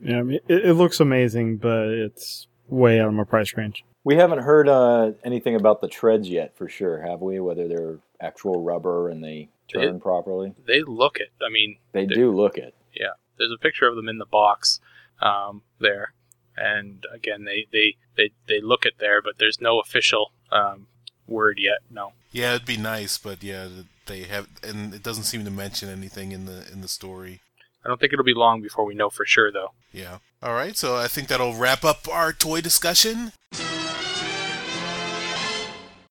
[0.03, 3.85] Yeah, I mean, it, it looks amazing, but it's way out of my price range.
[4.03, 7.41] We haven't heard uh, anything about the treads yet, for sure, have we?
[7.41, 10.55] Whether they're actual rubber and they turn properly.
[10.67, 11.31] They look it.
[11.43, 12.75] I mean, they do look it.
[12.95, 14.81] Yeah, there's a picture of them in the box
[15.21, 16.13] um, there,
[16.57, 20.87] and again, they, they they they look it there, but there's no official um,
[21.27, 21.79] word yet.
[21.91, 22.13] No.
[22.33, 23.69] Yeah, it'd be nice, but yeah,
[24.07, 27.41] they have, and it doesn't seem to mention anything in the in the story.
[27.85, 29.73] I don't think it'll be long before we know for sure, though.
[29.93, 30.19] Yeah.
[30.43, 33.33] All right, so I think that'll wrap up our toy discussion.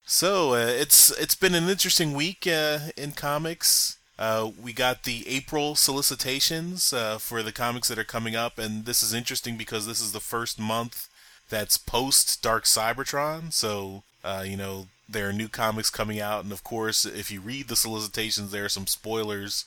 [0.06, 3.98] So uh, it's it's been an interesting week uh, in comics.
[4.18, 8.86] Uh, we got the April solicitations uh, for the comics that are coming up, and
[8.86, 11.10] this is interesting because this is the first month
[11.50, 13.52] that's post Dark Cybertron.
[13.52, 17.42] So uh, you know there are new comics coming out, and of course, if you
[17.42, 19.66] read the solicitations, there are some spoilers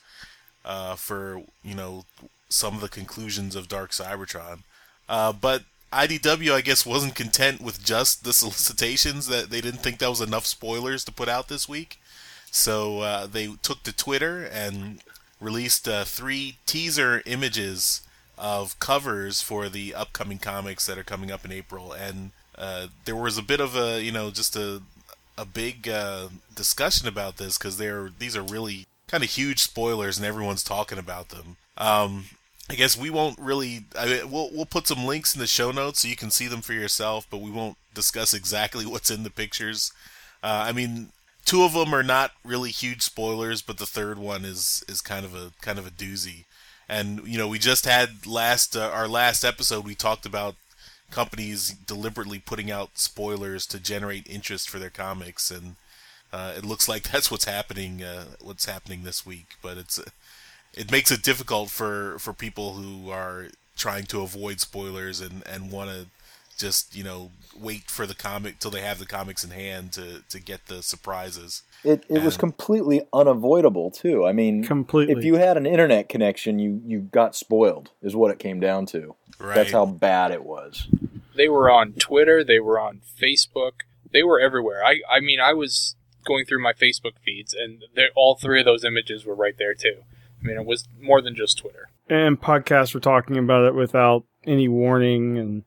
[0.65, 2.05] uh, for you know
[2.49, 4.61] some of the conclusions of Dark Cybertron.
[5.09, 9.27] but IDW, I guess, wasn't content with just the solicitations.
[9.27, 11.99] That they didn't think that was enough spoilers to put out this week,
[12.57, 15.03] so uh, they took to Twitter and
[15.41, 18.01] released uh, three teaser images
[18.39, 21.93] of covers for the upcoming comics that are coming up in April.
[21.93, 24.83] And uh, there was a bit of a, you know, just a
[25.39, 30.17] a big uh, discussion about this because they're these are really kind of huge spoilers,
[30.17, 31.57] and everyone's talking about them.
[31.77, 32.27] Um,
[32.71, 33.85] I guess we won't really.
[33.99, 36.47] I mean, we'll we'll put some links in the show notes so you can see
[36.47, 39.93] them for yourself, but we won't discuss exactly what's in the pictures.
[40.43, 41.11] Uh, I mean,
[41.47, 45.25] two of them are not really huge spoilers, but the third one is is kind
[45.25, 46.45] of a kind of a doozy.
[46.89, 49.87] And you know, we just had last uh, our last episode.
[49.87, 50.57] We talked about
[51.11, 55.77] companies deliberately putting out spoilers to generate interest for their comics, and
[56.33, 58.03] uh, it looks like that's what's happening.
[58.03, 59.99] Uh, what's happening this week, but it's
[60.75, 63.47] it makes it difficult for for people who are
[63.77, 66.07] trying to avoid spoilers and and want to
[66.57, 70.23] just you know wait for the comic till they have the comics in hand to
[70.29, 71.63] to get the surprises.
[71.85, 74.27] It it and, was completely unavoidable too.
[74.27, 75.15] I mean, completely.
[75.15, 77.91] If you had an internet connection, you you got spoiled.
[78.03, 79.15] Is what it came down to.
[79.39, 79.55] Right.
[79.55, 80.89] That's how bad it was.
[81.37, 82.43] They were on Twitter.
[82.43, 83.83] They were on Facebook.
[84.13, 84.83] They were everywhere.
[84.85, 85.97] I I mean, I was
[86.27, 87.83] going through my Facebook feeds, and
[88.15, 90.03] all three of those images were right there too.
[90.41, 91.89] I mean, it was more than just Twitter.
[92.09, 95.65] And podcasts were talking about it without any warning, and it.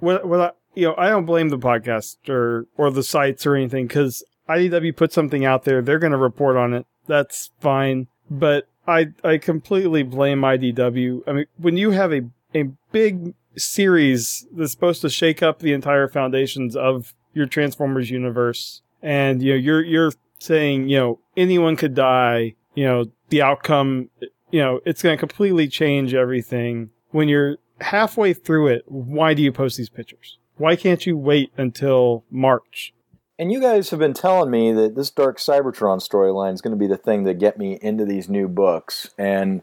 [0.00, 4.24] Well, you know, I don't blame the podcast or or the sites or anything because
[4.48, 6.86] IDW put something out there, they're going to report on it.
[7.06, 11.22] That's fine, but I I completely blame IDW.
[11.26, 12.22] I mean, when you have a
[12.54, 18.82] a big series that's supposed to shake up the entire foundations of your Transformers universe,
[19.02, 24.10] and you know you're you're saying you know anyone could die you know, the outcome,
[24.50, 26.90] you know, it's going to completely change everything.
[27.10, 30.38] When you're halfway through it, why do you post these pictures?
[30.56, 32.92] Why can't you wait until March?
[33.38, 36.78] And you guys have been telling me that this Dark Cybertron storyline is going to
[36.78, 39.10] be the thing that get me into these new books.
[39.18, 39.62] And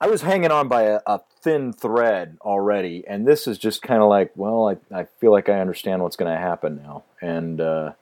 [0.00, 3.04] I was hanging on by a, a thin thread already.
[3.06, 6.16] And this is just kind of like, well, I, I feel like I understand what's
[6.16, 7.04] going to happen now.
[7.22, 7.92] And uh,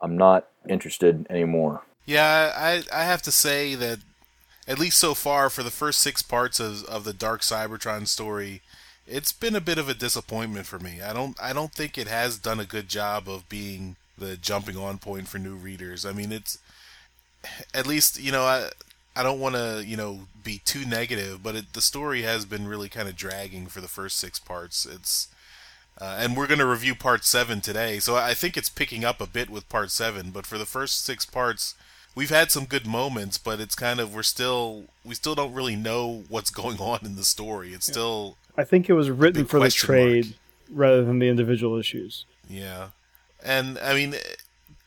[0.00, 1.82] I'm not interested anymore.
[2.06, 3.98] Yeah, I I have to say that
[4.66, 8.62] at least so far for the first six parts of of the Dark Cybertron story,
[9.06, 11.00] it's been a bit of a disappointment for me.
[11.02, 14.76] I don't I don't think it has done a good job of being the jumping
[14.76, 16.06] on point for new readers.
[16.06, 16.58] I mean, it's
[17.74, 18.70] at least you know I
[19.16, 22.66] I don't want to you know be too negative, but it, the story has been
[22.66, 24.86] really kind of dragging for the first six parts.
[24.86, 25.28] It's
[26.00, 29.20] uh, and we're going to review part seven today, so I think it's picking up
[29.20, 30.30] a bit with part seven.
[30.30, 31.76] But for the first six parts,
[32.14, 35.76] we've had some good moments, but it's kind of we're still we still don't really
[35.76, 37.72] know what's going on in the story.
[37.72, 40.36] It's still I think it was written for the trade mark.
[40.70, 42.24] rather than the individual issues.
[42.48, 42.88] yeah,
[43.44, 44.14] and I mean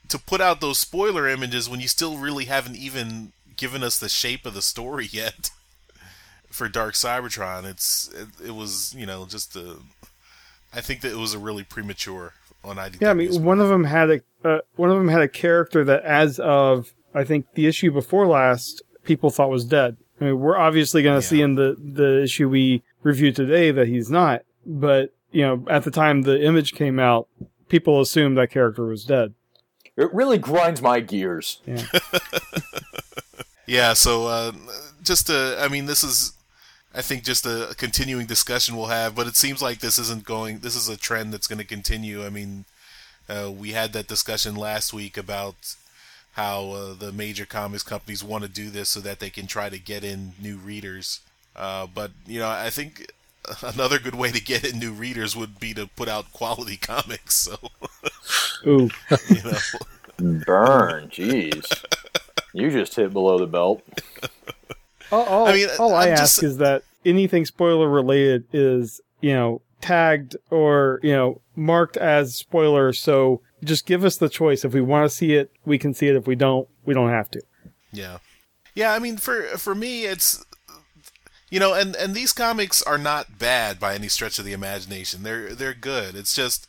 [0.10, 4.10] to put out those spoiler images when you still really haven't even given us the
[4.10, 5.50] shape of the story yet
[6.50, 7.66] for Dark Cybertron.
[7.66, 9.78] It's it, it was you know just a
[10.74, 12.34] I think that it was a really premature
[12.64, 13.02] on IDW.
[13.02, 15.84] Yeah, I mean, one of them had a uh, one of them had a character
[15.86, 19.98] that, as of I think the issue before last, people thought was dead.
[20.22, 21.30] I mean, we're obviously going to Yeah.
[21.30, 24.44] see in the the issue we reviewed today that he's not.
[24.66, 27.28] But you know, at the time the image came out,
[27.70, 29.34] people assumed that character was dead.
[29.96, 31.62] It really grinds my gears.
[31.66, 31.84] Yeah,
[33.66, 34.52] Yeah, so uh,
[35.04, 36.34] just I mean, this is,
[36.96, 40.60] I think, just a, continuing discussion we'll have, but it seems like this isn't going.
[40.60, 42.26] This is a trend that's going to continue.
[42.26, 42.66] I mean,
[43.28, 45.56] uh, we had that discussion last week about
[46.38, 49.70] how uh, the major comics companies want to do this so that they can try
[49.70, 51.20] to get in new readers.
[51.56, 53.12] Uh, but you know, I think
[53.64, 57.36] another good way to get in new readers would be to put out quality comics.
[57.36, 57.56] So
[58.66, 58.90] ooh,
[59.30, 61.84] you know, Burn, jeez.
[62.54, 63.84] You just hit below the belt.
[65.12, 69.02] all, all I mean, all I I'm ask just- is that anything spoiler related is
[69.22, 72.94] you know tagged or you know marked as spoiler.
[72.94, 74.64] So just give us the choice.
[74.64, 76.16] If we want to see it, we can see it.
[76.16, 77.42] If we don't, we don't have to.
[77.92, 78.20] Yeah,
[78.76, 78.94] yeah.
[78.94, 80.44] I mean, for for me, it's
[81.50, 85.24] you know, and and these comics are not bad by any stretch of the imagination.
[85.24, 86.16] They're they're good.
[86.16, 86.68] It's just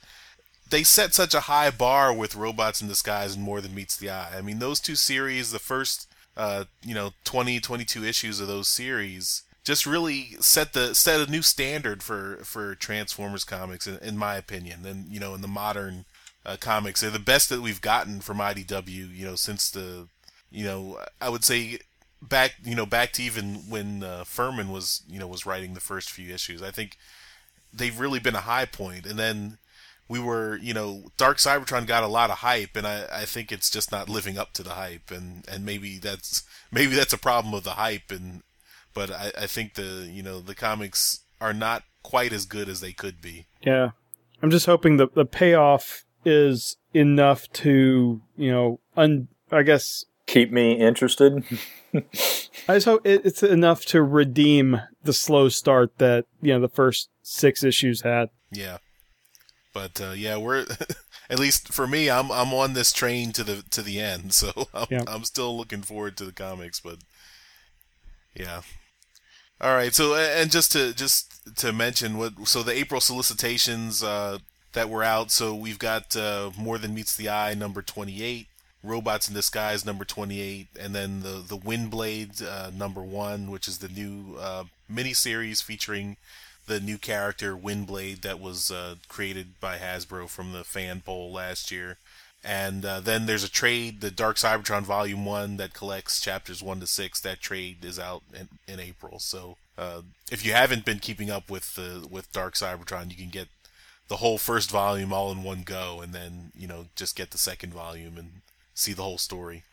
[0.71, 4.11] they set such a high bar with robots in disguise and more than meets the
[4.11, 4.35] eye.
[4.37, 8.69] I mean, those two series, the first uh, you know 20, 22 issues of those
[8.69, 14.17] series just really set the set a new standard for for Transformers comics in, in
[14.17, 14.87] my opinion.
[14.87, 16.07] And you know, in the modern
[16.49, 19.15] uh, comics, they're the best that we've gotten from IDW.
[19.15, 20.09] You know, since the
[20.51, 21.79] you know, I would say
[22.23, 25.81] back, you know, back to even when uh, Furman was, you know, was writing the
[25.81, 26.63] first few issues.
[26.63, 26.97] I think
[27.73, 29.07] they've really been a high point.
[29.07, 29.59] and then
[30.09, 33.53] we were, you know, Dark Cybertron got a lot of hype, and I, I think
[33.53, 37.19] it's just not living up to the hype, and and maybe that's maybe that's a
[37.19, 38.43] problem of the hype, and
[38.95, 42.81] but I, I think the you know the comics are not quite as good as
[42.81, 43.47] they could be.
[43.63, 43.91] Yeah.
[44.43, 50.53] I'm just hoping the the payoff is enough to, you know, un, I guess, Keep
[50.53, 51.43] me interested.
[51.95, 56.69] I just hope it, it's enough to redeem the slow start that, you know, the
[56.69, 58.29] first six issues had.
[58.53, 58.77] Yeah,
[59.73, 60.67] but uh, yeah, we're
[61.31, 64.53] at least for me, I'm I'm on this train to the to the end, so
[64.75, 65.05] I'm, Yeah.
[65.07, 66.79] I'm still looking forward to the comics.
[66.79, 66.99] But
[68.35, 68.61] yeah,
[69.63, 69.95] all right.
[69.95, 74.41] So and just to just to mention what so the April solicitations uh,
[74.73, 75.31] that were out.
[75.31, 78.47] So we've got uh, more than meets the eye number twenty eight.
[78.85, 83.79] Robots in Disguise number 28, and then the the Windblade uh, number one, which is
[83.79, 86.17] the new uh, miniseries featuring
[86.69, 91.73] the new character Windblade that was uh, created by Hasbro from the fan poll last
[91.73, 91.97] year.
[92.45, 96.79] And uh, then there's a trade, the Dark Cybertron Volume One, that collects chapters one
[96.79, 97.21] to six.
[97.21, 99.19] That trade is out in, in April.
[99.19, 103.31] So uh, if you haven't been keeping up with the with Dark Cybertron, you can
[103.31, 103.49] get
[104.09, 107.39] the whole first volume all in one go, and then you know just get the
[107.39, 108.43] second volume and
[108.75, 109.65] see the whole story.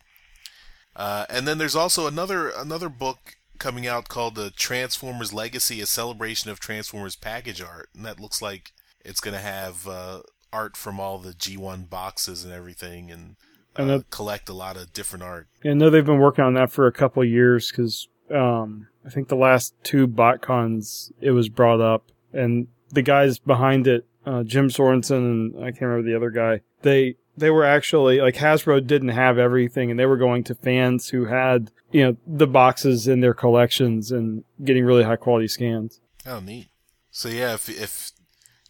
[0.95, 5.85] Uh, and then there's also another another book coming out called the Transformers Legacy: A
[5.85, 8.71] Celebration of Transformers package art, and that looks like
[9.03, 10.21] it's going to have uh,
[10.51, 13.35] art from all the G1 boxes and everything, and,
[13.75, 15.47] uh, that- collect a lot of different art.
[15.63, 19.09] I know they've been working on that for a couple of years because um, I
[19.09, 24.43] think the last two BotCons it was brought up, and the guys behind it, uh,
[24.43, 28.85] Jim Sorenson and I can't remember the other guy, they they were actually like Hasbro
[28.85, 33.07] didn't have everything, and they were going to fans who had you know the boxes
[33.07, 35.99] in their collections and getting really high quality scans.
[36.25, 36.69] Oh, neat.
[37.11, 38.11] So yeah, if if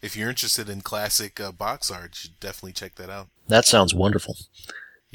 [0.02, 3.28] if you're interested in classic uh, box art, you should definitely check that out.
[3.48, 4.36] That sounds wonderful.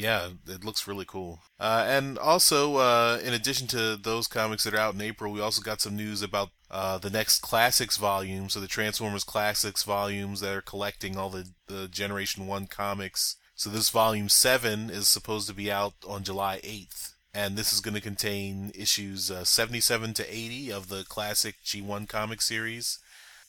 [0.00, 1.40] Yeah, it looks really cool.
[1.58, 5.42] Uh, and also, uh, in addition to those comics that are out in April, we
[5.42, 8.48] also got some news about uh, the next Classics volume.
[8.48, 13.36] So the Transformers Classics volumes that are collecting all the, the Generation 1 comics.
[13.54, 17.12] So this volume 7 is supposed to be out on July 8th.
[17.34, 22.08] and this is going to contain issues uh, 77 to 80 of the classic G1
[22.08, 22.98] comic series,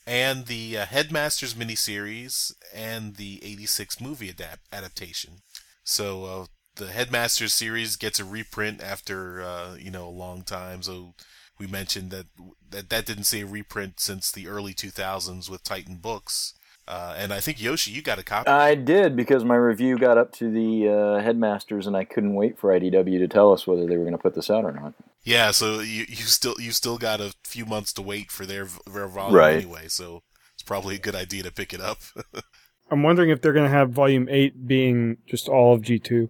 [0.05, 5.41] and the uh, Headmasters miniseries, and the 86 movie adapt- adaptation.
[5.83, 6.45] So uh,
[6.75, 10.81] the Headmasters series gets a reprint after uh, you know a long time.
[10.81, 11.13] So
[11.59, 12.25] we mentioned that
[12.69, 16.53] that that didn't see a reprint since the early 2000s with Titan Books.
[16.87, 18.49] Uh, and I think Yoshi, you got a copy.
[18.49, 22.57] I did because my review got up to the uh, headmasters, and I couldn't wait
[22.57, 24.93] for IDW to tell us whether they were going to put this out or not.
[25.23, 28.67] Yeah, so you you still you still got a few months to wait for their
[28.91, 29.57] their volume Right.
[29.57, 29.87] anyway.
[29.87, 30.23] So
[30.55, 31.99] it's probably a good idea to pick it up.
[32.91, 36.29] I'm wondering if they're going to have Volume Eight being just all of G two.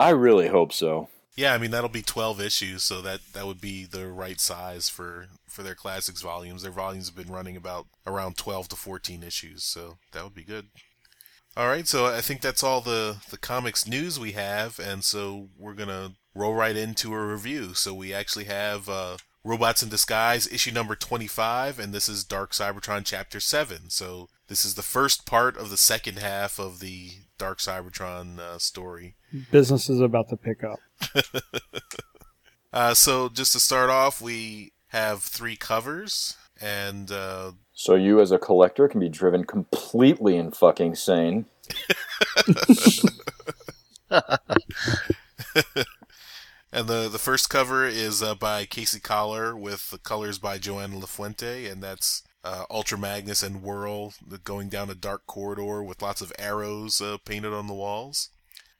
[0.00, 1.08] I really hope so.
[1.36, 4.88] yeah, I mean that'll be twelve issues, so that that would be the right size
[4.88, 6.62] for for their classics volumes.
[6.62, 10.44] Their volumes have been running about around twelve to fourteen issues, so that would be
[10.44, 10.66] good.
[11.56, 15.48] All right, so I think that's all the the comics news we have, and so
[15.58, 17.74] we're gonna roll right into a review.
[17.74, 19.16] So we actually have uh,
[19.48, 23.88] Robots in Disguise issue number twenty five, and this is Dark Cybertron chapter seven.
[23.88, 28.58] So this is the first part of the second half of the Dark Cybertron uh,
[28.58, 29.14] story.
[29.50, 30.78] Business is about to pick up.
[32.70, 38.30] Uh, so just to start off, we have three covers, and uh, So you, as
[38.30, 41.46] a collector, can be driven completely in fucking sane.
[46.72, 51.00] and the the first cover is uh, by Casey Coller with the colors by Joana
[51.00, 54.14] Lafuente, and that's uh, Ultra Magnus and Whirl
[54.44, 58.30] going down a dark corridor with lots of arrows uh, painted on the walls.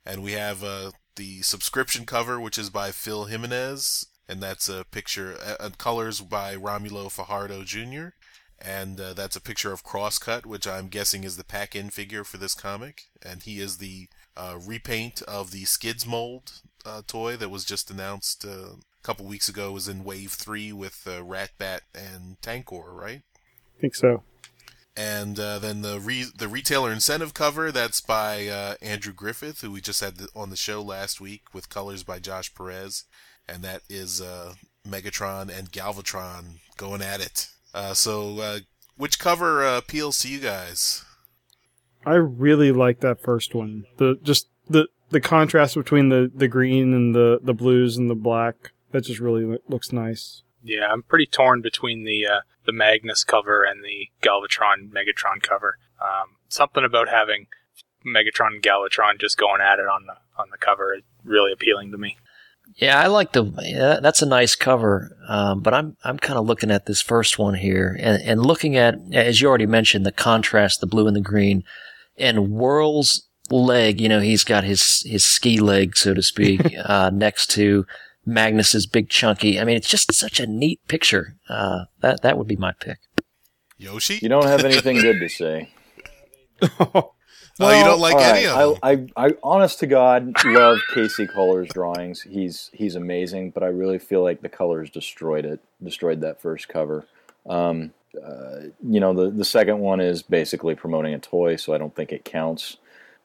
[0.05, 4.85] And we have uh, the subscription cover, which is by Phil Jimenez, and that's a
[4.89, 8.09] picture, uh, uh, colors by Romulo Fajardo Jr.
[8.61, 12.37] And uh, that's a picture of Crosscut, which I'm guessing is the pack-in figure for
[12.37, 13.03] this comic.
[13.21, 17.91] And he is the uh, repaint of the Skids mold uh, toy that was just
[17.91, 19.71] announced uh, a couple weeks ago.
[19.71, 23.21] Was in Wave Three with uh, Ratbat and Tankor, right?
[23.77, 24.23] I think so.
[24.95, 29.71] And uh, then the re- the retailer incentive cover that's by uh, Andrew Griffith, who
[29.71, 33.05] we just had on the show last week, with colors by Josh Perez,
[33.47, 34.55] and that is uh,
[34.87, 37.47] Megatron and Galvatron going at it.
[37.73, 38.59] Uh, so, uh,
[38.97, 41.05] which cover uh, appeals to you guys?
[42.05, 43.85] I really like that first one.
[43.97, 48.15] The just the the contrast between the the green and the the blues and the
[48.15, 48.71] black.
[48.91, 50.43] That just really looks nice.
[50.63, 55.77] Yeah, I'm pretty torn between the uh, the Magnus cover and the Galvatron Megatron cover.
[56.01, 57.47] Um, something about having
[58.05, 61.91] Megatron and Galvatron just going at it on the on the cover is really appealing
[61.91, 62.17] to me.
[62.75, 63.51] Yeah, I like the.
[63.63, 67.39] Yeah, that's a nice cover, um, but I'm I'm kind of looking at this first
[67.39, 71.15] one here, and and looking at as you already mentioned the contrast, the blue and
[71.15, 71.63] the green,
[72.17, 73.99] and Whirl's leg.
[74.01, 77.85] You know, he's got his his ski leg, so to speak, uh, next to
[78.25, 79.59] Magnus's big chunky.
[79.59, 81.35] I mean, it's just such a neat picture.
[81.49, 82.99] Uh, that that would be my pick.
[83.77, 84.19] Yoshi?
[84.21, 85.69] You don't have anything good to say.
[86.79, 87.11] oh,
[87.59, 89.09] you don't like any right, of them?
[89.15, 92.21] I, I, I, honest to God, love Casey Coller's drawings.
[92.21, 96.67] He's he's amazing, but I really feel like the colors destroyed it, destroyed that first
[96.67, 97.07] cover.
[97.49, 101.77] Um, uh, you know, the the second one is basically promoting a toy, so I
[101.77, 102.77] don't think it counts.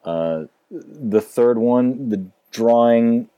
[0.05, 3.29] Uh, the third one, the drawing,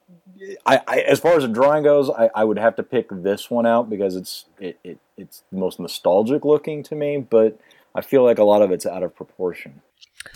[0.64, 3.50] I, I as far as the drawing goes, I, I would have to pick this
[3.50, 7.58] one out because it's it, it it's the most nostalgic looking to me, but
[7.94, 9.80] I feel like a lot of it's out of proportion.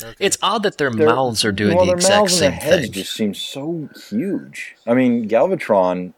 [0.02, 0.14] Okay.
[0.20, 2.68] It's odd that their Their- mouths are doing well, the exact mouths same and their
[2.70, 2.92] heads thing.
[2.92, 4.76] just seem so huge.
[4.86, 6.12] I mean, Galvatron,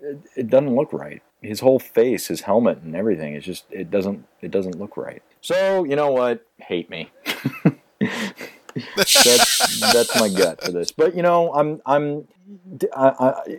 [0.00, 1.22] it, it doesn't look right.
[1.42, 5.22] His whole face, his helmet, and everything is just it doesn't it doesn't look right.
[5.40, 6.46] So you know what?
[6.58, 7.10] Hate me.
[8.96, 10.92] that's that's my gut for this.
[10.92, 12.28] But you know, I'm I'm
[12.96, 13.58] I, I,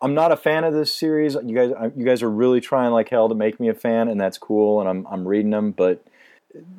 [0.00, 1.34] I'm not a fan of this series.
[1.34, 4.20] You guys you guys are really trying like hell to make me a fan, and
[4.20, 4.80] that's cool.
[4.80, 6.04] And I'm I'm reading them, but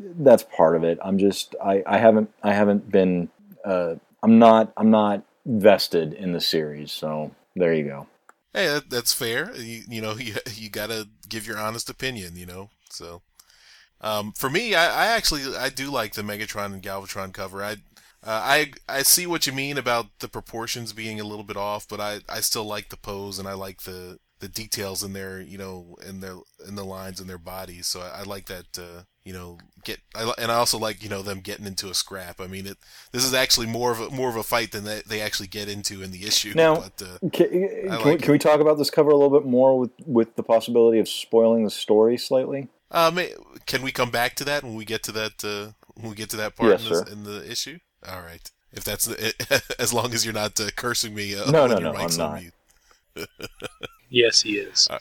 [0.02, 1.00] that's part of it.
[1.04, 3.30] I'm just I, I haven't I haven't been
[3.64, 6.92] uh, I'm not I'm not vested in the series.
[6.92, 8.08] So there you go.
[8.54, 9.54] Hey, that, that's fair.
[9.56, 12.36] You, you know, you you gotta give your honest opinion.
[12.36, 13.22] You know, so
[14.06, 17.64] um, for me, I, I actually I do like the Megatron and Galvatron cover.
[17.64, 17.72] I
[18.24, 21.88] uh, I I see what you mean about the proportions being a little bit off,
[21.88, 25.42] but I, I still like the pose and I like the the details in their
[25.42, 26.36] you know in their
[26.68, 27.88] in the lines in their bodies.
[27.88, 28.78] So I, I like that.
[28.78, 31.96] Uh, you know, get I, and I also like you know them getting into a
[31.96, 32.40] scrap.
[32.40, 32.78] I mean, it
[33.12, 35.68] this is actually more of a more of a fight than they, they actually get
[35.68, 36.54] into in the issue.
[36.56, 39.48] Now- but, uh, Can, can, we, can we talk about this cover a little bit
[39.50, 42.70] more with with the possibility of spoiling the story slightly?
[42.92, 43.20] Um,
[43.66, 45.44] can we come back to that when we get to that?
[45.44, 47.80] Uh, when we get to that part Yes, in, this, in the issue?
[48.08, 48.50] All right.
[48.72, 49.34] If that's the,
[49.80, 51.36] as long as you're not uh, cursing me.
[51.36, 52.42] Uh, No, when no, your no, mic's I'm on not.
[52.42, 52.54] mute.
[54.10, 54.88] Yes, he is.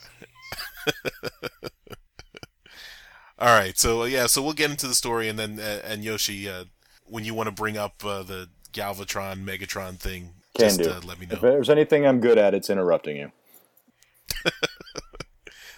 [3.37, 6.03] All right, so uh, yeah, so we'll get into the story, and then uh, and
[6.03, 6.63] Yoshi, uh,
[7.05, 10.89] when you want to bring up uh, the Galvatron Megatron thing, Can just do.
[10.89, 11.33] Uh, let me know.
[11.35, 13.31] If there's anything I'm good at, it's interrupting you.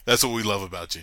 [0.06, 1.02] That's what we love about you.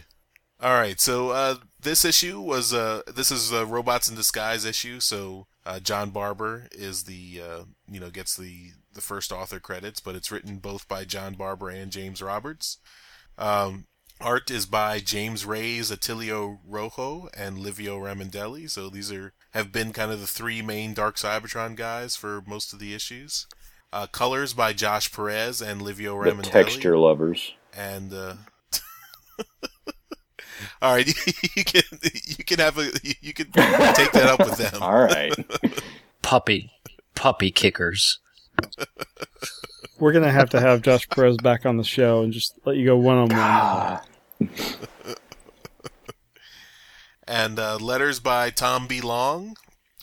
[0.65, 4.99] All right, so uh, this issue was uh, this is a Robots in Disguise issue.
[4.99, 10.01] So uh, John Barber is the uh, you know gets the the first author credits,
[10.01, 12.78] but it's written both by John Barber and James Roberts.
[13.36, 13.85] Um,
[14.23, 18.70] art is by James Raiz, Atilio Rojo, and Livio Ramondelli.
[18.70, 22.73] So these are have been kind of the three main Dark Cybertron guys for most
[22.73, 23.47] of the issues.
[23.93, 27.53] Uh, colors by Josh Perez and Livio The Ramondelli texture lovers.
[27.77, 28.35] and uh
[30.82, 31.06] all right
[31.56, 32.90] you can you can have a
[33.20, 35.32] you can take that up with them All right.
[36.22, 36.70] Puppy,
[37.14, 38.18] puppy kickers.
[39.98, 42.86] We're gonna have to have Josh Perez back on the show and just let you
[42.86, 44.01] go one on
[44.40, 44.51] one.
[47.26, 49.56] And uh letters by tom b long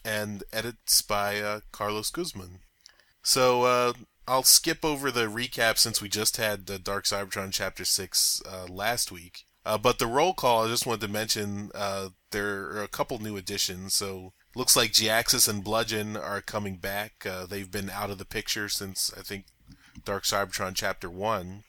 [0.03, 2.59] and edits by uh carlos guzman
[3.21, 3.93] so uh
[4.27, 8.65] i'll skip over the recap since we just had the dark cybertron chapter 6 uh
[8.67, 12.83] last week uh, but the roll call, I just wanted to mention uh, there are
[12.83, 13.93] a couple new additions.
[13.93, 17.25] So looks like Jhiaxus and Bludgeon are coming back.
[17.25, 19.45] Uh, they've been out of the picture since I think
[20.03, 21.63] Dark Cybertron Chapter One,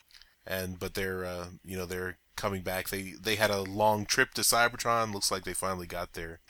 [0.47, 2.89] and but they're uh, you know they're coming back.
[2.89, 5.13] They they had a long trip to Cybertron.
[5.13, 6.41] Looks like they finally got there,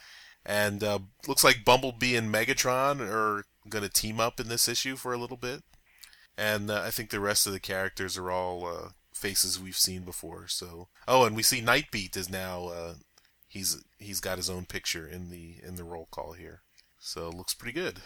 [0.46, 4.94] and uh, looks like Bumblebee and Megatron are going to team up in this issue
[4.94, 5.62] for a little bit.
[6.38, 8.92] And I think the rest of the characters are all
[9.22, 10.48] faces we've seen before.
[10.48, 12.94] So, oh, and we see Nightbeat is now uh,
[13.48, 16.62] he's he's got his own picture in the in the roll call here.
[16.98, 18.00] So it looks pretty good.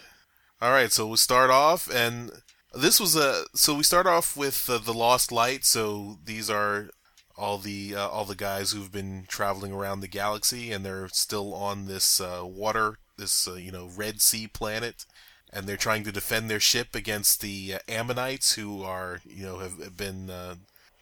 [0.60, 2.30] All right, so we'll start off, and
[2.74, 5.64] this was a so we start off with uh, the Lost Light.
[5.64, 6.90] So these are
[7.36, 11.54] all the uh, all the guys who've been traveling around the galaxy, and they're still
[11.54, 15.04] on this uh, water, this uh, you know Red Sea planet,
[15.52, 19.58] and they're trying to defend their ship against the uh, Ammonites, who are you know
[19.58, 20.56] have, have been uh,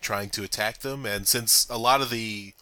[0.04, 1.04] trying to attack them.
[1.04, 2.52] And since a lot of the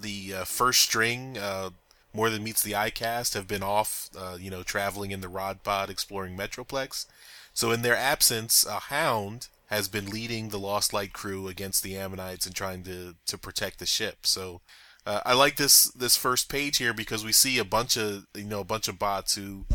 [0.00, 1.70] the uh, first string uh,
[2.12, 5.28] more than meets the eye cast have been off, uh, you know, traveling in the
[5.28, 7.06] rod pod exploring Metroplex.
[7.52, 11.96] So in their absence, a hound has been leading the Lost Light crew against the
[11.96, 14.26] Ammonites and trying to to protect the ship.
[14.26, 14.60] So
[15.06, 18.44] uh, I like this this first page here because we see a bunch of you
[18.44, 19.66] know a bunch of bots who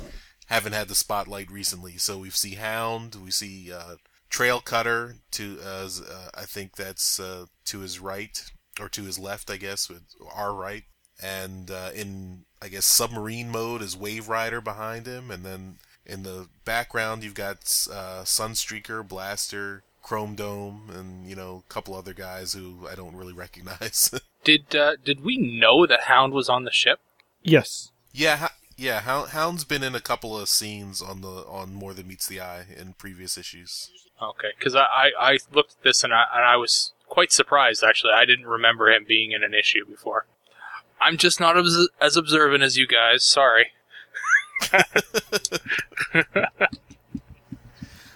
[0.47, 1.97] haven't had the spotlight recently.
[1.97, 3.95] So we see Hound, we see uh,
[4.33, 8.43] Trail Cutter to uh, uh, I think that's uh, to his right
[8.79, 10.01] or to his left, I guess, with
[10.35, 10.85] our right.
[11.21, 16.23] And uh, in I guess submarine mode is Wave Rider behind him, and then in
[16.23, 17.57] the background you've got
[17.91, 23.15] uh, Sunstreaker, Blaster, Chrome Dome, and you know a couple other guys who I don't
[23.15, 24.09] really recognize.
[24.43, 26.99] Did uh, did we know that Hound was on the ship?
[27.43, 27.91] Yes.
[28.11, 28.47] yeah, Ho-
[28.77, 29.01] yeah.
[29.01, 32.41] Hound, Hound's been in a couple of scenes on the on More Than Meets the
[32.41, 33.89] Eye in previous issues.
[34.21, 37.83] Okay, because I, I, I looked at this and I, and I was quite surprised
[37.83, 38.13] actually.
[38.13, 40.25] I didn't remember him being in an issue before.
[41.01, 43.23] I'm just not as, as observant as you guys.
[43.23, 43.73] Sorry.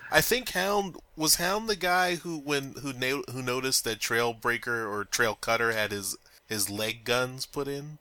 [0.10, 4.90] I think Hound was Hound the guy who when who na- who noticed that Trailbreaker
[4.90, 6.16] or Trail Cutter had his
[6.48, 7.98] his leg guns put in.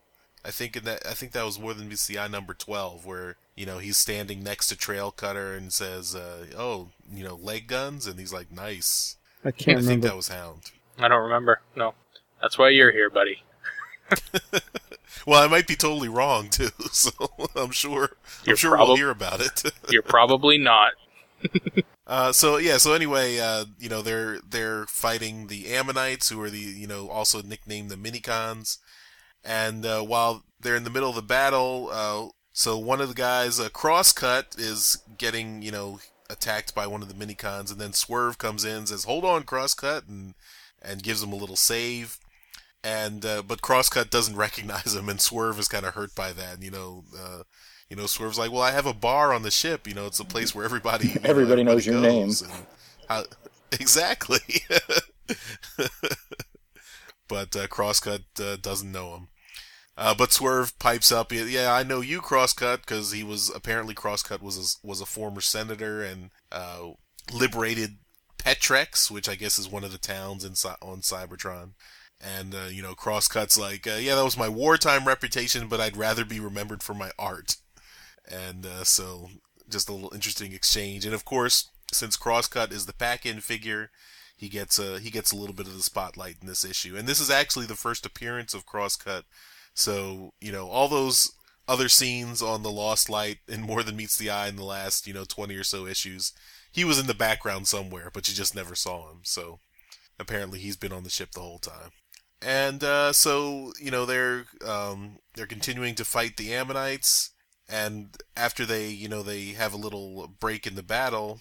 [0.46, 3.66] I think in that I think that was more than BCI number twelve, where you
[3.66, 8.06] know he's standing next to Trail Cutter and says, uh, "Oh, you know, leg guns,"
[8.06, 10.08] and he's like, "Nice." I I can't think remember.
[10.08, 10.70] that was Hound.
[10.98, 11.60] I don't remember.
[11.76, 11.94] No,
[12.40, 13.42] that's why you're here, buddy.
[15.26, 17.10] Well, I might be totally wrong too, so
[17.56, 18.10] I'm sure I'm
[18.44, 19.62] You're sure we'll hear about it.
[19.88, 20.92] You're probably not.
[22.06, 26.50] Uh, so yeah, so anyway, uh, you know they're they're fighting the Ammonites, who are
[26.50, 28.78] the you know also nicknamed the Minicons,
[29.46, 33.14] and uh, while they're in the middle of the battle, uh, so one of the
[33.14, 37.92] guys, uh, Crosscut, is getting you know attacked by one of the Minicons, and then
[37.92, 40.34] Swerve comes in, and says, "Hold on, Crosscut," and
[40.82, 42.18] and gives him a little save.
[42.82, 46.62] And uh, but Crosscut doesn't recognize him, and Swerve is kind of hurt by that.
[46.62, 47.42] You know, uh,
[47.88, 49.86] you know, Swerve's like, "Well, I have a bar on the ship.
[49.86, 52.32] You know, it's a place where everybody you know, Everybody knows your name."
[53.08, 53.24] How-
[53.72, 54.38] exactly.
[57.28, 59.28] but uh, Crosscut uh, doesn't know him.
[59.98, 64.42] Uh, but Swerve pipes up, "Yeah, I know you, Crosscut, because he was apparently Crosscut
[64.42, 66.90] was a, was a former senator and uh,
[67.32, 67.96] liberated
[68.38, 70.52] Petrex, which I guess is one of the towns in
[70.82, 71.72] on Cybertron."
[72.20, 75.96] And uh, you know, Crosscut's like, uh, "Yeah, that was my wartime reputation, but I'd
[75.96, 77.56] rather be remembered for my art."
[78.30, 79.30] And uh, so,
[79.68, 81.06] just a little interesting exchange.
[81.06, 83.90] And of course, since Crosscut is the pack-in figure,
[84.36, 86.96] he gets a he gets a little bit of the spotlight in this issue.
[86.96, 89.24] And this is actually the first appearance of Crosscut.
[89.76, 91.32] So you know all those
[91.68, 95.06] other scenes on the Lost Light and More Than Meets the Eye in the last
[95.06, 96.32] you know 20 or so issues,
[96.72, 99.20] he was in the background somewhere, but you just never saw him.
[99.22, 99.60] So
[100.18, 101.90] apparently he's been on the ship the whole time.
[102.42, 107.30] And uh, so you know they're um, they're continuing to fight the Ammonites,
[107.68, 111.40] and after they you know they have a little break in the battle,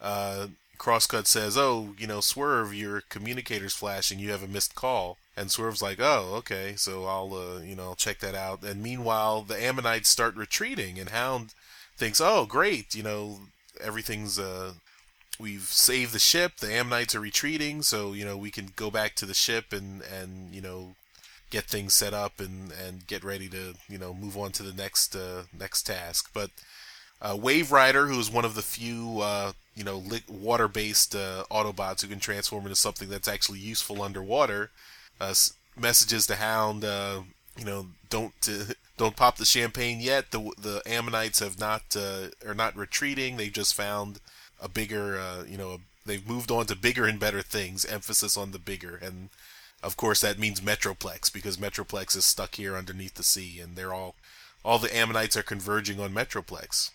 [0.00, 0.48] uh,
[0.78, 4.18] Crosscut says, "Oh, you know, Swerve, your communicator's flashing.
[4.18, 7.94] You have a missed call." And Swerve's like, "Oh, okay, so I'll uh, you know
[7.96, 11.54] check that out." And meanwhile, the Ammonites start retreating, and Hound
[11.96, 13.40] thinks, "Oh, great, you know
[13.80, 14.74] everything's uh,
[15.38, 16.56] we've saved the ship.
[16.56, 20.02] The Ammonites are retreating, so you know we can go back to the ship and
[20.02, 20.94] and you know
[21.50, 24.72] get things set up and and get ready to you know move on to the
[24.72, 26.30] next uh, next task.
[26.32, 26.50] But
[27.22, 32.02] uh, Wave Rider, who is one of the few uh, you know water-based uh, Autobots
[32.02, 34.70] who can transform into something that's actually useful underwater,
[35.20, 35.34] uh,
[35.76, 36.84] messages to Hound.
[36.84, 37.22] Uh,
[37.56, 38.32] you know, don't
[38.96, 40.30] don't pop the champagne yet.
[40.30, 43.36] The the Ammonites have not are not retreating.
[43.36, 44.20] They just found
[44.60, 47.84] a bigger, uh, you know, they've moved on to bigger and better things.
[47.84, 49.28] Emphasis on the bigger, and
[49.82, 53.92] of course that means Metroplex because Metroplex is stuck here underneath the sea, and they're
[53.92, 54.14] all,
[54.64, 56.90] all the Ammonites are converging on Metroplex,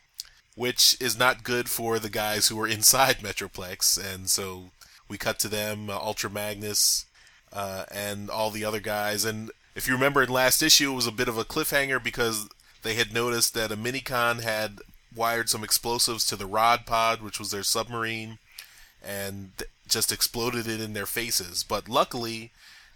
[0.56, 4.72] which is not good for the guys who are inside Metroplex, and so
[5.08, 7.06] we cut to them, uh, Ultra Magnus,
[7.54, 11.08] uh, and all the other guys, and if you remember in last issue, it was
[11.08, 12.50] a bit of a cliffhanger because
[12.84, 14.80] they had noticed that a minicon had
[15.16, 18.40] wired some explosives to the rod pod, which was their submarine,
[19.04, 19.52] and
[19.88, 21.64] just exploded it in their faces.
[21.64, 22.52] But luckily,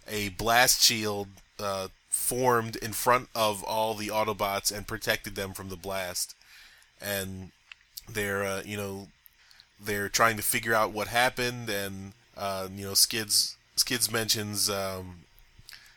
[0.06, 1.28] a blast shield
[1.58, 6.34] uh, formed in front of all the Autobots and protected them from the blast.
[7.00, 7.50] And
[8.08, 9.08] they're, uh, you know,
[9.80, 15.16] they're trying to figure out what happened, and uh, you know, Skids Skids mentions um,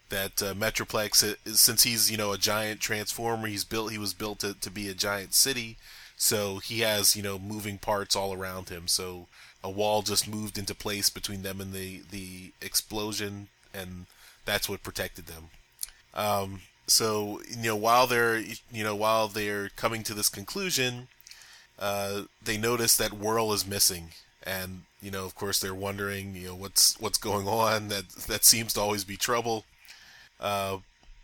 [0.09, 4.39] that uh, Metroplex, since he's you know a giant transformer, he's built he was built
[4.39, 5.77] to, to be a giant city.
[6.17, 8.87] So he has, you know, moving parts all around him.
[8.87, 9.27] So
[9.63, 14.07] a wall just moved into place between them and the, the explosion, and
[14.43, 15.49] that's what protected them.
[16.15, 21.09] Um, so you know, while they're you know while they're coming to this conclusion,
[21.77, 24.09] uh, they notice that Whirl is missing,
[24.47, 27.89] and you know, of course, they're wondering, you know, what's what's going on.
[27.89, 29.65] That that seems to always be trouble.
[30.39, 30.77] Uh,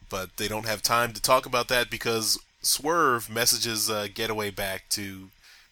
[0.10, 4.84] but they don't have time to talk about that because Swerve messages uh, Getaway back
[4.90, 5.30] to,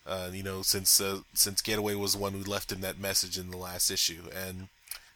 [0.08, 3.38] uh, you know, since uh, since Getaway was the one who left him that message
[3.38, 4.70] in the last issue, and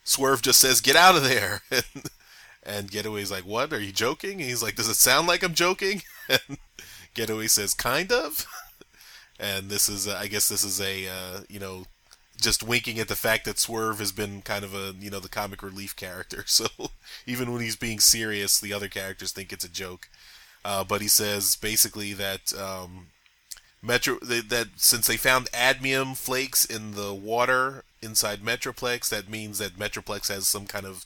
[0.04, 2.10] Swerve just says, "Get out of there," and,
[2.64, 3.74] and Getaway's like, "What?
[3.74, 6.58] Are you joking?" And he's like, "Does it sound like I'm joking?" And
[7.14, 8.48] Getaway says, "Kind of."
[9.40, 11.86] and this is, uh, I guess, this is a, uh, you know,
[12.40, 15.30] just winking at the fact that Swerve has been kind of a, you know, the
[15.30, 16.44] comic relief character.
[16.56, 16.68] So
[17.26, 20.10] even when he's being serious, the other characters think it's a joke.
[20.64, 23.08] Uh, but he says basically that um,
[23.86, 29.78] Metro that since they found admium flakes in the water inside Metroplex, that means that
[29.78, 31.06] Metroplex has some kind of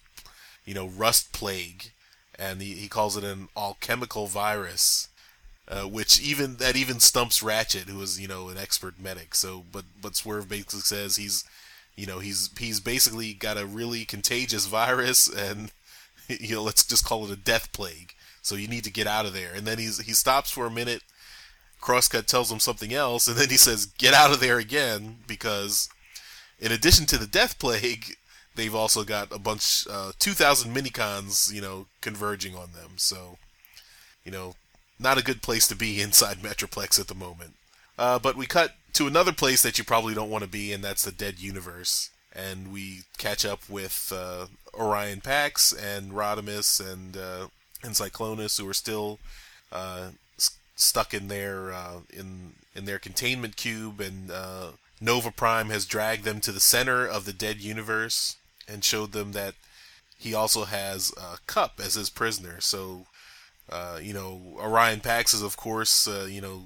[0.64, 1.92] you know rust plague,
[2.38, 5.09] and he, he calls it an alchemical virus.
[5.70, 9.36] Uh, which even that even stumps Ratchet, who is you know an expert medic.
[9.36, 11.44] So, but but Swerve basically says he's,
[11.96, 15.72] you know, he's he's basically got a really contagious virus, and
[16.28, 18.14] you know let's just call it a death plague.
[18.42, 19.54] So you need to get out of there.
[19.54, 21.04] And then he's he stops for a minute.
[21.82, 25.88] Crosscut tells him something else, and then he says, "Get out of there again," because
[26.60, 28.16] in addition to the death plague,
[28.56, 32.94] they've also got a bunch, uh, two thousand minicons, you know, converging on them.
[32.98, 33.38] So,
[34.26, 34.56] you know,
[35.00, 37.54] not a good place to be inside Metroplex at the moment.
[37.98, 40.84] Uh, but we cut to another place that you probably don't want to be, and
[40.84, 42.10] that's the Dead Universe.
[42.34, 47.48] And we catch up with uh, Orion Pax and Rodimus and uh,
[47.84, 49.20] and Cyclonus who are still
[49.72, 50.10] uh,
[50.76, 54.72] stuck in their uh, in in their containment cube, and uh,
[55.02, 59.32] Nova Prime has dragged them to the center of the dead universe and showed them
[59.34, 59.56] that
[60.18, 62.60] he also has uh, Kup as his prisoner.
[62.62, 63.06] So,
[63.72, 66.64] uh, you know, Orion Pax is of course uh, you know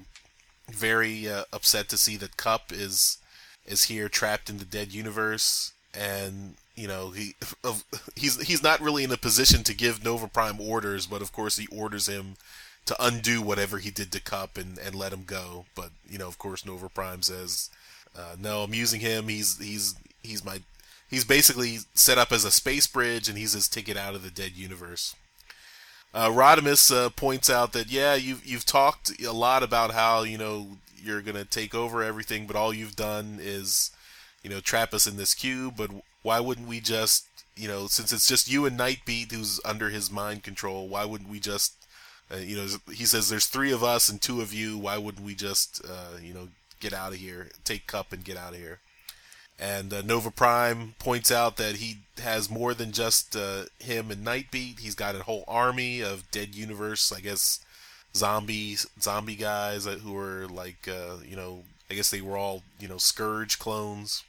[0.70, 3.18] very upset to see that Kup is
[3.66, 7.34] is here trapped in the dead universe and you know he
[8.16, 11.56] he's he's not really in a position to give Nova Prime orders, but of course
[11.56, 12.36] he orders him
[12.86, 15.64] to undo whatever he did to Kup and, and let him go.
[15.74, 17.70] But you know, of course, Nova Prime says,
[18.16, 19.28] uh, "No, I'm using him.
[19.28, 20.60] He's he's he's my
[21.08, 24.30] he's basically set up as a space bridge, and he's his ticket out of the
[24.30, 25.14] dead universe."
[26.14, 30.38] Uh, Rodimus uh, points out that yeah, you've you've talked a lot about how you
[30.38, 33.90] know you're gonna take over everything, but all you've done is
[34.44, 35.74] you know trap us in this cube.
[35.76, 35.90] But
[36.22, 37.26] why wouldn't we just,
[37.56, 41.28] you know, since it's just you and Nightbeat who's under his mind control, why wouldn't
[41.28, 41.74] we just,
[42.32, 44.78] uh, you know, he says there's three of us and two of you.
[44.78, 46.48] Why wouldn't we just, uh, you know,
[46.80, 48.78] get out of here, take Kup and get out of here?
[49.58, 54.24] And uh, Nova Prime points out that he has more than just uh, him and
[54.24, 54.80] Nightbeat.
[54.80, 57.60] He's got a whole army of dead universe, I guess,
[58.14, 62.88] zombie zombie guys who are like, uh, you know, I guess they were all, you
[62.88, 64.24] know, Scourge clones.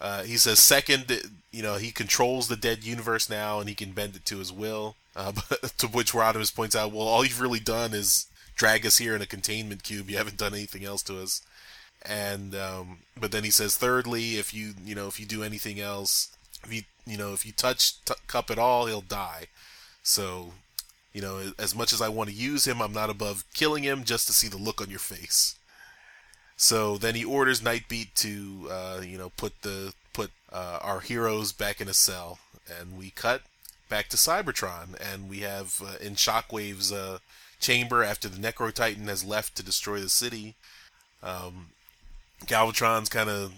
[0.00, 1.22] Uh, he says second,
[1.52, 4.52] you know, he controls the dead universe now and he can bend it to his
[4.52, 4.96] will.
[5.14, 8.98] Uh, but, to which Rodimus points out, well, all you've really done is drag us
[8.98, 10.10] here in a containment cube.
[10.10, 11.42] You haven't done anything else to us
[12.04, 15.80] and um, but then he says thirdly if you you know if you do anything
[15.80, 19.46] else if you you know if you touch t- Kup at all he'll die.
[20.02, 20.52] So
[21.12, 24.04] you know as much as i want to use him i'm not above killing him
[24.04, 25.56] just to see the look on your face.
[26.56, 31.52] So then he orders nightbeat to uh, you know put the put uh, our heroes
[31.52, 32.38] back in a cell.
[32.80, 33.42] And we cut
[33.88, 37.18] back to cybertron and we have uh, in shockwave's uh,
[37.60, 40.54] chamber after the necro titan has left to destroy the city
[41.22, 41.68] um,
[42.44, 43.52] Galvatron's kind of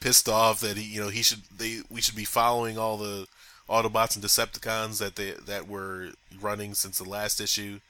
[0.00, 3.26] pissed off that he, you know, he should they we should be following all the
[3.68, 6.10] Autobots and Decepticons that they that were
[6.40, 7.80] running since the last issue.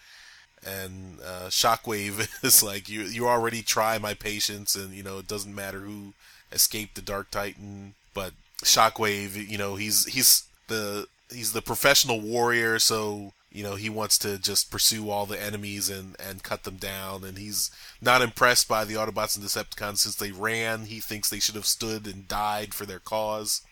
[0.66, 5.28] And uh, Shockwave is like, you you already try my patience, and you know it
[5.28, 6.14] doesn't matter who
[6.52, 8.32] escaped the Dark Titan, but
[8.62, 14.18] Shockwave, you know he's he's the he's the professional warrior, so you know he wants
[14.18, 17.22] to just pursue all the enemies and and cut them down.
[17.22, 17.70] And he's
[18.02, 20.86] not impressed by the autobots and decepticons since they ran.
[20.86, 23.62] He thinks they should have stood and died for their cause.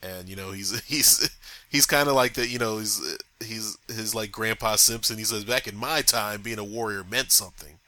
[0.00, 1.28] And you know he's he's
[1.68, 5.44] he's kind of like the you know he's he's his like grandpa simpson he says
[5.44, 7.78] back in my time being a warrior meant something.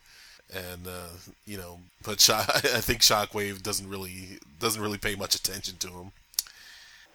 [0.52, 1.14] And uh,
[1.46, 6.12] you know but i think shockwave doesn't really doesn't really pay much attention to him.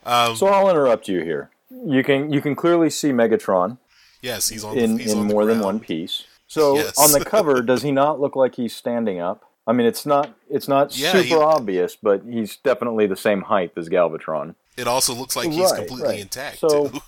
[0.06, 1.50] Um, so i'll interrupt you here.
[1.70, 3.78] You can you can clearly see megatron
[4.22, 4.78] Yes, he's on.
[4.78, 6.26] In, he's in on more than one piece.
[6.48, 6.98] So yes.
[7.00, 9.44] on the cover, does he not look like he's standing up?
[9.68, 13.42] I mean, it's not it's not yeah, super he, obvious, but he's definitely the same
[13.42, 14.56] height as Galvatron.
[14.78, 16.20] It also looks like he's right, completely right.
[16.20, 16.60] intact.
[16.60, 17.00] So too.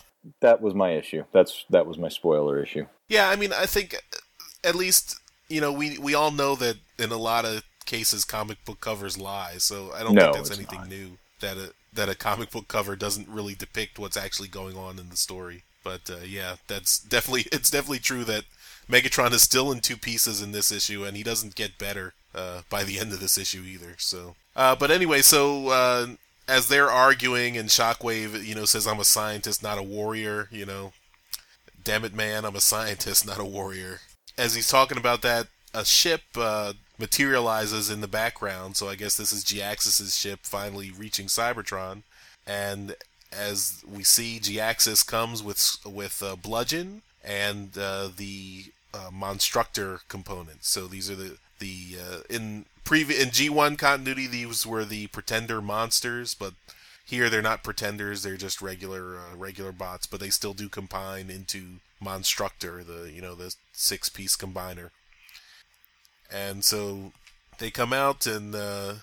[0.41, 1.23] that was my issue.
[1.31, 2.85] That's that was my spoiler issue.
[3.09, 5.19] Yeah, I mean, I think uh, at least
[5.49, 9.17] you know we we all know that in a lot of cases comic book covers
[9.17, 9.55] lie.
[9.57, 10.89] So I don't no, think that's anything not.
[10.89, 14.99] new that a that a comic book cover doesn't really depict what's actually going on
[14.99, 15.63] in the story.
[15.83, 18.43] But uh, yeah, that's definitely it's definitely true that
[18.89, 22.61] Megatron is still in two pieces in this issue, and he doesn't get better uh,
[22.69, 23.95] by the end of this issue either.
[23.97, 26.07] So, uh, but anyway, so uh,
[26.47, 30.65] as they're arguing, and Shockwave, you know, says, "I'm a scientist, not a warrior," you
[30.65, 30.93] know,
[31.83, 34.01] damn it, man, I'm a scientist, not a warrior.
[34.37, 38.77] As he's talking about that, a ship uh, materializes in the background.
[38.77, 42.03] So I guess this is Jhiaxus's ship finally reaching Cybertron,
[42.45, 42.95] and
[43.37, 50.69] as we see, Jhiaxus comes with with uh, bludgeon and uh, the uh, Monstructor components.
[50.69, 55.61] So these are the the uh, in previ- in G1 continuity these were the Pretender
[55.61, 56.53] monsters, but
[57.05, 58.23] here they're not Pretenders.
[58.23, 63.21] They're just regular uh, regular bots, but they still do combine into Monstructor, the you
[63.21, 64.89] know the six piece combiner.
[66.31, 67.13] And so
[67.59, 68.55] they come out and.
[68.55, 68.93] Uh,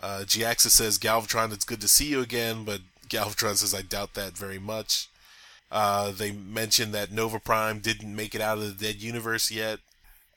[0.00, 4.14] uh, Jhiaxus says, Galvatron, it's good to see you again, but Galvatron says, I doubt
[4.14, 5.08] that very much.
[5.70, 9.80] Uh, they mentioned that Nova Prime didn't make it out of the dead universe yet.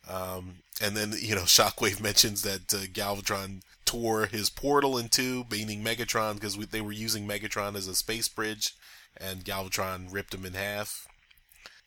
[0.09, 5.45] Um, and then, you know, Shockwave mentions that uh, Galvatron tore his portal in two,
[5.49, 8.73] meaning Megatron, because they were using Megatron as a space bridge,
[9.17, 11.07] and Galvatron ripped him in half.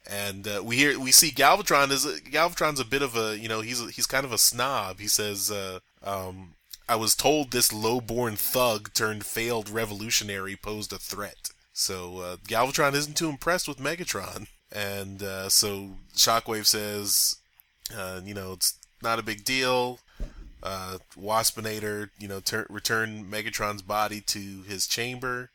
[0.07, 3.49] And uh, we hear we see Galvatron is a, Galvatron's a bit of a you
[3.49, 5.01] know he's a, he's kind of a snob.
[5.01, 6.54] He says uh, um,
[6.89, 11.51] I was told this low-born thug turned failed revolutionary posed a threat.
[11.73, 17.37] So uh, Galvatron isn't too impressed with Megatron, and uh, so Shockwave says,
[17.97, 19.99] uh, you know, it's not a big deal.
[20.63, 25.51] Uh, Waspinator, you know, ter- return Megatron's body to his chamber,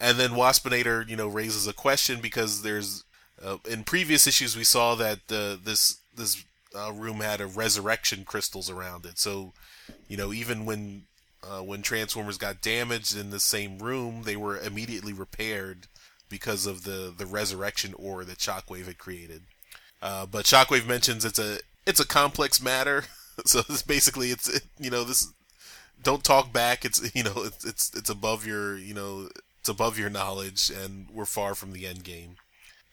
[0.00, 3.04] and then Waspinator, you know, raises a question because there's
[3.44, 6.44] uh, in previous issues we saw that uh, this this
[6.76, 9.52] uh, room had a resurrection crystals around it, so
[10.08, 11.02] you know, even when
[11.42, 15.86] uh, when Transformers got damaged in the same room, they were immediately repaired
[16.28, 19.42] because of the the resurrection ore that Shockwave had created.
[20.02, 23.04] Uh, but Shockwave mentions it's a it's a complex matter,
[23.44, 25.32] so basically it's it, you know this
[26.02, 26.84] don't talk back.
[26.84, 29.28] It's you know it's it's it's above your you know
[29.60, 32.36] it's above your knowledge, and we're far from the end game.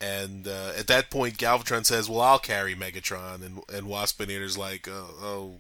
[0.02, 4.88] And uh, at that point, Galvatron says, "Well, I'll carry Megatron," and and Waspinator's like,
[4.88, 5.54] "Oh, oh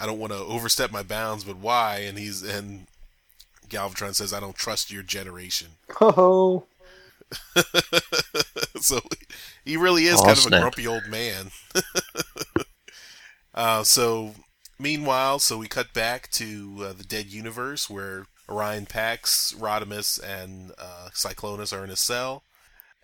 [0.00, 1.98] I don't want to overstep my bounds, but why?
[1.98, 2.86] And he's and
[3.68, 6.66] Galvatron says, "I don't trust your generation." Ho
[8.80, 9.00] so
[9.64, 11.50] he really is Oh, kind of a grumpy old man.
[13.54, 14.34] uh, so
[14.78, 20.72] meanwhile, so we cut back to uh, the dead universe where Orion Pax, Rodimus, and
[20.78, 22.42] uh, Cyclonus are in a cell.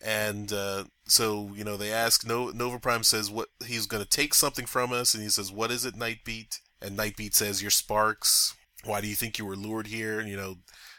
[0.03, 4.09] And uh, so you know they ask no- Nova Prime says what he's going to
[4.09, 7.71] take something from us, and he says, "What is it, Nightbeat?" And Nightbeat says, "Your
[7.71, 8.55] sparks.
[8.85, 10.57] Why do you think you were lured here?" And, you know,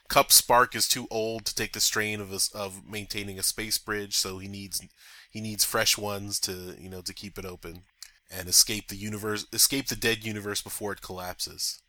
[0.10, 3.78] Kup Spark is too old to take the strain of a, of maintaining a space
[3.78, 4.82] bridge, so he needs
[5.30, 7.84] he needs fresh ones to you know to keep it open
[8.30, 11.82] and escape the universe, escape the dead universe before it collapses.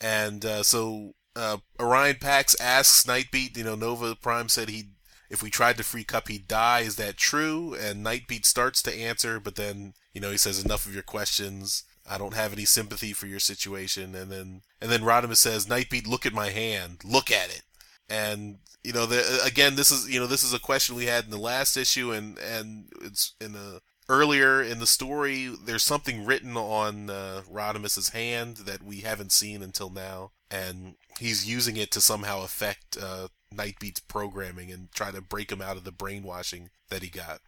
[0.00, 4.90] And uh, so uh, Orion Pax asks Nightbeat, you know, Nova Prime said he
[5.28, 6.80] if we tried to free Kup he'd die.
[6.80, 7.74] Is that true?
[7.74, 11.84] And Nightbeat starts to answer, but then you know he says enough of your questions.
[12.10, 14.14] I don't have any sympathy for your situation.
[14.14, 16.98] And then and then Rodimus says, Nightbeat, look at my hand.
[17.04, 17.62] Look at it.
[18.08, 21.24] And you know, the, again, this is you know this is a question we had
[21.24, 25.54] in the last issue, and and it's in the earlier in the story.
[25.64, 31.48] There's something written on uh, Rodimus's hand that we haven't seen until now, and he's
[31.48, 35.84] using it to somehow affect uh, Nightbeat's programming and try to break him out of
[35.84, 37.40] the brainwashing that he got.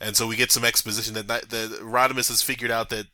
[0.00, 3.06] And so we get some exposition that that Rodimus has figured out that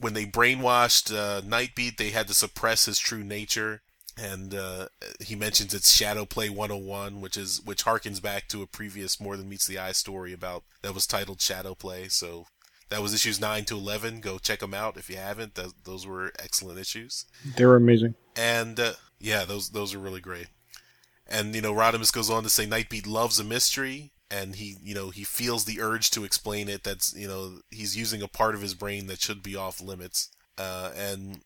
[0.00, 3.82] when they brainwashed uh, Nightbeat, they had to suppress his true nature.
[4.20, 4.88] And uh,
[5.20, 9.36] he mentions it's Shadow Play 101, which is which harkens back to a previous More
[9.36, 12.08] Than Meets the Eye story about that was titled Shadow Play.
[12.08, 12.46] So
[12.90, 14.20] that was issues nine to eleven.
[14.20, 15.54] Go check them out if you haven't.
[15.54, 17.24] Th- those were excellent issues.
[17.56, 18.14] They were amazing.
[18.36, 20.48] And uh, yeah, those those are really great.
[21.26, 24.94] And you know, Rodimus goes on to say Nightbeat loves a mystery, and he you
[24.94, 26.84] know he feels the urge to explain it.
[26.84, 30.30] That's you know he's using a part of his brain that should be off limits.
[30.58, 31.40] Uh, and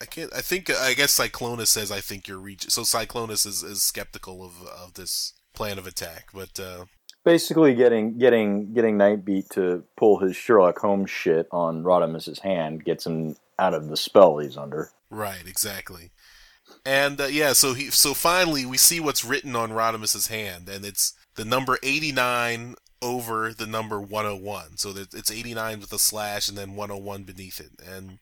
[0.00, 0.32] I can't.
[0.34, 4.44] I think I guess Cyclonus says I think you're reaching So Cyclonus is, is skeptical
[4.44, 6.84] of of this plan of attack, but uh,
[7.24, 13.06] Basically, getting getting getting Nightbeat to pull his Sherlock Holmes shit on Rodimus's hand gets
[13.06, 14.90] him out of the spell he's under.
[15.08, 16.10] Right, exactly.
[16.84, 20.84] And uh, yeah, so he so finally we see what's written on Rodimus's hand, and
[20.84, 24.76] it's the number eighty nine over the number one hundred one.
[24.76, 27.72] So it's eighty nine with a slash and then one hundred one beneath it.
[27.86, 28.18] And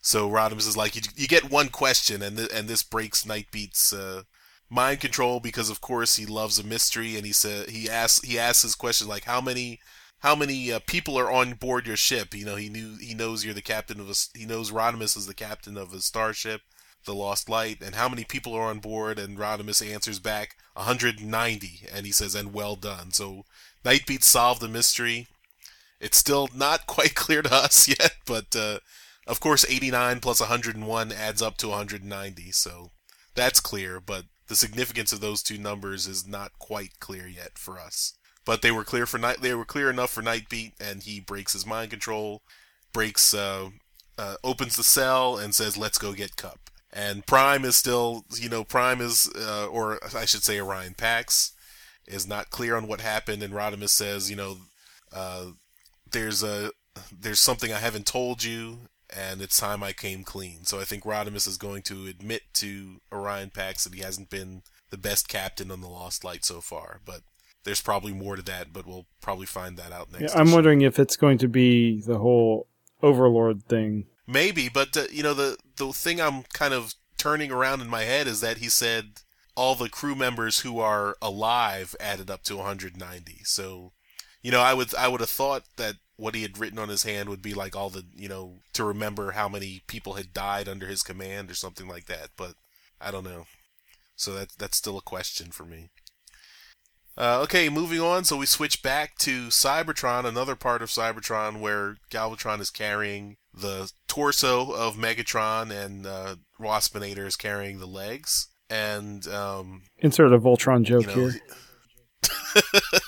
[0.00, 3.92] so Rodimus is like, you, you get one question, and th- and this breaks Nightbeat's
[3.92, 4.22] uh,
[4.68, 8.38] mind control because of course he loves a mystery, and he said he asks he
[8.38, 9.80] asks his question like, how many
[10.20, 12.34] how many uh, people are on board your ship?
[12.34, 15.26] You know, he knew he knows you're the captain of a he knows Rodimus is
[15.26, 16.60] the captain of a starship,
[17.04, 19.18] the Lost Light, and how many people are on board?
[19.18, 23.44] And Rodimus answers back 190, and he says, "And well done." So
[23.84, 25.26] Nightbeat solved the mystery.
[26.00, 28.78] It's still not quite clear to us yet, but uh,
[29.26, 32.90] of course, 89 plus 101 adds up to 190, so
[33.34, 34.00] that's clear.
[34.00, 38.14] But the significance of those two numbers is not quite clear yet for us.
[38.44, 39.40] But they were clear for night.
[39.40, 42.42] They were clear enough for Nightbeat, and he breaks his mind control,
[42.92, 43.70] breaks, uh,
[44.16, 46.65] uh, opens the cell, and says, "Let's go get Kup."
[46.96, 51.52] And Prime is still, you know, Prime is, uh, or I should say, Orion Pax
[52.06, 54.56] is not clear on what happened, and Rodimus says, you know,
[55.12, 55.48] uh,
[56.10, 56.70] there's a
[57.12, 58.78] there's something I haven't told you,
[59.14, 60.64] and it's time I came clean.
[60.64, 64.62] So I think Rodimus is going to admit to Orion Pax that he hasn't been
[64.90, 67.20] the best captain on the Lost Light so far, but
[67.64, 70.32] there's probably more to that, but we'll probably find that out next.
[70.32, 70.40] Yeah.
[70.40, 70.54] I'm issue.
[70.54, 72.68] wondering if it's going to be the whole
[73.02, 74.06] Overlord thing.
[74.26, 78.02] Maybe, but uh, you know the the thing I'm kind of turning around in my
[78.02, 79.20] head is that he said
[79.56, 83.40] all the crew members who are alive added up to 190.
[83.44, 83.92] So,
[84.42, 87.02] you know, I would I would have thought that what he had written on his
[87.02, 90.68] hand would be like all the you know to remember how many people had died
[90.68, 92.30] under his command or something like that.
[92.36, 92.54] But
[93.00, 93.46] I don't know.
[94.14, 95.88] So that that's still a question for me.
[97.18, 98.24] Uh, okay, moving on.
[98.24, 103.90] So we switch back to Cybertron, another part of Cybertron where Galvatron is carrying the
[104.06, 108.48] torso of Megatron and uh, Waspinator is carrying the legs.
[108.68, 111.40] And, um, Insert a Voltron joke you know, here.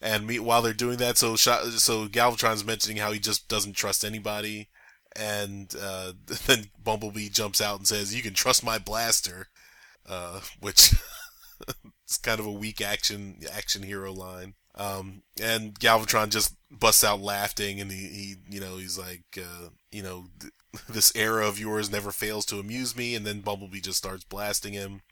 [0.00, 4.04] and me, while they're doing that, so so Galvatron's mentioning how he just doesn't trust
[4.04, 4.68] anybody,
[5.16, 6.12] and uh,
[6.46, 9.48] then Bumblebee jumps out and says, "You can trust my blaster,"
[10.08, 10.94] uh, which
[12.08, 14.54] is kind of a weak action action hero line.
[14.80, 19.68] Um, and Galvatron just busts out laughing, and he, he you know, he's like, uh,
[19.92, 20.52] you know, th-
[20.88, 23.14] this era of yours never fails to amuse me.
[23.14, 25.02] And then Bumblebee just starts blasting him.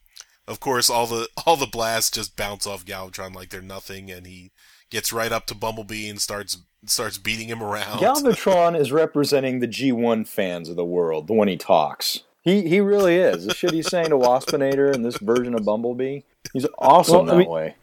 [0.46, 4.26] Of course, all the all the blasts just bounce off Galvatron like they're nothing, and
[4.26, 4.52] he
[4.90, 7.98] gets right up to Bumblebee and starts starts beating him around.
[7.98, 12.20] Galvatron is representing the G1 fans of the world when he talks.
[12.40, 13.44] He he really is.
[13.44, 16.20] The shit he's saying to Waspinator and this version of Bumblebee,
[16.54, 17.74] he's awesome Well, I that mean- way.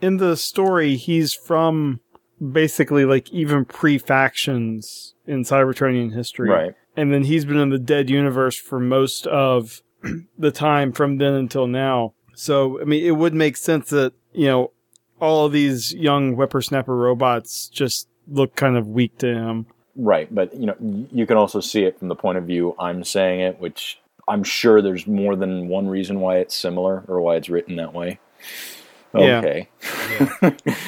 [0.00, 2.00] In the story, he's from
[2.40, 6.50] basically like even pre factions in Cybertronian history.
[6.50, 6.74] Right.
[6.96, 9.82] And then he's been in the dead universe for most of
[10.38, 12.14] the time from then until now.
[12.34, 14.72] So, I mean, it would make sense that, you know,
[15.20, 19.66] all of these young whippersnapper robots just look kind of weak to him.
[19.96, 20.76] Right, but you know,
[21.12, 24.44] you can also see it from the point of view I'm saying it, which I'm
[24.44, 28.18] sure there's more than one reason why it's similar or why it's written that way.
[29.14, 29.38] Yeah.
[29.38, 29.68] Okay.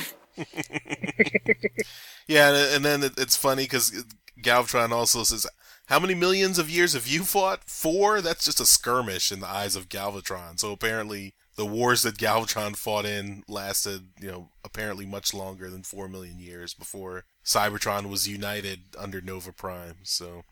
[2.27, 4.05] Yeah, and, and then it's funny because
[4.40, 5.47] Galvatron also says,
[5.86, 7.65] "How many millions of years have you fought?
[7.65, 8.20] Four?
[8.20, 12.77] That's just a skirmish in the eyes of Galvatron." So apparently, the wars that Galvatron
[12.77, 18.28] fought in lasted, you know, apparently much longer than four million years before Cybertron was
[18.28, 19.97] united under Nova Prime.
[20.05, 20.43] So,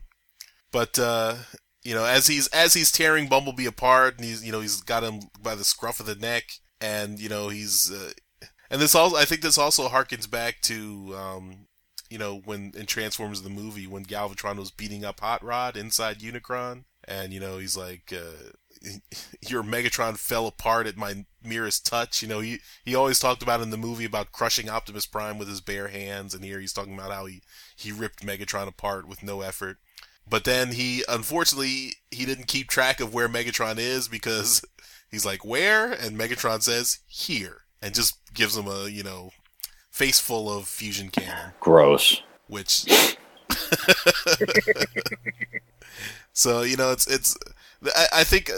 [0.73, 1.37] but uh,
[1.83, 5.05] you know, as he's as he's tearing Bumblebee apart, and he's you know he's got
[5.05, 6.45] him by the scruff of the neck,
[6.81, 8.13] and you know he's uh,
[8.71, 11.67] and this also, I think this also harkens back to, um,
[12.09, 16.21] you know, when in Transformers the movie when Galvatron was beating up Hot Rod inside
[16.21, 18.89] Unicron, and you know he's like, uh,
[19.49, 23.61] "Your Megatron fell apart at my merest touch." You know, he he always talked about
[23.61, 26.95] in the movie about crushing Optimus Prime with his bare hands, and here he's talking
[26.95, 27.43] about how he
[27.77, 29.79] he ripped Megatron apart with no effort.
[30.29, 34.63] But then he, unfortunately, he didn't keep track of where Megatron is because
[35.11, 39.33] he's like, "Where?" and Megatron says, "Here." and just gives him a you know
[39.91, 42.23] face full of fusion cannon, Gross.
[42.47, 42.87] which.
[46.33, 47.37] so you know it's it's
[47.85, 48.51] I, I think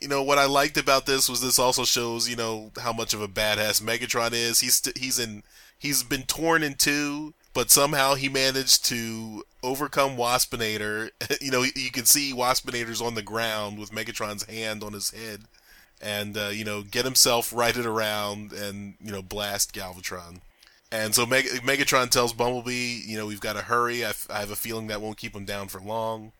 [0.00, 3.14] you know what I liked about this was this also shows you know how much
[3.14, 4.60] of a badass Megatron is.
[4.60, 5.42] He's st- he's in
[5.78, 11.10] he's been torn in two, but somehow he managed to overcome Waspinator.
[11.40, 15.10] you know you, you can see Waspinator's on the ground with Megatron's hand on his
[15.10, 15.42] head
[16.00, 20.40] and uh, you know get himself righted around and you know blast Galvatron.
[20.92, 24.04] And so Meg- Megatron tells Bumblebee, you know, we've got to hurry.
[24.04, 26.32] I, f- I have a feeling that won't keep him down for long.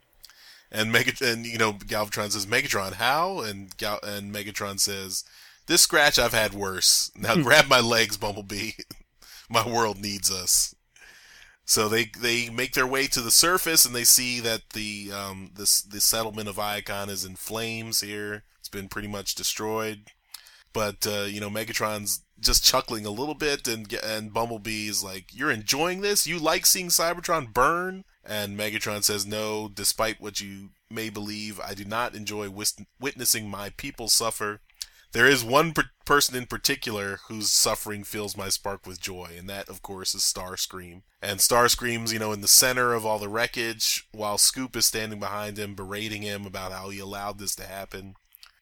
[0.73, 3.41] And Megat- and you know Galvatron says, Megatron, how?
[3.41, 5.25] And Gal- and Megatron says,
[5.67, 7.13] this scratch I've had worse.
[7.15, 8.73] Now grab my legs, Bumblebee.
[9.49, 10.75] my world needs us.
[11.65, 15.53] So they they make their way to the surface and they see that the um
[15.57, 18.43] this the settlement of Iacon is in flames here.
[18.71, 20.07] Been pretty much destroyed.
[20.73, 25.35] But uh, you know Megatron's just chuckling a little bit and and Bumblebee is like,
[25.35, 26.27] "You're enjoying this?
[26.27, 31.75] You like seeing Cybertron burn?" And Megatron says, "No, despite what you may believe, I
[31.75, 32.51] do not enjoy
[32.99, 34.61] witnessing my people suffer.
[35.13, 39.49] There is one per- person in particular whose suffering fills my spark with joy, and
[39.49, 41.03] that, of course, is Starscream.
[41.21, 45.19] And Starscream's, you know, in the center of all the wreckage, while Scoop is standing
[45.19, 48.15] behind him, berating him about how he allowed this to happen.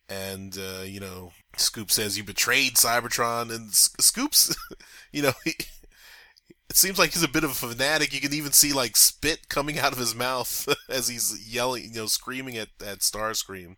[0.09, 3.55] And, uh, you know, Scoop says, You betrayed Cybertron.
[3.55, 4.57] And S- Scoop's,
[5.13, 5.55] you know, he,
[6.71, 8.13] it seems like he's a bit of a fanatic.
[8.15, 12.01] You can even see, like, spit coming out of his mouth as he's yelling, you
[12.01, 13.77] know, screaming at, at Starscream.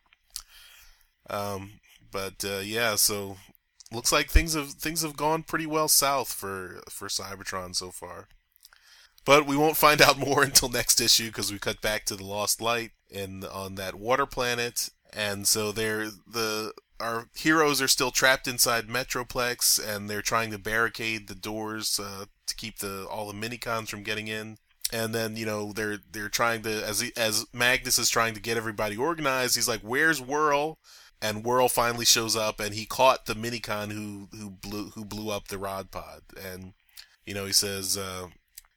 [1.29, 1.81] Um,
[2.11, 3.37] but uh, yeah, so
[3.93, 8.29] looks like things have things have gone pretty well south for for Cybertron so far.
[9.25, 12.25] But we won't find out more until next issue because we cut back to the
[12.25, 18.11] Lost Light and on that water planet, and so they're the our heroes are still
[18.11, 23.31] trapped inside Metroplex, and they're trying to barricade the doors uh, to keep the all
[23.31, 24.59] the minicons from getting in.
[24.93, 28.41] And then you know they're they're trying to as he, as Magnus is trying to
[28.41, 29.55] get everybody organized.
[29.55, 30.79] He's like, "Where's Whirl?"
[31.23, 35.31] and Whirl finally shows up and he caught the minicon who who blew who blew
[35.31, 36.73] up the rod pod and
[37.27, 38.29] you know he says uh,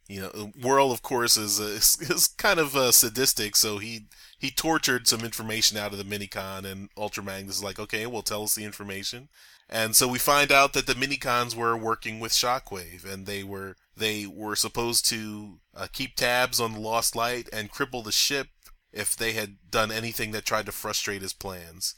[0.07, 4.07] you know Whirl of course is uh, is, is kind of uh, sadistic so he
[4.44, 8.22] he tortured some information out of the minicon and Ultra Magnus is like okay well
[8.22, 9.30] tell us the information.
[9.70, 13.78] And so we find out that the minicons were working with Shockwave and they were
[13.95, 18.48] they were supposed to uh, keep tabs on the Lost Light and cripple the ship
[18.91, 21.95] if they had done anything that tried to frustrate his plans.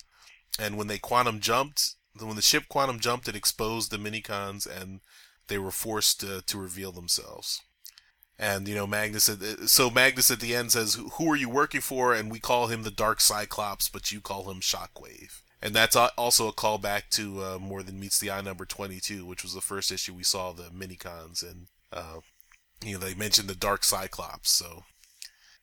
[0.60, 5.02] And when they quantum jumped, when the ship quantum jumped, it exposed the minicons, and
[5.48, 7.62] they were forced to, to reveal themselves.
[8.38, 9.30] And you know, Magnus.
[9.68, 12.84] So Magnus at the end says, "Who are you working for?" And we call him
[12.84, 15.42] the Dark Cyclops, but you call him Shockwave.
[15.62, 19.42] And that's also a callback to uh, More Than Meets the Eye number 22, which
[19.42, 22.20] was the first issue we saw the minicons, and uh,
[22.84, 24.52] you know they mentioned the Dark Cyclops.
[24.52, 24.84] So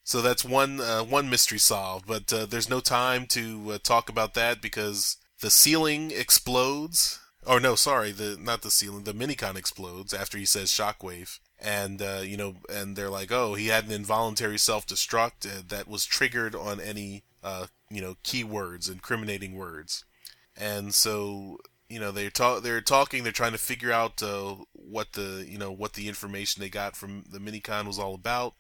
[0.05, 4.09] so that's one uh, one mystery solved, but uh, there's no time to uh, talk
[4.09, 7.21] about that because the ceiling explodes.
[7.47, 12.01] Oh no, sorry, the not the ceiling, the minicon explodes after he says shockwave, and
[12.01, 16.81] you know, and they're like, oh, he had an involuntary self-destruct that was triggered on
[16.81, 20.05] any uh, you know, keywords, incriminating words,
[20.57, 21.59] and so
[21.89, 25.59] you know they're talk they're talking they're trying to figure out uh, what the you
[25.59, 28.55] know what the information they got from the minicon was all about.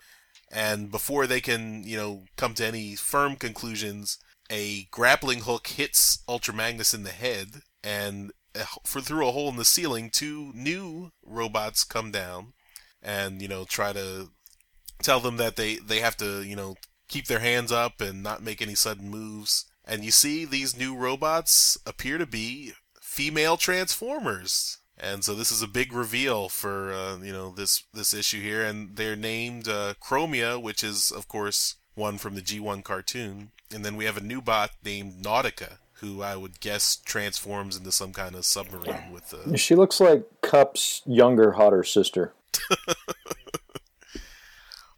[0.50, 4.18] And before they can you know come to any firm conclusions
[4.50, 9.48] a grappling hook hits ultra magnus in the head and uh, for through a hole
[9.48, 12.52] in the ceiling two new robots come down
[13.02, 14.30] and you know try to
[15.02, 16.76] tell them that they they have to you know
[17.08, 20.96] keep their hands up and not make any sudden moves and you see these new
[20.96, 24.78] robots appear to be female Transformers.
[24.98, 28.62] And so this is a big reveal for uh, you know this this issue here,
[28.62, 33.84] and they're named uh, Chromia, which is of course one from the G1 cartoon, and
[33.84, 38.12] then we have a new bot named Nautica, who I would guess transforms into some
[38.12, 39.34] kind of submarine with.
[39.34, 39.56] Uh...
[39.56, 42.32] She looks like Kup's younger, hotter sister.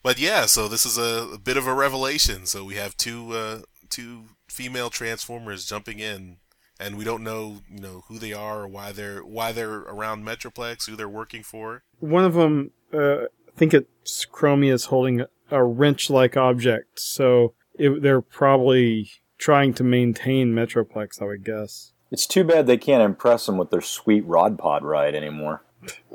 [0.02, 2.46] but yeah, so this is a, a, bit of a revelation.
[2.46, 3.58] So we have two uh,
[3.90, 6.36] two female Transformers jumping in
[6.80, 10.24] and we don't know, you know, who they are or why they're why they're around
[10.24, 11.82] Metroplex, who they're working for.
[12.00, 18.02] One of them, uh, I think it's Chromia is holding a wrench-like object, so it,
[18.02, 21.22] they're probably trying to maintain Metroplex.
[21.22, 21.92] I would guess.
[22.10, 25.62] It's too bad they can't impress them with their sweet rod pod ride anymore.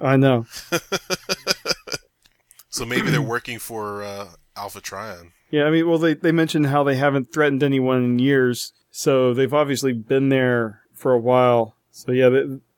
[0.01, 0.45] I know.
[2.69, 5.31] so maybe they're working for uh, Alpha Trion.
[5.51, 9.33] Yeah, I mean, well, they they mentioned how they haven't threatened anyone in years, so
[9.33, 11.75] they've obviously been there for a while.
[11.91, 12.29] So yeah,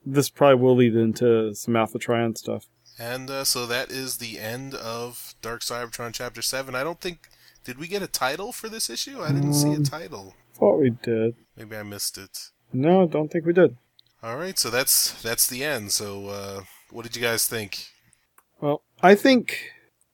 [0.05, 2.67] this probably will lead into some Alpha Trion stuff.
[2.97, 6.75] And uh, so that is the end of Dark Cybertron Chapter Seven.
[6.75, 7.29] I don't think
[7.63, 9.21] did we get a title for this issue?
[9.21, 10.35] I didn't um, see a um, title.
[10.55, 11.35] Thought we did.
[11.55, 12.51] Maybe I missed it.
[12.73, 13.77] No, don't think we did.
[14.23, 15.91] All right, so that's that's the end.
[15.91, 16.61] So uh,
[16.91, 17.87] what did you guys think?
[18.59, 19.71] Well, I think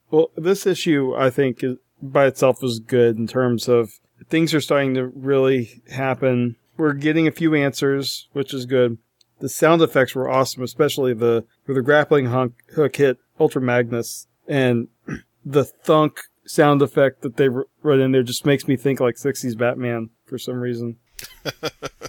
[0.10, 3.92] well this issue I think is, by itself was good in terms of
[4.30, 6.56] things are starting to really happen.
[6.78, 8.98] We're getting a few answers, which is good.
[9.40, 14.88] The sound effects were awesome, especially the where the grappling hook hit Ultra Magnus and
[15.46, 19.58] the thunk sound effect that they wrote in there just makes me think like 60s
[19.58, 20.98] Batman for some reason.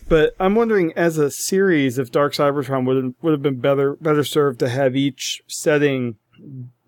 [0.09, 3.97] But I'm wondering, as a series, if Dark Cybertron would have, would have been better
[3.97, 6.17] better served to have each setting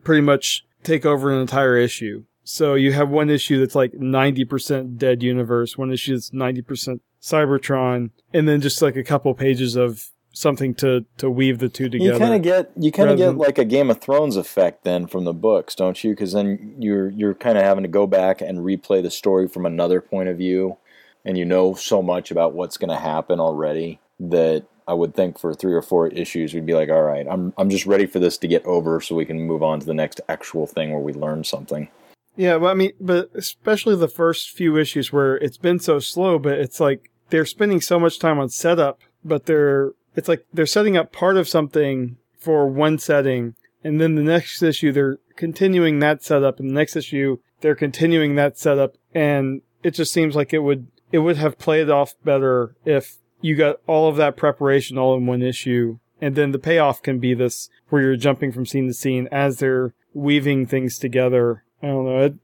[0.05, 2.25] pretty much take over an entire issue.
[2.43, 8.11] So you have one issue that's like 90% dead universe, one issue that's 90% Cybertron,
[8.33, 12.13] and then just like a couple pages of something to to weave the two together.
[12.13, 15.07] You kind of get you kind of get like a Game of Thrones effect then
[15.07, 16.11] from the books, don't you?
[16.11, 19.67] Because then you're you're kind of having to go back and replay the story from
[19.67, 20.79] another point of view,
[21.25, 25.39] and you know so much about what's going to happen already that I would think
[25.39, 28.19] for three or four issues we'd be like, all right, I'm I'm just ready for
[28.19, 31.01] this to get over so we can move on to the next actual thing where
[31.01, 31.89] we learn something.
[32.37, 36.39] Yeah, well, I mean, but especially the first few issues where it's been so slow,
[36.39, 40.67] but it's like they're spending so much time on setup, but they're it's like they're
[40.67, 45.99] setting up part of something for one setting, and then the next issue they're continuing
[46.01, 50.53] that setup, and the next issue they're continuing that setup, and it just seems like
[50.53, 54.99] it would it would have played off better if you got all of that preparation
[54.99, 58.66] all in one issue, and then the payoff can be this where you're jumping from
[58.66, 62.19] scene to scene as they're weaving things together I don't know.
[62.19, 62.35] It,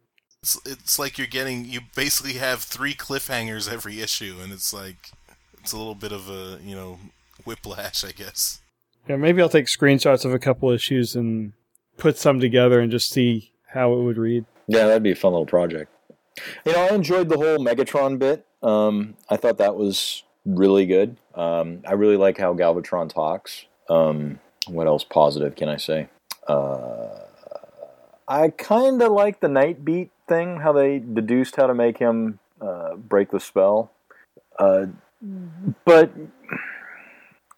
[0.42, 5.10] it's, it's like you're getting you basically have three cliffhangers every issue, and it's like
[5.60, 6.98] it's a little bit of a you know
[7.44, 8.60] whiplash, I guess.
[9.08, 11.52] Yeah, maybe I'll take screenshots of a couple issues and
[11.96, 14.44] put some together and just see how it would read.
[14.66, 15.92] Yeah, that'd be a fun little project.
[16.64, 18.44] You know, I enjoyed the whole Megatron bit.
[18.66, 21.16] Um, I thought that was really good.
[21.34, 23.66] Um, I really like how Galvatron talks.
[23.88, 26.08] Um, what else positive can I say?
[26.48, 27.08] Uh,
[28.26, 32.96] I kind of like the Nightbeat thing, how they deduced how to make him uh,
[32.96, 33.92] break the spell.
[34.58, 34.86] Uh,
[35.84, 36.10] but,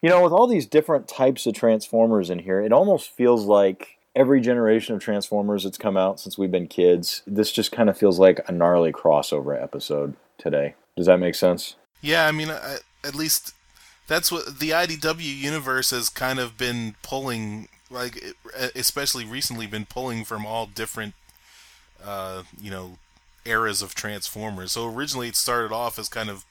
[0.02, 3.96] you know, with all these different types of Transformers in here, it almost feels like
[4.14, 7.96] every generation of Transformers that's come out since we've been kids, this just kind of
[7.96, 10.74] feels like a gnarly crossover episode today.
[10.98, 11.76] Does that make sense?
[12.02, 13.54] Yeah, I mean, at least
[14.08, 18.34] that's what the IDW universe has kind of been pulling like
[18.74, 21.14] especially recently been pulling from all different
[22.04, 22.98] uh, you know
[23.44, 24.72] eras of Transformers.
[24.72, 26.44] So originally it started off as kind of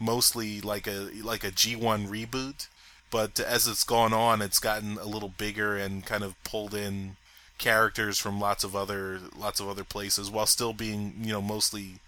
[0.00, 2.68] mostly like a like a G1 reboot,
[3.10, 7.16] but as it's gone on, it's gotten a little bigger and kind of pulled in
[7.58, 12.00] characters from lots of other lots of other places while still being you know mostly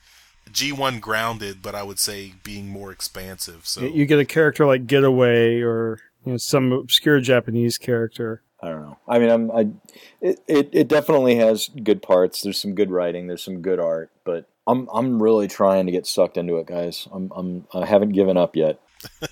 [0.51, 3.67] G1 grounded, but I would say being more expansive.
[3.67, 8.43] So you get a character like Getaway or you know some obscure Japanese character.
[8.61, 8.99] I don't know.
[9.07, 9.69] I mean, I'm I
[10.21, 12.43] it, it it definitely has good parts.
[12.43, 13.27] There's some good writing.
[13.27, 17.07] There's some good art, but I'm I'm really trying to get sucked into it, guys.
[17.13, 18.81] I'm I'm I haven't given up yet.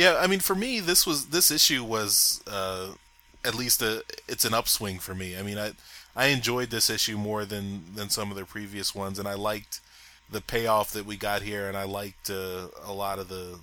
[0.00, 2.92] Yeah, I mean, for me, this was this issue was uh,
[3.44, 5.36] at least a it's an upswing for me.
[5.36, 5.72] I mean, I
[6.16, 9.80] I enjoyed this issue more than than some of their previous ones, and I liked
[10.30, 13.58] the payoff that we got here, and I liked uh, a lot of the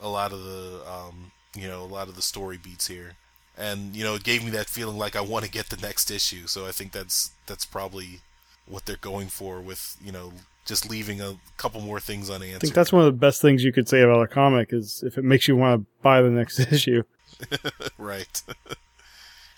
[0.00, 3.12] a lot of the um, you know a lot of the story beats here,
[3.56, 6.10] and you know it gave me that feeling like I want to get the next
[6.10, 6.46] issue.
[6.46, 8.20] So I think that's that's probably
[8.66, 10.32] what they're going for with you know
[10.66, 12.56] just leaving a couple more things unanswered.
[12.56, 15.02] I think that's one of the best things you could say about a comic is
[15.06, 17.02] if it makes you want to buy the next issue.
[17.98, 18.42] right.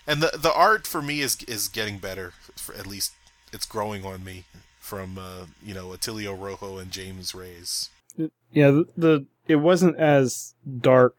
[0.09, 2.33] and the the art for me is is getting better.
[2.55, 3.13] For at least
[3.53, 4.43] it's growing on me
[4.79, 7.89] from uh, you know Atilio Rojo and James Raiz.
[8.51, 11.15] Yeah, the, the it wasn't as dark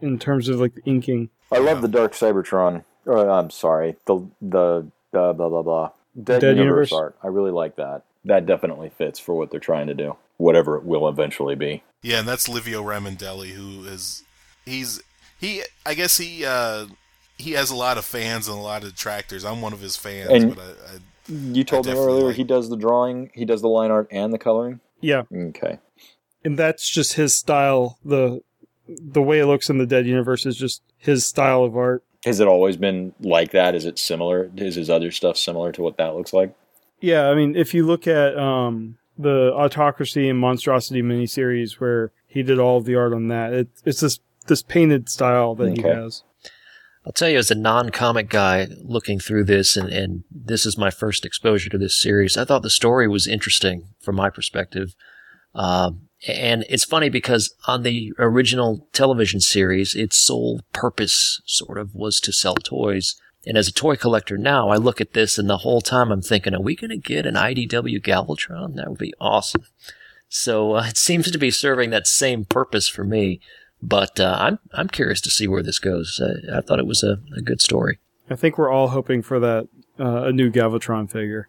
[0.00, 1.28] in terms of like the inking.
[1.52, 2.84] I love the Dark Cybertron.
[3.06, 5.90] Or, I'm sorry, the the uh, blah blah blah
[6.22, 6.92] Dead, Dead Universe, Universe?
[6.92, 7.16] art.
[7.22, 8.02] I really like that.
[8.24, 11.82] That definitely fits for what they're trying to do, whatever it will eventually be.
[12.02, 14.24] Yeah, and that's Livio Ramondelli, who is
[14.64, 15.02] he's
[15.38, 15.62] he.
[15.84, 16.86] I guess he uh,
[17.40, 19.44] he has a lot of fans and a lot of detractors.
[19.44, 20.98] I'm one of his fans, And- but I, I
[21.32, 24.32] You told me earlier like- he does the drawing, he does the line art and
[24.32, 24.80] the coloring.
[25.00, 25.78] Yeah, Okay.
[26.44, 27.98] and that's just his style.
[28.04, 28.42] The
[28.88, 32.02] the way it looks in the Dead Universe is just his style of art.
[32.24, 33.74] Has it always been like that?
[33.76, 34.50] Is it similar?
[34.56, 36.52] Is his other stuff similar to what that looks like?
[37.00, 42.42] Yeah, I mean, if you look at um, the Autocracy and Monstrosity miniseries, where he
[42.42, 44.18] did all of the art on that, it, it's this
[44.48, 46.24] this painted style that he has.
[47.06, 50.90] I'll tell you, as a non-comic guy looking through this, and, and this is my
[50.90, 54.94] first exposure to this series, I thought the story was interesting from my perspective.
[55.54, 61.94] Um, and it's funny because on the original television series, its sole purpose sort of
[61.94, 63.16] was to sell toys.
[63.46, 66.20] And as a toy collector now, I look at this and the whole time I'm
[66.20, 68.76] thinking, are we going to get an IDW Galvatron?
[68.76, 69.64] That would be awesome.
[70.28, 73.40] So uh, it seems to be serving that same purpose for me.
[73.82, 76.20] But uh, I'm I'm curious to see where this goes.
[76.22, 77.98] I, I thought it was a, a good story.
[78.28, 81.48] I think we're all hoping for that uh, a new Galvatron figure.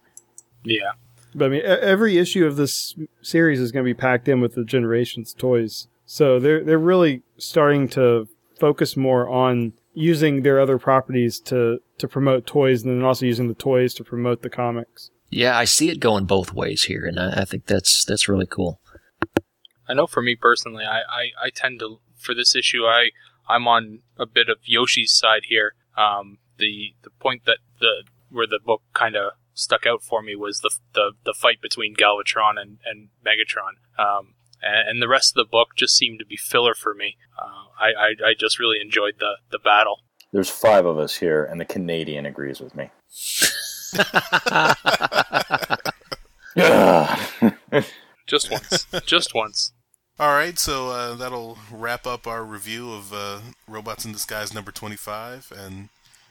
[0.63, 0.91] Yeah.
[1.35, 4.41] But I mean, e- every issue of this series is going to be packed in
[4.41, 5.87] with the Generations toys.
[6.05, 8.27] So they're they're really starting to
[8.59, 13.47] focus more on using their other properties to to promote toys, and then also using
[13.47, 15.11] the toys to promote the comics.
[15.29, 18.45] Yeah, I see it going both ways here, and I, I think that's that's really
[18.45, 18.81] cool.
[19.87, 23.10] I know for me personally, I, I, I tend to for this issue, I
[23.48, 25.76] I'm on a bit of Yoshi's side here.
[25.98, 30.35] Um, the the point that the where the book kind of stuck out for me
[30.35, 33.80] was the the, the fight between Galvatron and and Megatron.
[33.99, 37.18] Um, and, and the rest of the book just seemed to be filler for me.
[37.38, 39.99] Uh, I, I I just really enjoyed the the battle.
[40.31, 42.89] There's five of us here, and the Canadian agrees with me.
[48.27, 49.73] Just once, just once.
[50.22, 54.72] All right, so uh, that'll wrap up our review of uh, Robots in Disguise number
[54.72, 55.52] 25.
[55.57, 55.89] And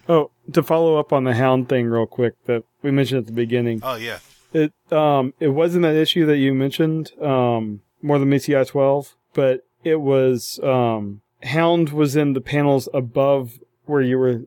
[0.08, 3.32] Oh, to follow up on the Hound thing real quick that we mentioned at the
[3.32, 3.80] beginning.
[3.82, 4.20] oh yeah,
[4.52, 8.64] It um it wasn't that issue that you mentioned um more than meets the eye
[8.64, 14.42] twelve, but it was um Hound was in the panels above where you were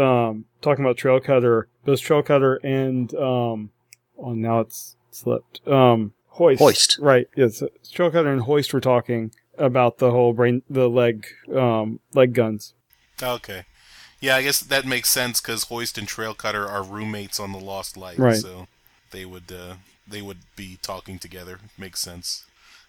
[0.00, 1.66] um talking about Trail Cutter.
[1.84, 3.70] Those Trail Cutter and um
[4.18, 6.98] oh now it's slipped um Hoist Hoist.
[7.00, 7.62] right yes
[7.92, 12.74] Trail Cutter and Hoist were talking about the whole brain the leg um leg guns.
[13.22, 13.64] okay,
[14.20, 14.36] yeah.
[14.36, 17.96] I guess that makes sense because Hoist and Trail Cutter are roommates on the Lost
[17.96, 18.36] Light, Right.
[18.36, 18.66] so
[19.12, 19.74] they would uh,
[20.08, 21.58] they would be talking together.
[21.78, 22.44] Makes sense.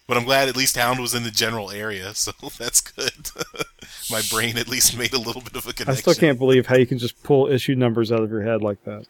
[0.08, 3.30] But I'm glad at least Hound was in the general area, so that's good.
[4.12, 5.90] My brain at least made a little bit of a connection.
[5.92, 8.62] I still can't believe how you can just pull issue numbers out of your head
[8.64, 9.06] like that.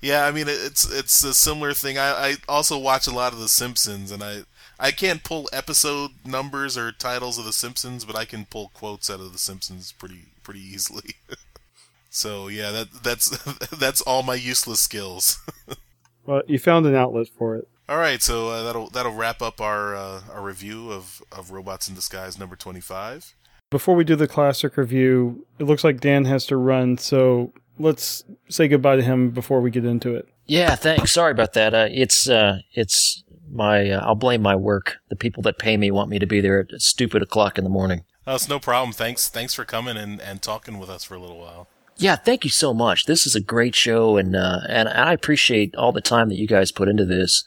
[0.00, 1.98] Yeah, I mean it's it's a similar thing.
[1.98, 4.42] I, I also watch a lot of The Simpsons, and I
[4.78, 9.10] I can't pull episode numbers or titles of The Simpsons, but I can pull quotes
[9.10, 11.16] out of The Simpsons pretty pretty easily.
[12.10, 13.28] so yeah, that that's
[13.78, 15.38] that's all my useless skills.
[16.26, 17.66] Well, you found an outlet for it.
[17.88, 21.88] all right, so uh, that'll that'll wrap up our uh, our review of of Robots
[21.88, 23.34] in Disguise number twenty five.
[23.70, 28.24] Before we do the classic review, it looks like Dan has to run, so let's
[28.48, 30.28] say goodbye to him before we get into it.
[30.46, 31.12] Yeah, thanks.
[31.12, 31.74] Sorry about that.
[31.74, 33.90] Uh, it's uh, it's my.
[33.90, 34.96] Uh, I'll blame my work.
[35.08, 37.70] The people that pay me want me to be there at stupid o'clock in the
[37.70, 38.04] morning.
[38.26, 38.92] That's no problem.
[38.92, 41.68] Thanks thanks for coming and, and talking with us for a little while.
[41.96, 43.04] Yeah, thank you so much.
[43.04, 46.46] This is a great show, and uh, and I appreciate all the time that you
[46.46, 47.44] guys put into this.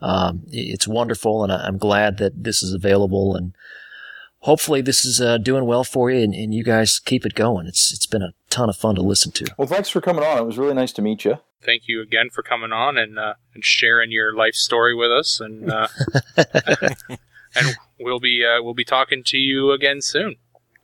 [0.00, 3.36] Um, it's wonderful, and I'm glad that this is available.
[3.36, 3.54] And
[4.42, 7.66] hopefully this is uh, doing well for you, and, and you guys keep it going.
[7.66, 9.46] It's it's been a ton of fun to listen to.
[9.56, 10.38] Well, thanks for coming on.
[10.38, 11.38] It was really nice to meet you.
[11.62, 15.40] Thank you again for coming on and uh, and sharing your life story with us,
[15.40, 15.88] and uh,
[17.54, 20.36] and we'll be uh, we'll be talking to you again soon.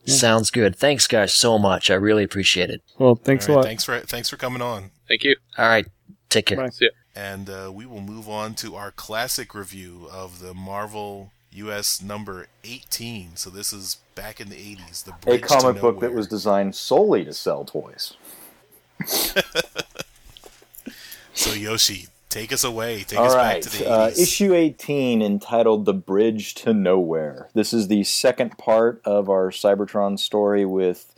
[0.06, 0.74] Sounds good.
[0.74, 1.90] Thanks, guys, so much.
[1.90, 2.82] I really appreciate it.
[2.98, 3.64] Well, thanks All a lot.
[3.64, 4.90] Thanks for thanks for coming on.
[5.06, 5.36] Thank you.
[5.58, 5.86] All right,
[6.30, 6.56] take care.
[6.56, 6.70] Bye.
[7.14, 12.46] And uh, we will move on to our classic review of the Marvel US number
[12.64, 13.36] 18.
[13.36, 15.04] So this is back in the 80s.
[15.04, 18.14] The A comic book that was designed solely to sell toys.
[21.38, 23.04] So Yoshi, take us away.
[23.04, 27.48] Take All us right, back to the uh, issue 18 entitled The Bridge to Nowhere.
[27.54, 31.14] This is the second part of our Cybertron story with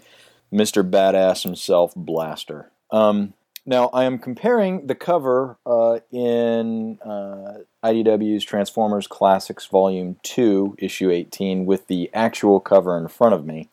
[0.52, 0.88] Mr.
[0.88, 2.70] Badass himself, Blaster.
[2.90, 3.32] Um,
[3.70, 11.08] now, I am comparing the cover uh, in uh, IDW's Transformers Classics Volume 2, Issue
[11.08, 13.68] 18, with the actual cover in front of me.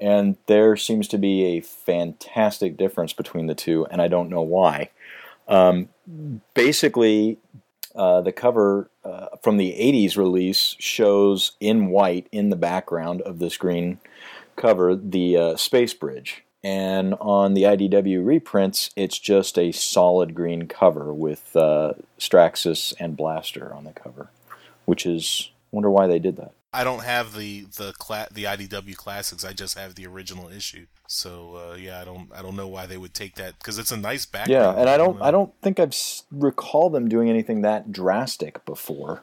[0.00, 4.42] And there seems to be a fantastic difference between the two, and I don't know
[4.42, 4.90] why.
[5.46, 5.90] Um,
[6.54, 7.38] basically,
[7.94, 13.38] uh, the cover uh, from the 80s release shows in white in the background of
[13.38, 14.00] the screen
[14.56, 16.42] cover the uh, space bridge.
[16.66, 23.16] And on the IDW reprints, it's just a solid green cover with uh, Straxus and
[23.16, 24.30] Blaster on the cover,
[24.84, 26.50] which is wonder why they did that.
[26.72, 29.44] I don't have the the cla- the IDW classics.
[29.44, 30.86] I just have the original issue.
[31.06, 33.92] So uh, yeah, I don't I don't know why they would take that because it's
[33.92, 34.76] a nice background.
[34.76, 35.22] Yeah, and I don't.
[35.22, 39.22] I don't think I've s- recall them doing anything that drastic before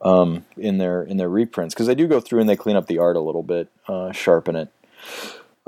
[0.00, 2.86] um, in their in their reprints because they do go through and they clean up
[2.86, 4.68] the art a little bit, uh, sharpen it.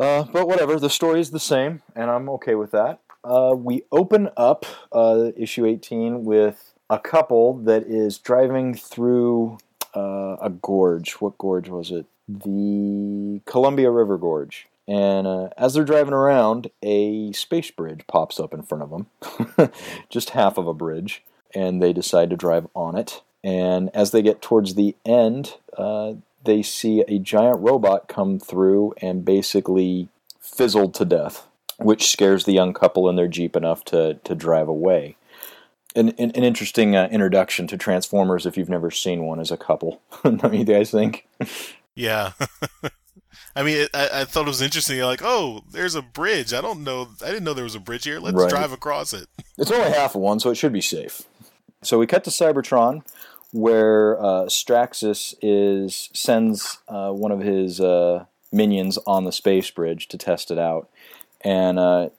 [0.00, 3.00] Uh, but whatever, the story is the same, and I'm okay with that.
[3.22, 9.58] Uh, we open up uh, issue 18 with a couple that is driving through
[9.94, 11.12] uh, a gorge.
[11.14, 12.06] What gorge was it?
[12.26, 14.68] The Columbia River Gorge.
[14.88, 19.70] And uh, as they're driving around, a space bridge pops up in front of them,
[20.08, 21.22] just half of a bridge,
[21.54, 23.20] and they decide to drive on it.
[23.44, 26.14] And as they get towards the end, uh,
[26.44, 30.08] they see a giant robot come through and basically
[30.40, 31.46] fizzled to death,
[31.78, 35.16] which scares the young couple in their Jeep enough to, to drive away.
[35.96, 39.56] An, an, an interesting uh, introduction to Transformers if you've never seen one as a
[39.56, 40.00] couple.
[40.22, 41.26] Don't you guys think?
[41.94, 42.32] Yeah.
[43.56, 44.96] I mean, it, I, I thought it was interesting.
[44.96, 46.52] You're like, oh, there's a bridge.
[46.54, 47.08] I don't know.
[47.22, 48.20] I didn't know there was a bridge here.
[48.20, 48.48] Let's Right.
[48.48, 49.26] drive across it.
[49.58, 51.22] It's only half of one, so it should be safe.
[51.82, 53.04] So we cut to Cybertron,
[53.52, 60.08] where uh, Straxus is sends uh, one of his uh, minions on the space bridge
[60.08, 60.88] to test it out,
[61.42, 62.10] and uh,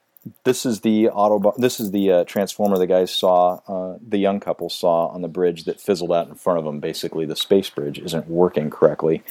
[0.44, 1.56] this is the Autobot.
[1.58, 5.28] This is the uh, Transformer the guys saw, uh, the young couple saw on the
[5.28, 6.80] bridge that fizzled out in front of them.
[6.80, 9.24] Basically, the space bridge isn't working correctly,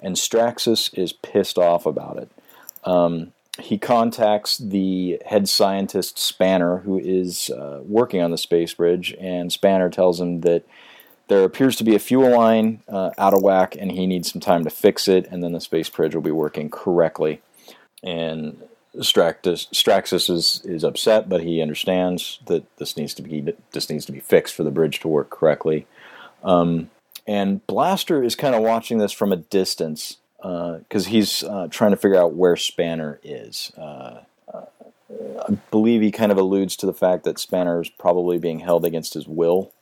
[0.00, 2.30] and Straxus is pissed off about it.
[2.84, 7.50] Um, he contacts the head scientist Spanner, who is
[7.82, 10.62] working on the space bridge, and Spanner tells him that
[11.28, 14.40] there appears to be a fuel line uh, out of whack, and he needs some
[14.40, 17.40] time to fix it, and then the space bridge will be working correctly.
[18.02, 18.62] And
[18.96, 24.06] Straxus, Straxus is, is upset, but he understands that this needs to be this needs
[24.06, 25.86] to be fixed for the bridge to work correctly.
[26.42, 26.90] Um,
[27.26, 31.96] and Blaster is kind of watching this from a distance because he's uh, trying to
[31.96, 33.72] figure out where Spanner is.
[33.76, 34.20] Uh,
[34.52, 34.64] uh,
[35.46, 38.84] I believe he kind of alludes to the fact that Spanner is probably being held
[38.84, 39.72] against his will.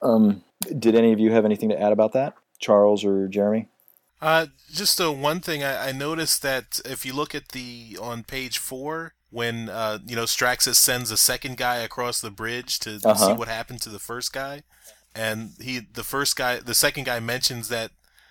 [0.00, 0.42] Um,
[0.78, 3.68] did any of you have anything to add about that, Charles or Jeremy?
[4.20, 8.22] Uh, just uh, one thing I, I noticed that if you look at the on
[8.24, 12.98] page four, when uh, you know Straxus sends a second guy across the bridge to
[13.00, 13.34] see Uh-huh.
[13.34, 14.62] what happened to the first guy,
[15.14, 17.90] and he the first guy the second guy mentions that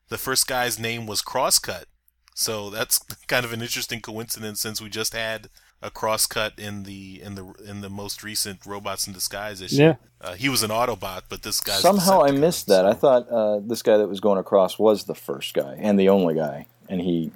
[0.09, 1.85] the first guy's name was Crosscut,
[2.33, 2.97] so that's
[3.27, 5.49] kind of an interesting coincidence since we just had
[5.85, 9.75] a crosscut in the in the in the most recent Robots in Disguise issue.
[9.83, 9.95] Yeah.
[10.21, 12.85] Uh, he was an Autobot, but this guy Somehow I missed that.
[12.85, 16.09] I thought uh, this guy that was going across was the first guy and the
[16.09, 17.31] only guy, and he.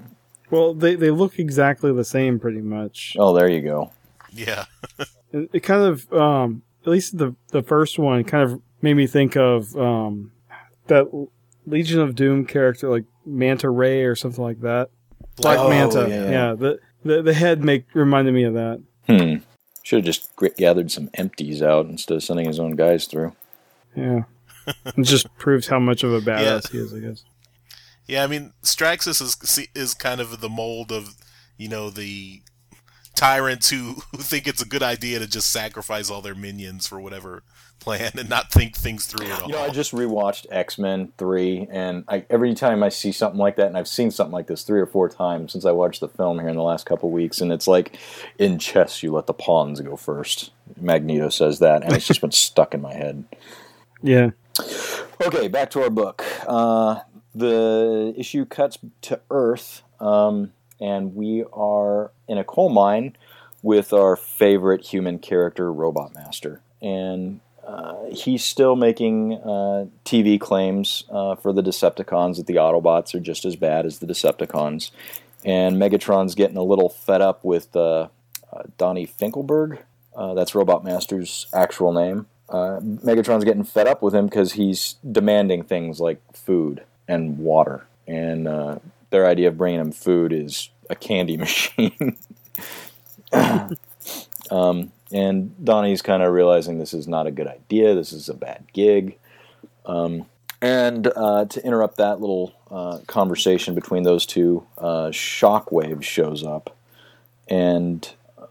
[0.50, 3.16] Well, they, they look exactly the same pretty much.
[3.20, 3.92] Oh, there you go.
[4.32, 4.66] Yeah.
[5.32, 9.06] It, it kind of, um, at least the the first one, kind of made me
[9.06, 10.32] think of um,
[10.88, 11.06] that
[11.68, 14.90] Legion of Doom character, like Manta Ray or something like that.
[15.36, 16.08] Black Oh, Manta.
[16.10, 16.32] yeah.
[16.32, 16.54] Yeah.
[16.56, 18.82] the, the the head make reminded me of that.
[19.08, 19.36] Hmm.
[19.84, 23.36] Should have just gathered some empties out instead of sending his own guys through.
[23.96, 24.24] Yeah.
[24.68, 27.24] it just proves how much of a badass he is, I guess.
[28.08, 31.16] Yeah, I mean, Straxus is is kind of the mold of,
[31.58, 32.42] you know, the
[33.20, 37.02] tyrants who who think it's a good idea to just sacrifice all their minions for
[37.02, 37.44] whatever
[37.80, 39.48] plan and not think things through at all.
[39.50, 43.40] You know, I just rewatched X Men three, and I, every time I see something
[43.40, 46.00] like that, and I've seen something like this three or four times since I watched
[46.00, 47.98] the film here in the last couple weeks, and it's like
[48.38, 50.52] in chess, you let the pawns go first.
[50.80, 53.26] Magneto says that, and it's just been stuck in my head.
[54.02, 54.32] Yeah.
[55.22, 56.24] Okay, back to our book.
[56.48, 57.00] Uh,
[57.36, 63.16] the issue cuts to Earth, um, and we are in a coal mine
[63.62, 66.62] with our favorite human character, Robot Master.
[66.82, 73.14] And uh, he's still making uh, TV claims uh, for the Decepticons that the Autobots
[73.14, 74.92] are just as bad as the Decepticons.
[75.46, 78.08] And Megatron's getting a little fed up with uh,
[78.52, 79.80] uh, Donny Finkleberg.
[80.16, 82.28] Uh, that's Robot Master's actual name.
[82.50, 87.86] Megatron's getting fed up with him because he's demanding things like food and water.
[88.08, 88.48] And
[89.10, 92.18] their idea of bringing him food is a candy machine.
[94.52, 97.96] um, and Donny's kind of realizing this is not a good idea.
[97.96, 99.18] This is a bad gig.
[99.86, 100.26] Um,
[100.62, 106.76] and uh, to interrupt that little uh, conversation between those two, uh, Shockwave shows up.
[107.48, 108.08] And
[108.38, 108.48] uh,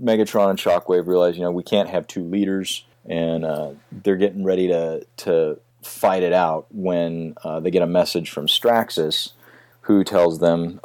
[0.00, 2.84] Megatron and Shockwave realize, you know, we can't have two leaders.
[3.04, 7.86] And uh, they're getting ready to, to fight it out when uh, they get a
[7.86, 9.32] message from Straxus,
[9.90, 10.80] who tells them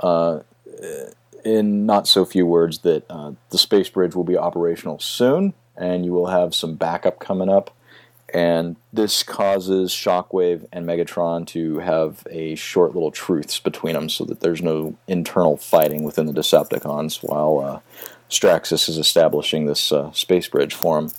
[1.45, 6.03] in not so few words that uh, the space bridge will be operational soon, and
[6.03, 7.69] you will have some backup coming up.
[8.33, 14.25] And this causes Shockwave and Megatron to have a short little truce between them so
[14.25, 17.79] that there's no internal fighting within the Decepticons while uh,
[18.27, 21.11] Straxus is establishing this uh, space bridge for him.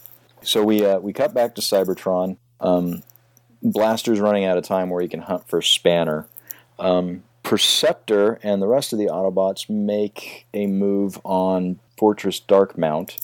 [0.43, 2.37] So we, uh, we cut back to Cybertron.
[2.61, 3.05] Um,
[3.63, 6.27] Blaster's running out of time where he can hunt for Spanner.
[6.81, 13.19] Um, Perceptor and the rest of the Autobots make a move on Fortress Darkmount,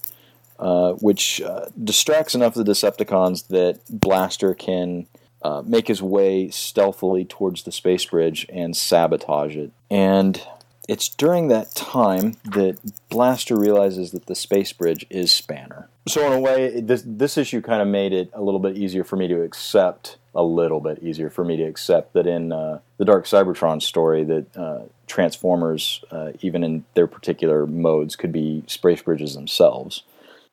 [0.60, 5.08] uh, which uh, distracts enough of the Decepticons that Blaster can
[5.42, 9.72] uh, make his way stealthily towards the space bridge and sabotage it.
[9.90, 10.40] And
[10.88, 12.78] it's during that time that
[13.08, 15.88] Blaster realizes that the space bridge is Spanner.
[16.06, 19.02] So in a way, this this issue kind of made it a little bit easier
[19.02, 22.80] for me to accept a little bit easier for me to accept that in uh,
[22.96, 28.64] the Dark Cybertron story that uh, Transformers, uh, even in their particular modes, could be
[28.66, 30.04] space bridges themselves.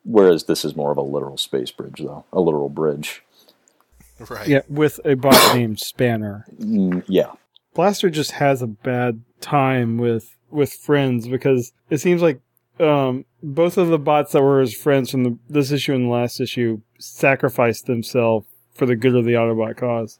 [0.03, 3.23] Whereas this is more of a literal space bridge, though a literal bridge.
[4.29, 4.47] Right.
[4.47, 6.45] Yeah, with a bot named Spanner.
[6.59, 7.31] Mm, yeah.
[7.73, 12.41] Blaster just has a bad time with with friends because it seems like
[12.79, 16.09] um, both of the bots that were his friends from the, this issue and the
[16.09, 18.47] last issue sacrificed themselves
[18.79, 20.17] for the good of the Autobot cause.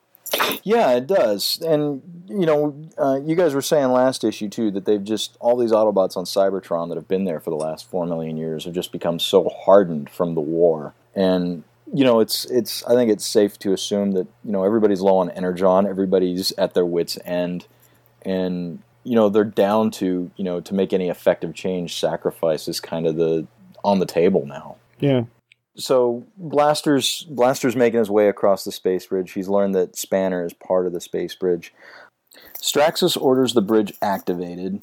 [0.64, 1.60] Yeah, it does.
[1.66, 5.58] And, you know, uh, you guys were saying last issue, too, that they've just, all
[5.58, 8.74] these Autobots on Cybertron that have been there for the last four million years have
[8.74, 10.94] just become so hardened from the war.
[11.16, 15.02] And, you know, it's, it's, I think it's safe to assume that, you know, everybody's
[15.02, 17.66] low on Energon, everybody's at their wits' end.
[18.22, 22.80] And, you know, they're down to, you know, to make any effective change, sacrifice is
[22.80, 23.48] kind of the,
[23.84, 24.76] on the table now.
[25.00, 25.24] Yeah
[25.80, 29.32] so Blaster's Blaster's making his way across the space bridge.
[29.32, 31.74] He's learned that Spanner is part of the space bridge.
[32.56, 34.82] Straxus orders the bridge activated,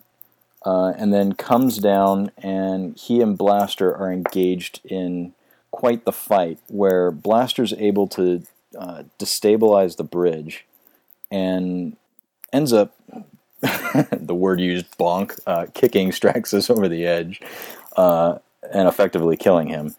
[0.64, 5.35] uh, and then comes down, and he and Blaster are engaged in
[5.70, 8.43] quite the fight, where Blaster's able to
[8.78, 10.64] uh, destabilize the bridge,
[11.31, 11.97] and
[12.52, 12.94] ends up
[14.12, 17.40] the word used bonk, uh, kicking Straxus over the edge,
[17.97, 18.39] uh,
[18.73, 19.94] and effectively killing him.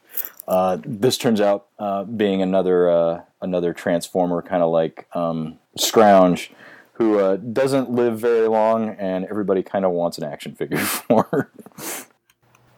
[0.47, 6.51] Uh, this turns out uh, being another uh, another transformer, kind of like um, Scrounge,
[6.93, 11.51] who uh, doesn't live very long, and everybody kind of wants an action figure for.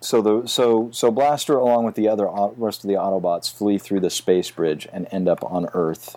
[0.02, 2.28] so the so so Blaster, along with the other
[2.58, 6.16] rest of the Autobots, flee through the space bridge and end up on Earth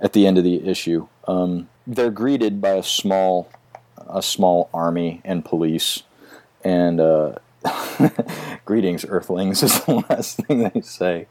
[0.00, 1.08] at the end of the issue.
[1.28, 3.50] Um, they're greeted by a small
[4.08, 6.04] a small army and police,
[6.64, 7.34] and uh,
[8.64, 11.26] greetings, Earthlings, is the last thing they say.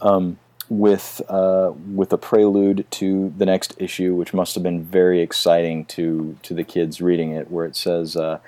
[0.00, 0.38] Um,
[0.68, 5.84] with uh, with a prelude to the next issue, which must have been very exciting
[5.86, 8.38] to to the kids reading it, where it says, uh,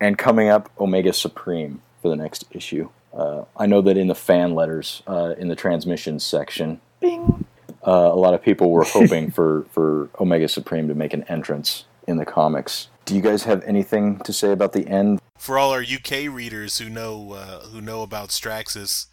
[0.00, 4.14] "And coming up, Omega Supreme for the next issue." Uh, I know that in the
[4.14, 7.44] fan letters uh, in the transmissions section, bing,
[7.86, 11.84] uh, a lot of people were hoping for for Omega Supreme to make an entrance
[12.06, 12.88] in the comics.
[13.04, 15.19] Do you guys have anything to say about the end?
[15.40, 19.06] For all our UK readers who know uh, who know about Straxus,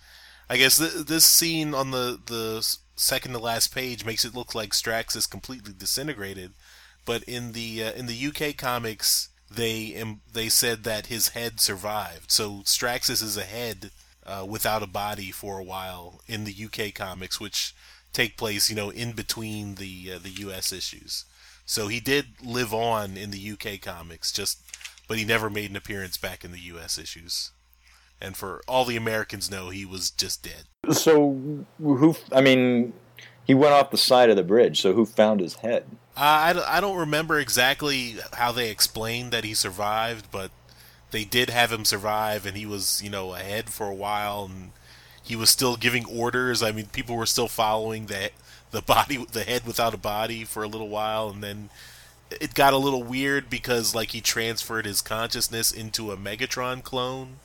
[0.49, 4.53] I guess th- this scene on the the second to last page makes it look
[4.53, 6.51] like Straxus completely disintegrated,
[7.05, 12.29] but in the uh, in the UK comics, they they said that his head survived.
[12.29, 13.91] So Straxus is a head
[14.25, 17.73] uh, without a body for a while in the UK comics, which
[18.11, 21.23] take place, you know, in between the uh, the US issues.
[21.65, 24.59] So he did live on in the UK comics, just
[25.07, 27.51] but he never made an appearance back in the US issues.
[28.19, 30.63] And for all the Americans know, he was just dead.
[30.95, 32.15] So who?
[32.31, 32.93] I mean,
[33.45, 34.81] he went off the side of the bridge.
[34.81, 35.85] So who found his head?
[36.15, 40.49] Uh, I, don't- I don't remember exactly how they explained that he survived, but
[41.11, 44.71] they did have him survive, and he was, you know, ahead for a while, and
[45.23, 46.63] he was still giving orders.
[46.63, 48.31] I mean, people were still following the
[48.71, 51.69] the body, the head without a body for a little while, and then
[52.31, 57.39] it got a little weird because like he transferred his consciousness into a Megatron clone,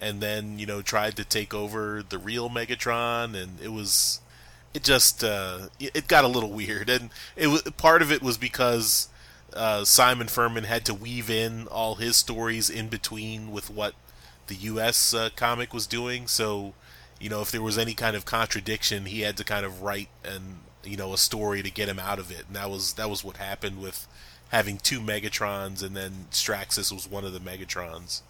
[0.00, 4.20] and then you know tried to take over the real Megatron, and it was
[4.74, 8.38] it just uh, it got a little weird, and it was part of it was
[8.38, 9.08] because
[9.54, 13.94] uh, Simon Furman had to weave in all his stories in between with what
[14.46, 15.14] the U.S.
[15.14, 16.26] Uh, comic was doing.
[16.26, 16.74] So,
[17.20, 20.08] you know, if there was any kind of contradiction, he had to kind of write
[20.24, 23.10] and you know a story to get him out of it, and that was that
[23.10, 24.06] was what happened with
[24.48, 28.22] having two Megatrons, and then Straxus was one of the Megatrons.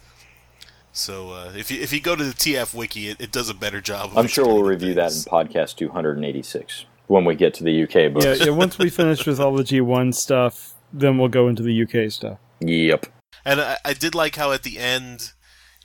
[0.92, 3.54] So uh, if you if you go to the TF wiki, it, it does a
[3.54, 4.10] better job.
[4.10, 7.82] Of I'm sure we'll explaining review that in podcast 286 when we get to the
[7.82, 8.24] UK books.
[8.24, 8.50] Yeah, yeah.
[8.50, 12.38] Once we finish with all the G1 stuff, then we'll go into the UK stuff.
[12.60, 13.06] Yep.
[13.44, 15.32] And I, I did like how at the end,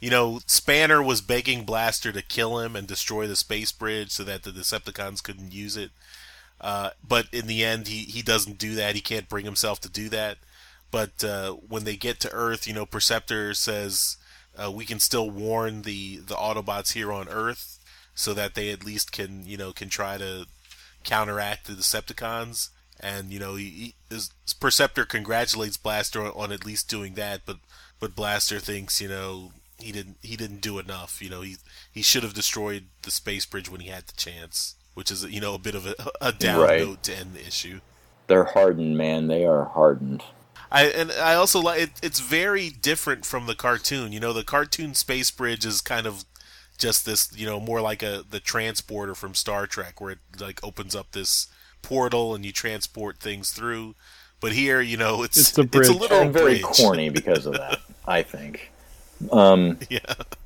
[0.02, 4.24] you know, Spanner was begging Blaster to kill him and destroy the space bridge so
[4.24, 5.92] that the Decepticons couldn't use it.
[6.62, 8.96] Uh, but in the end, he, he doesn't do that.
[8.96, 10.38] He can't bring himself to do that.
[10.92, 14.18] But uh, when they get to Earth, you know, Perceptor says
[14.58, 17.80] uh, we can still warn the, the Autobots here on Earth
[18.16, 20.46] so that they at least can, you know, can try to
[21.04, 22.70] counteract the Decepticons.
[23.00, 24.20] And you know, he, he
[24.60, 27.58] Perceptor congratulates Blaster on, on at least doing that, but
[28.00, 31.22] but Blaster thinks you know he didn't he didn't do enough.
[31.22, 31.58] You know, he
[31.92, 35.42] he should have destroyed the space bridge when he had the chance, which is you
[35.42, 36.80] know a bit of a, a down Right.
[36.82, 37.80] note to end the issue.
[38.28, 39.28] They're hardened, man.
[39.28, 40.24] They are hardened.
[40.72, 44.12] I and I also like it, it's very different from the cartoon.
[44.12, 46.26] You know, the cartoon space bridge is kind of
[46.78, 50.64] just this, you know, more like a the transporter from Star Trek, where it like
[50.64, 51.48] opens up this
[51.82, 53.94] portal and you transport things through.
[54.40, 55.90] But here, you know, it's It's a bridge.
[55.90, 56.64] little and very bridge.
[56.64, 58.72] corny because of that, I think.
[59.32, 60.00] Um, Yeah,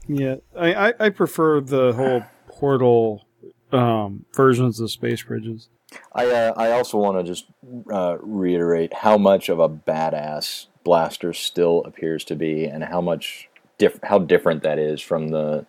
[0.08, 3.26] Yeah, I, I, I prefer the whole portal
[3.72, 5.70] um, versions of space bridges.
[6.14, 7.46] I uh, I also want to just
[7.92, 13.50] uh, reiterate how much of a badass Blaster still appears to be, and how much
[13.78, 15.66] diff- how different that is from the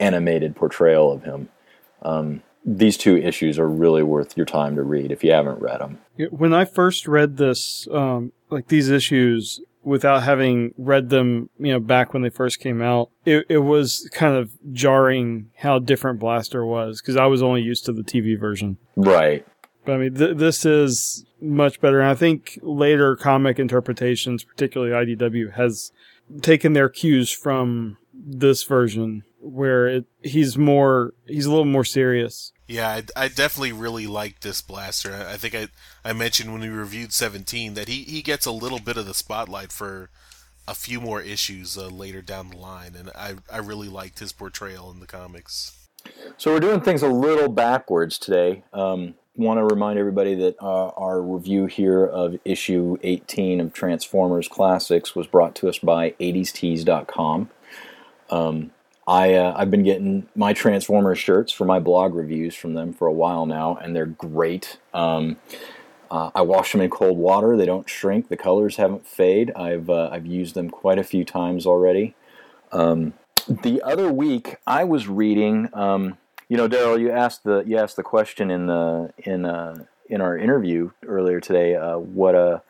[0.00, 1.48] animated portrayal of him.
[2.02, 5.80] Um, these two issues are really worth your time to read if you haven't read
[5.80, 5.98] them.
[6.30, 11.80] When I first read this, um, like these issues, without having read them, you know,
[11.80, 16.64] back when they first came out, it, it was kind of jarring how different Blaster
[16.64, 18.78] was because I was only used to the TV version.
[18.96, 19.46] Right.
[19.84, 22.00] But I mean, th- this is much better.
[22.00, 25.92] And I think later comic interpretations, particularly IDW, has
[26.40, 32.52] taken their cues from this version where it, he's more, he's a little more serious.
[32.66, 32.88] yeah.
[32.88, 35.12] I, I definitely really like this blaster.
[35.12, 35.68] I, I think I
[36.04, 39.14] I mentioned when we reviewed Seventeen that he he gets a little bit of the
[39.14, 40.10] spotlight for
[40.66, 44.32] a few more issues uh, later down the line, and I I really liked his
[44.32, 45.88] portrayal in the comics.
[46.36, 48.64] So we're doing things a little backwards today.
[48.72, 54.46] Um, Want to remind everybody that uh, our review here of issue 18 of Transformers
[54.46, 57.50] Classics was brought to us by 80stees.com.
[58.30, 58.70] Um,
[59.08, 63.08] I uh, I've been getting my Transformers shirts for my blog reviews from them for
[63.08, 64.78] a while now, and they're great.
[64.94, 65.36] Um,
[66.14, 68.28] uh, I wash them in cold water; they don't shrink.
[68.28, 69.50] The colors haven't fade.
[69.56, 72.14] I've uh, I've used them quite a few times already.
[72.70, 73.14] Um,
[73.48, 75.68] the other week, I was reading.
[75.72, 76.16] Um,
[76.48, 80.20] you know, Darryl, you asked the you asked the question in the in uh, in
[80.20, 81.74] our interview earlier today.
[81.74, 82.60] Uh, what uh,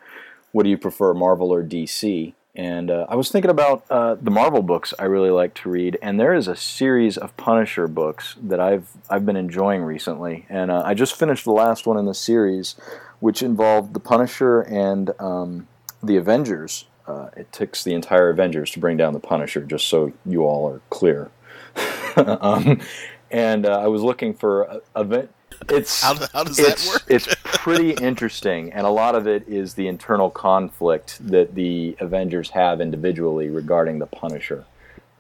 [0.53, 2.33] what do you prefer, Marvel or DC?
[2.57, 5.99] And uh, I was thinking about uh, the Marvel books I really like to read,
[6.01, 10.73] and there is a series of Punisher books that I've I've been enjoying recently, and
[10.73, 12.77] I just finished the last one in the series,
[13.25, 15.67] which involved the Punisher and um,
[16.03, 16.85] the Avengers.
[17.07, 20.69] Uh, it takes the entire Avengers to bring down the Punisher, just so you all
[20.69, 21.31] are clear.
[22.17, 22.83] um,
[23.31, 25.31] and uh, I was looking for event.
[25.71, 27.03] It's How, how does that it's, work?
[27.09, 32.51] it's pretty interesting, and a lot of it is the internal conflict that the Avengers
[32.51, 34.67] have individually regarding the Punisher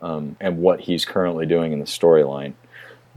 [0.02, 2.52] um, and what he's currently doing in the storyline.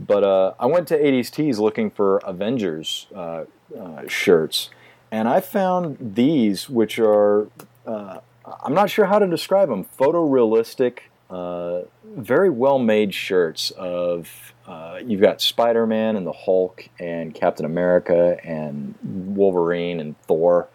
[0.00, 3.44] But uh, I went to 80s Tees looking for Avengers uh,
[3.78, 4.70] uh, shirts,
[5.10, 7.48] and I found these, which are
[7.86, 8.20] uh,
[8.62, 9.86] I'm not sure how to describe them.
[9.98, 14.52] Photorealistic, uh, very well made shirts of.
[14.66, 20.68] Uh, you've got Spider Man and the Hulk and Captain America and Wolverine and Thor.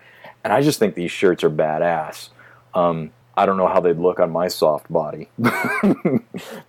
[0.43, 2.29] And I just think these shirts are badass.
[2.73, 5.29] Um, I don't know how they'd look on my soft body,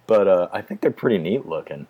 [0.06, 1.86] but uh, I think they're pretty neat looking.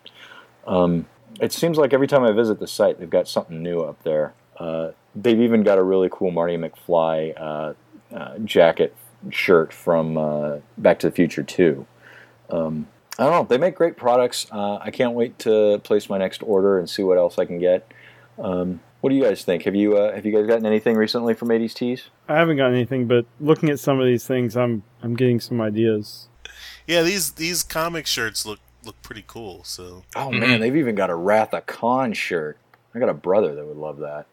[0.66, 1.06] Um,
[1.40, 4.34] it seems like every time I visit the site, they've got something new up there.
[4.58, 7.74] Uh, they've even got a really cool Marty McFly uh,
[8.14, 8.94] uh jacket
[9.30, 11.86] shirt from uh, Back to the Future 2.
[12.50, 12.86] Um,
[13.18, 13.44] I don't know.
[13.44, 14.46] They make great products.
[14.50, 17.58] Uh, I can't wait to place my next order and see what else I can
[17.58, 17.90] get.
[18.38, 19.64] Um, what do you guys think?
[19.64, 22.08] Have you uh, have you guys gotten anything recently from 80s Tees?
[22.28, 25.60] I haven't gotten anything, but looking at some of these things, I'm I'm getting some
[25.60, 26.28] ideas.
[26.86, 29.62] Yeah, these these comic shirts look look pretty cool.
[29.62, 30.04] So.
[30.16, 32.58] Oh man, they've even got a Wrath of Khan shirt.
[32.94, 34.26] I got a brother that would love that.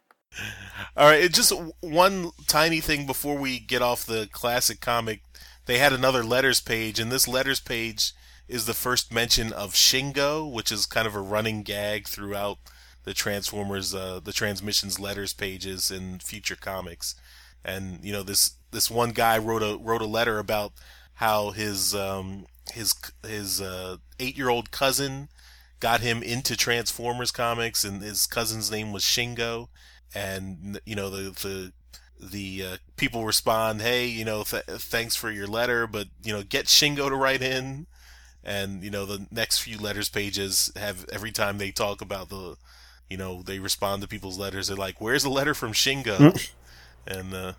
[0.96, 5.22] All right, just one tiny thing before we get off the classic comic.
[5.66, 8.14] They had another letters page, and this letters page
[8.48, 12.58] is the first mention of Shingo, which is kind of a running gag throughout
[13.04, 17.16] the Transformers, uh, the Transmissions letters pages in future comics,
[17.64, 20.74] and you know this this one guy wrote a wrote a letter about
[21.16, 22.94] how his um, his
[23.26, 25.30] his uh, eight year old cousin
[25.80, 29.70] got him into Transformers comics, and his cousin's name was Shingo,
[30.14, 31.72] and you know the the
[32.20, 36.44] the uh, people respond, "Hey, you know, th- thanks for your letter, but you know,
[36.44, 37.88] get Shingo to write in."
[38.44, 42.58] And you know, the next few letters pages have every time they talk about the
[43.10, 44.68] you know, they respond to people's letters.
[44.68, 46.38] They're like, "Where's the letter from Shingo?" Hmm.
[47.08, 47.54] and uh,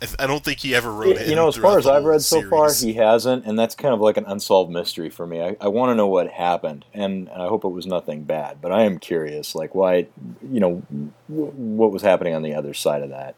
[0.00, 1.28] I, I, don't think he ever wrote it.
[1.28, 2.44] You know, as far as I've read series.
[2.44, 5.42] so far, he hasn't, and that's kind of like an unsolved mystery for me.
[5.42, 8.60] I, I want to know what happened, and, and, I hope it was nothing bad.
[8.60, 10.06] But I am curious, like why,
[10.42, 10.82] you know,
[11.28, 13.36] w- what was happening on the other side of that.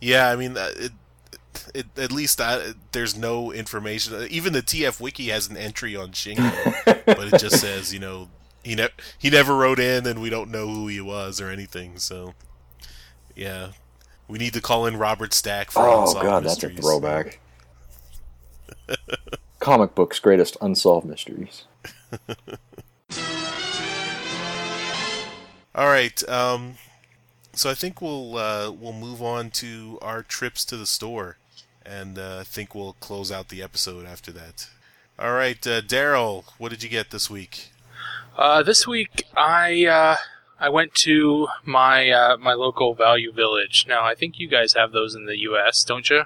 [0.00, 0.92] Yeah, I mean, uh, it,
[1.74, 4.26] it, at least I, there's no information.
[4.30, 6.52] Even the TF Wiki has an entry on Shingo,
[7.06, 8.28] but it just says, you know,
[8.62, 11.98] he ne- he never wrote in, and we don't know who he was or anything.
[11.98, 12.34] So,
[13.34, 13.68] yeah,
[14.30, 16.76] we need to call in Robert Stack for oh god, mysteries.
[16.76, 17.40] that's a throwback.
[19.58, 21.64] Comic books greatest unsolved mysteries.
[25.74, 26.74] All right, um,
[27.52, 31.36] so I think we'll uh, we'll move on to our trips to the store,
[31.84, 34.68] and uh, I think we'll close out the episode after that.
[35.18, 37.70] All right, uh, Darryl, what did you get this week?
[38.36, 40.16] Uh, this week I uh,
[40.60, 43.86] I went to my uh, my local Value Village.
[43.88, 46.24] Now I think you guys have those in the U.S., don't you?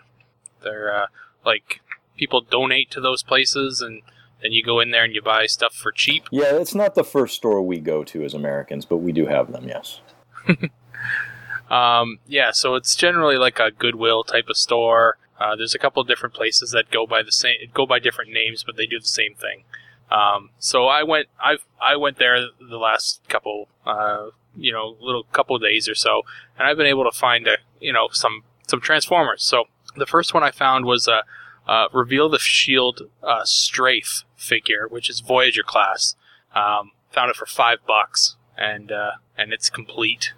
[0.63, 1.07] They're uh,
[1.47, 1.81] like
[2.17, 4.03] people donate to those places, and
[4.43, 6.25] then you go in there and you buy stuff for cheap.
[6.33, 9.53] Yeah, it's not the first store we go to as Americans, but we do have
[9.53, 9.69] them.
[9.69, 10.01] Yes.
[11.71, 15.17] um, yeah, so it's generally like a Goodwill type of store.
[15.39, 18.33] Uh, there's a couple of different places that go by the same go by different
[18.33, 19.65] names, but they do the same thing.
[20.11, 25.25] Um, so I went, I've, I went there the last couple, uh, you know, little
[25.25, 26.23] couple days or so,
[26.59, 29.43] and I've been able to find a, you know, some some Transformers.
[29.43, 29.65] So
[29.97, 31.23] the first one I found was a
[31.67, 36.15] uh, reveal the shield uh, strafe figure, which is Voyager class.
[36.55, 40.33] Um, found it for five bucks, and uh, and it's complete.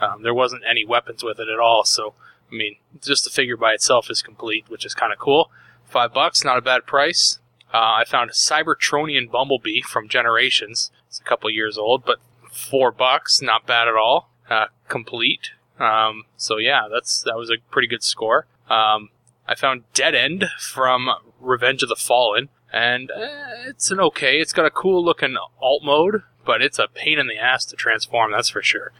[0.00, 2.14] Um, there wasn't any weapons with it at all, so
[2.50, 5.50] I mean, just the figure by itself is complete, which is kind of cool.
[5.84, 7.38] Five bucks, not a bad price.
[7.76, 10.90] Uh, I found a Cybertronian Bumblebee from Generations.
[11.08, 14.30] It's a couple years old, but four bucks, not bad at all.
[14.48, 15.50] Uh, complete.
[15.78, 18.46] Um, so yeah, that's that was a pretty good score.
[18.70, 19.10] Um,
[19.46, 24.40] I found Dead End from Revenge of the Fallen, and uh, it's an okay.
[24.40, 27.76] It's got a cool looking alt mode, but it's a pain in the ass to
[27.76, 28.32] transform.
[28.32, 28.92] That's for sure.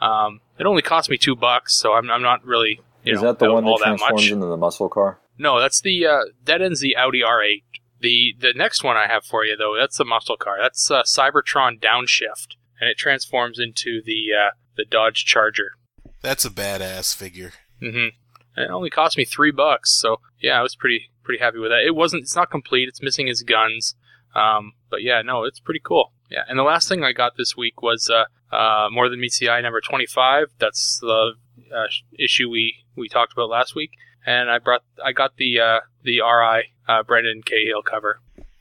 [0.00, 2.80] Um, it only cost me two bucks, so I'm, I'm not really.
[3.04, 5.18] Is know, that the one that transforms that into the muscle car?
[5.36, 7.62] No, that's the uh, Dead End's the Audi R8.
[8.02, 10.56] The the next one I have for you though, that's the muscle car.
[10.60, 15.72] That's uh, Cybertron Downshift, and it transforms into the uh, the Dodge Charger.
[16.20, 17.52] That's a badass figure.
[17.80, 18.60] Mm-hmm.
[18.60, 21.86] it only cost me three bucks, so yeah, I was pretty pretty happy with that.
[21.86, 22.22] It wasn't.
[22.22, 22.88] It's not complete.
[22.88, 23.94] It's missing his guns.
[24.34, 26.12] Um, but yeah, no, it's pretty cool.
[26.28, 28.24] Yeah, and the last thing I got this week was uh,
[28.54, 30.48] uh, More Than Meets the Eye number twenty five.
[30.58, 31.34] That's the
[31.72, 31.86] uh,
[32.18, 33.92] issue we we talked about last week
[34.26, 38.20] and I brought I got the uh, the RI uh, Brendan Cahill cover.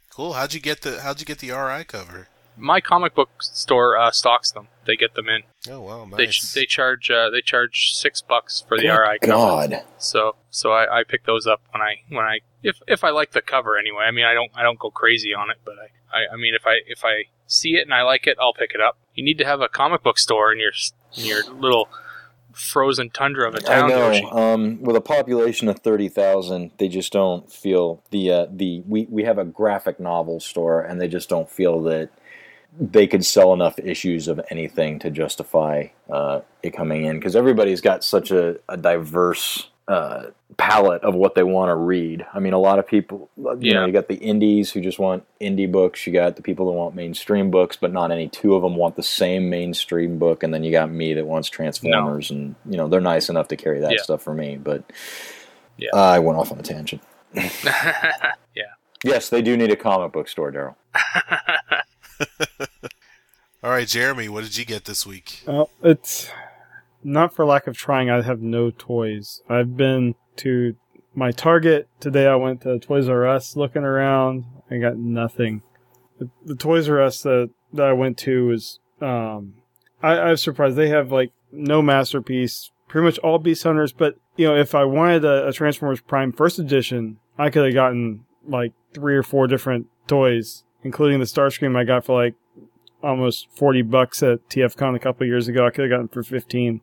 [0.09, 0.33] Cool.
[0.33, 2.27] How'd you get the How'd you get the RI cover?
[2.57, 4.67] My comic book store uh, stocks them.
[4.85, 5.43] They get them in.
[5.71, 6.53] Oh wow, nice.
[6.53, 9.31] They, they charge uh, they charge six bucks for the Good RI cover.
[9.31, 9.83] God.
[9.97, 13.31] So so I, I pick those up when I when I if if I like
[13.31, 14.03] the cover anyway.
[14.05, 16.53] I mean I don't I don't go crazy on it, but I, I, I mean
[16.53, 18.97] if I if I see it and I like it, I'll pick it up.
[19.13, 20.73] You need to have a comic book store in your
[21.15, 21.89] in your little
[22.53, 24.31] frozen tundra of a town, know.
[24.31, 29.07] Um, with a population of thirty thousand, they just don't feel the uh, the we
[29.09, 32.09] we have a graphic novel store, and they just don't feel that
[32.79, 37.81] they could sell enough issues of anything to justify uh, it coming in because everybody's
[37.81, 42.25] got such a, a diverse uh, palette of what they want to read.
[42.33, 43.73] I mean, a lot of people, you Yeah.
[43.79, 46.05] know, you got the indies who just want indie books.
[46.07, 48.95] You got the people that want mainstream books, but not any two of them want
[48.95, 50.43] the same mainstream book.
[50.43, 53.57] And then you got me that wants Transformers, and you know, they're nice enough to
[53.57, 54.01] carry that Yeah.
[54.01, 54.55] stuff for me.
[54.57, 54.83] But
[55.77, 55.89] Yeah.
[55.93, 57.01] I went off on a tangent.
[57.33, 58.71] yeah.
[59.03, 60.75] Yes, they do need a comic book store, Darryl.
[63.63, 65.41] All right, Jeremy, what did you get this week?
[65.45, 66.31] Well, it's
[67.03, 68.09] not for lack of trying.
[68.09, 69.41] I have no toys.
[69.49, 70.75] I've been to
[71.13, 72.27] my Target today.
[72.27, 74.45] I went to Toys R Us looking around.
[74.69, 75.61] I got nothing.
[76.19, 79.55] The, the Toys R Us that, that I went to was, um,
[80.01, 80.77] I, I was surprised.
[80.77, 83.93] They have like no masterpiece, pretty much all Beast Hunters.
[83.93, 87.73] But you know, if I wanted a, a Transformers Prime First Edition, I could have
[87.73, 92.35] gotten like three or four different toys, including the Starscream I got for like
[93.03, 95.65] almost 40 bucks at TFCon a couple years ago.
[95.65, 96.81] I could have gotten for 15.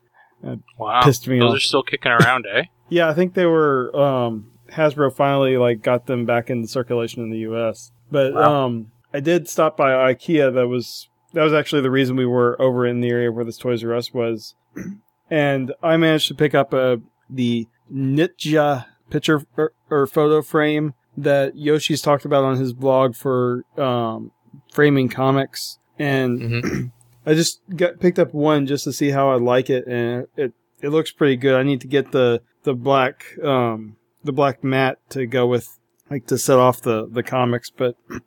[0.79, 1.03] Wow.
[1.03, 1.57] Pissed me Those off.
[1.57, 2.65] are still kicking around, eh?
[2.91, 7.31] Yeah, I think they were um Hasbro finally like got them back into circulation in
[7.31, 7.93] the US.
[8.11, 8.65] But Wow.
[8.67, 12.61] um I did stop by IKEA that was that was actually the reason we were
[12.61, 14.55] over in the area where this Toys R Us was.
[15.31, 21.55] And I managed to pick up a the Nyttja picture or, or photo frame that
[21.57, 24.31] Yoshi's talked about on his blog for um
[24.73, 26.87] framing comics and hmm
[27.29, 30.55] I just got picked up one just to see how I like it, and it
[30.81, 31.55] it looks pretty good.
[31.55, 35.79] I need to get the the black um the black mat to go with
[36.11, 38.21] like to set off the the comics, but I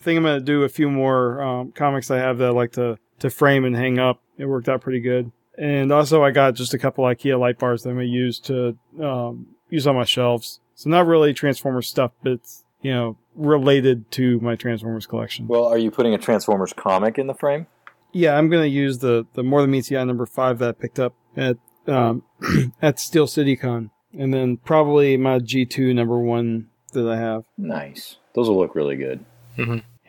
[0.00, 2.98] think I'm gonna do a few more um, comics I have that I like to
[3.20, 4.20] to frame and hang up.
[4.36, 7.84] It worked out pretty good, and also I got just a couple IKEA light bars
[7.84, 10.58] that I'm gonna use to um, use on my shelves.
[10.74, 15.46] So not really Transformers stuff, but it's you know related to my Transformers collection.
[15.46, 17.68] Well, are you putting a Transformers comic in the frame?
[18.12, 20.72] Yeah, I'm gonna use the the more than meets the eye number five that I
[20.72, 21.56] picked up at
[21.86, 22.22] um
[22.82, 27.44] at Steel City Con, and then probably my G2 number one that I have.
[27.56, 28.16] Nice.
[28.34, 29.24] Those will look really good.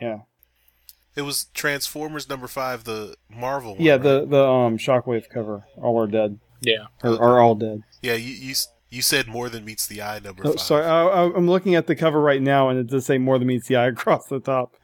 [0.00, 0.20] Yeah,
[1.16, 3.82] It was Transformers number five, the Marvel one.
[3.82, 3.92] yeah.
[3.92, 4.02] right?
[4.02, 6.86] The the um Shockwave cover, all are dead Yeah.
[7.02, 7.82] or are all dead.
[8.00, 8.14] yeah.
[8.14, 8.54] You, you
[8.88, 10.60] you said more than meets the eye number Oh, five.
[10.60, 13.38] sorry, I, I- I'm looking at the cover right now, and it does say more
[13.38, 14.74] than meets the eye across the top.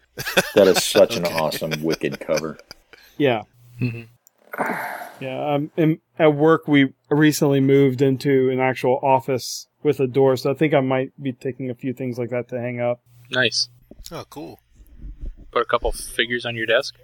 [0.54, 2.58] That is such an awesome, wicked cover.
[3.18, 3.42] Yeah,
[3.78, 4.02] hmm
[5.20, 5.54] yeah.
[5.54, 10.50] Um, and at work we recently moved into an actual office with a door, so
[10.50, 13.00] I think I might be taking a few things like that to hang up.
[13.30, 13.68] Nice.
[14.12, 14.60] Oh, cool.
[15.50, 16.94] Put a couple figures on your desk.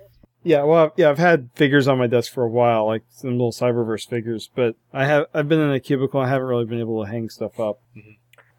[0.45, 3.31] Yeah, well, I've- yeah, I've had figures on my desk for a while, like some
[3.33, 6.21] little Cyberverse figures, but I have I've been in a cubicle.
[6.21, 7.81] I haven't really been able to hang stuff up.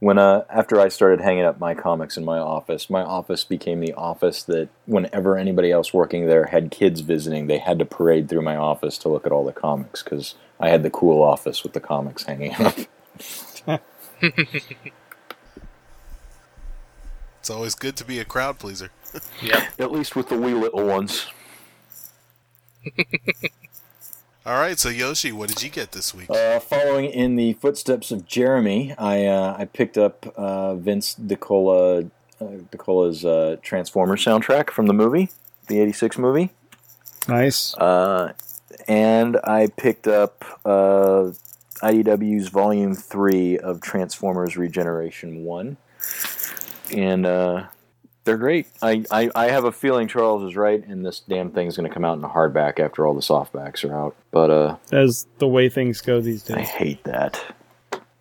[0.03, 3.79] When uh, after I started hanging up my comics in my office, my office became
[3.79, 8.27] the office that whenever anybody else working there had kids visiting, they had to parade
[8.27, 11.63] through my office to look at all the comics because I had the cool office
[11.63, 12.75] with the comics hanging up.
[17.39, 18.89] It's always good to be a crowd pleaser.
[19.41, 19.63] Yep.
[19.77, 21.27] At least with the wee little ones.
[24.45, 26.29] All right, so Yoshi, what did you get this week?
[26.29, 32.11] Uh, following in the footsteps of Jeremy, I uh, I picked up uh, Vince DiCola
[32.41, 35.29] uh, DiCola's uh, Transformers soundtrack from the movie,
[35.67, 36.49] the '86 movie.
[37.29, 37.73] Nice.
[37.75, 38.33] Uh,
[38.87, 41.31] and I picked up uh,
[41.81, 45.77] IDW's Volume 3 of Transformers Regeneration 1.
[46.91, 47.67] And uh,
[48.25, 48.67] they're great.
[48.81, 51.93] I, I, I have a feeling Charles is right, and this damn thing's going to
[51.93, 54.15] come out in a hardback after all the softbacks are out.
[54.31, 57.43] But uh, As the way things go these days, I hate that.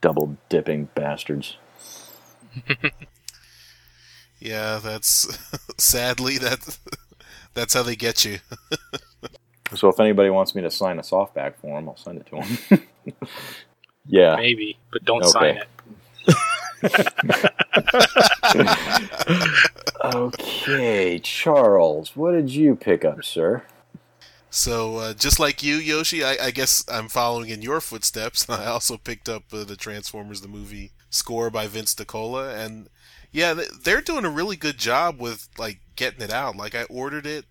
[0.00, 1.56] Double dipping bastards.
[4.44, 5.38] Yeah, that's
[5.78, 6.76] sadly that
[7.54, 8.38] that's how they get you.
[9.76, 12.40] So if anybody wants me to sign a softback for them, I'll send it to
[12.68, 13.22] them.
[14.04, 14.34] yeah.
[14.34, 15.30] Maybe, but don't Okay.
[15.30, 15.68] sign it.
[20.04, 23.62] Okay, Charles, what did you pick up, sir?
[24.50, 28.48] So uh, just like you, Yoshi, I, I guess I'm following in your footsteps.
[28.50, 32.88] I also picked up uh, the Transformers the movie score by Vince DiCola, and
[33.30, 36.56] yeah, they're doing a really good job with like getting it out.
[36.56, 37.46] Like I ordered it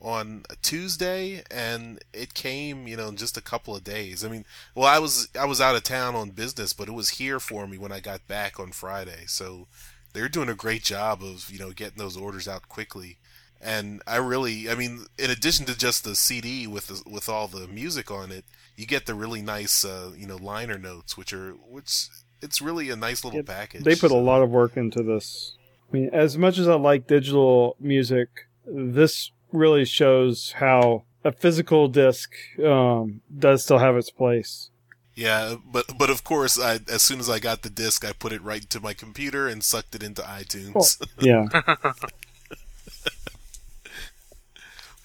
[0.00, 4.24] on a Tuesday, and it came, you know, in just a couple of days.
[4.24, 7.10] I mean, well, I was I was out of town on business, but it was
[7.10, 9.24] here for me when I got back on Friday.
[9.26, 9.66] So
[10.12, 13.18] they're doing a great job of you know getting those orders out quickly
[13.60, 17.46] and I really, I mean, in addition to just the CD with the, with all
[17.46, 18.44] the music on it,
[18.76, 22.08] you get the really nice, uh, you know, liner notes, which are which
[22.40, 23.82] it's really a nice little Yeah, package.
[23.82, 25.56] They put a lot of work into this.
[25.90, 28.28] I mean, as much as I like digital music,
[28.64, 32.32] this really shows how a physical disc
[32.64, 34.70] um, does still have its place.
[35.14, 38.32] Yeah, but but of course, I as soon as I got the disc, I put
[38.32, 40.98] it right into my computer and sucked it into iTunes.
[41.18, 41.46] Yeah,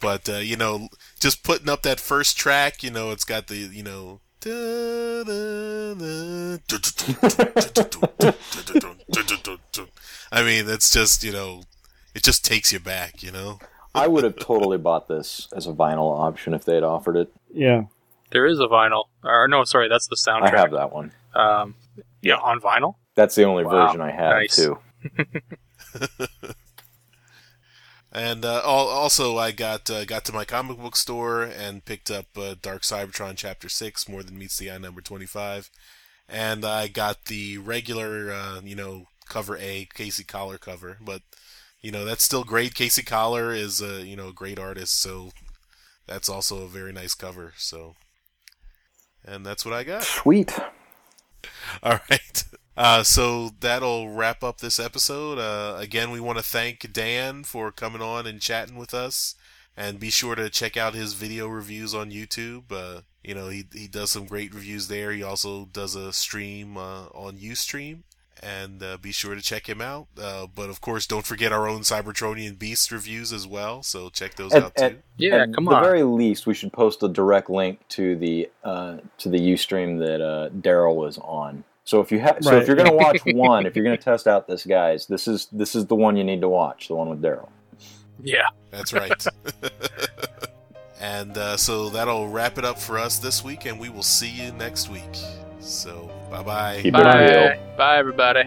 [0.02, 0.88] but uh, you know,
[1.20, 4.22] just putting up that first track, you know, it's got the you know.
[10.32, 11.64] I mean, it's just you know,
[12.14, 13.60] it just takes you back, you know.
[13.96, 17.32] I would have totally bought this as a vinyl option if they had offered it.
[17.54, 17.84] yeah.
[18.32, 19.06] There is a vinyl.
[19.24, 20.54] Or no, sorry, that's the soundtrack.
[20.54, 21.12] I have that one.
[21.34, 21.76] Um,
[22.22, 22.96] yeah, on vinyl.
[23.16, 24.56] That's the only Wow, version I have nice.
[24.56, 24.78] too.
[28.12, 32.28] And uh, also, I got uh, got to my comic book store and picked up
[32.38, 35.70] uh, Dark Cybertron Chapter Six, More Than Meets the Eye, number twenty-five,
[36.30, 40.98] and I got the regular, uh, you know, cover A Casey Coller cover.
[41.02, 41.24] But
[41.86, 42.74] you know, that's still great.
[42.74, 45.30] Casey Coller is a you know great artist, so
[46.08, 47.54] that's also a very nice cover.
[47.58, 47.94] So,
[49.24, 50.02] and that's what I got.
[50.02, 50.58] Sweet.
[51.84, 52.44] All right.
[52.76, 55.38] Uh, so that'll wrap up this episode.
[55.38, 59.36] Uh, again, we want to thank Dan for coming on and chatting with us,
[59.78, 62.72] and be sure to check out his video reviews on YouTube.
[62.72, 65.12] Uh, you know, he he does some great reviews there.
[65.12, 68.02] He also does a stream uh, on UStream,
[68.44, 70.08] and uh, be sure to check him out.
[70.20, 73.84] Uh, but of course, don't forget our own Cybertronian Beast reviews as well.
[73.84, 74.84] So check those At, out too.
[74.84, 75.84] at, Yeah, at come the on.
[75.84, 80.22] very least, we should post a direct link to the uh, to the UStream that
[80.22, 81.64] uh, Darryl was on.
[81.86, 84.04] So if you have, so if you're going to watch one, if you're going to
[84.04, 86.96] test out this guy's, this is this is the one you need to watch, the
[86.96, 87.50] one with Darryl.
[88.24, 88.48] Yeah.
[88.72, 89.26] That's right.
[91.00, 94.30] and uh, so that'll wrap it up for us this week, and we will see
[94.30, 95.04] you next week.
[95.60, 96.82] So, bye bye.
[96.82, 97.06] Keep it real.
[97.06, 97.60] Bye.
[97.78, 98.44] Bye, everybody.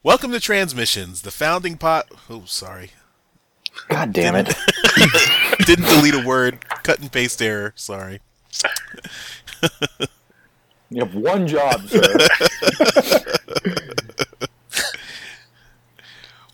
[0.06, 2.06] Welcome to Transmissions, the founding pot.
[2.30, 2.92] Oh, sorry.
[3.88, 4.54] God damn it.
[5.66, 6.64] Didn't delete a word.
[6.84, 7.72] Cut and paste error.
[7.74, 8.20] Sorry.
[10.90, 12.18] You have one job, sir.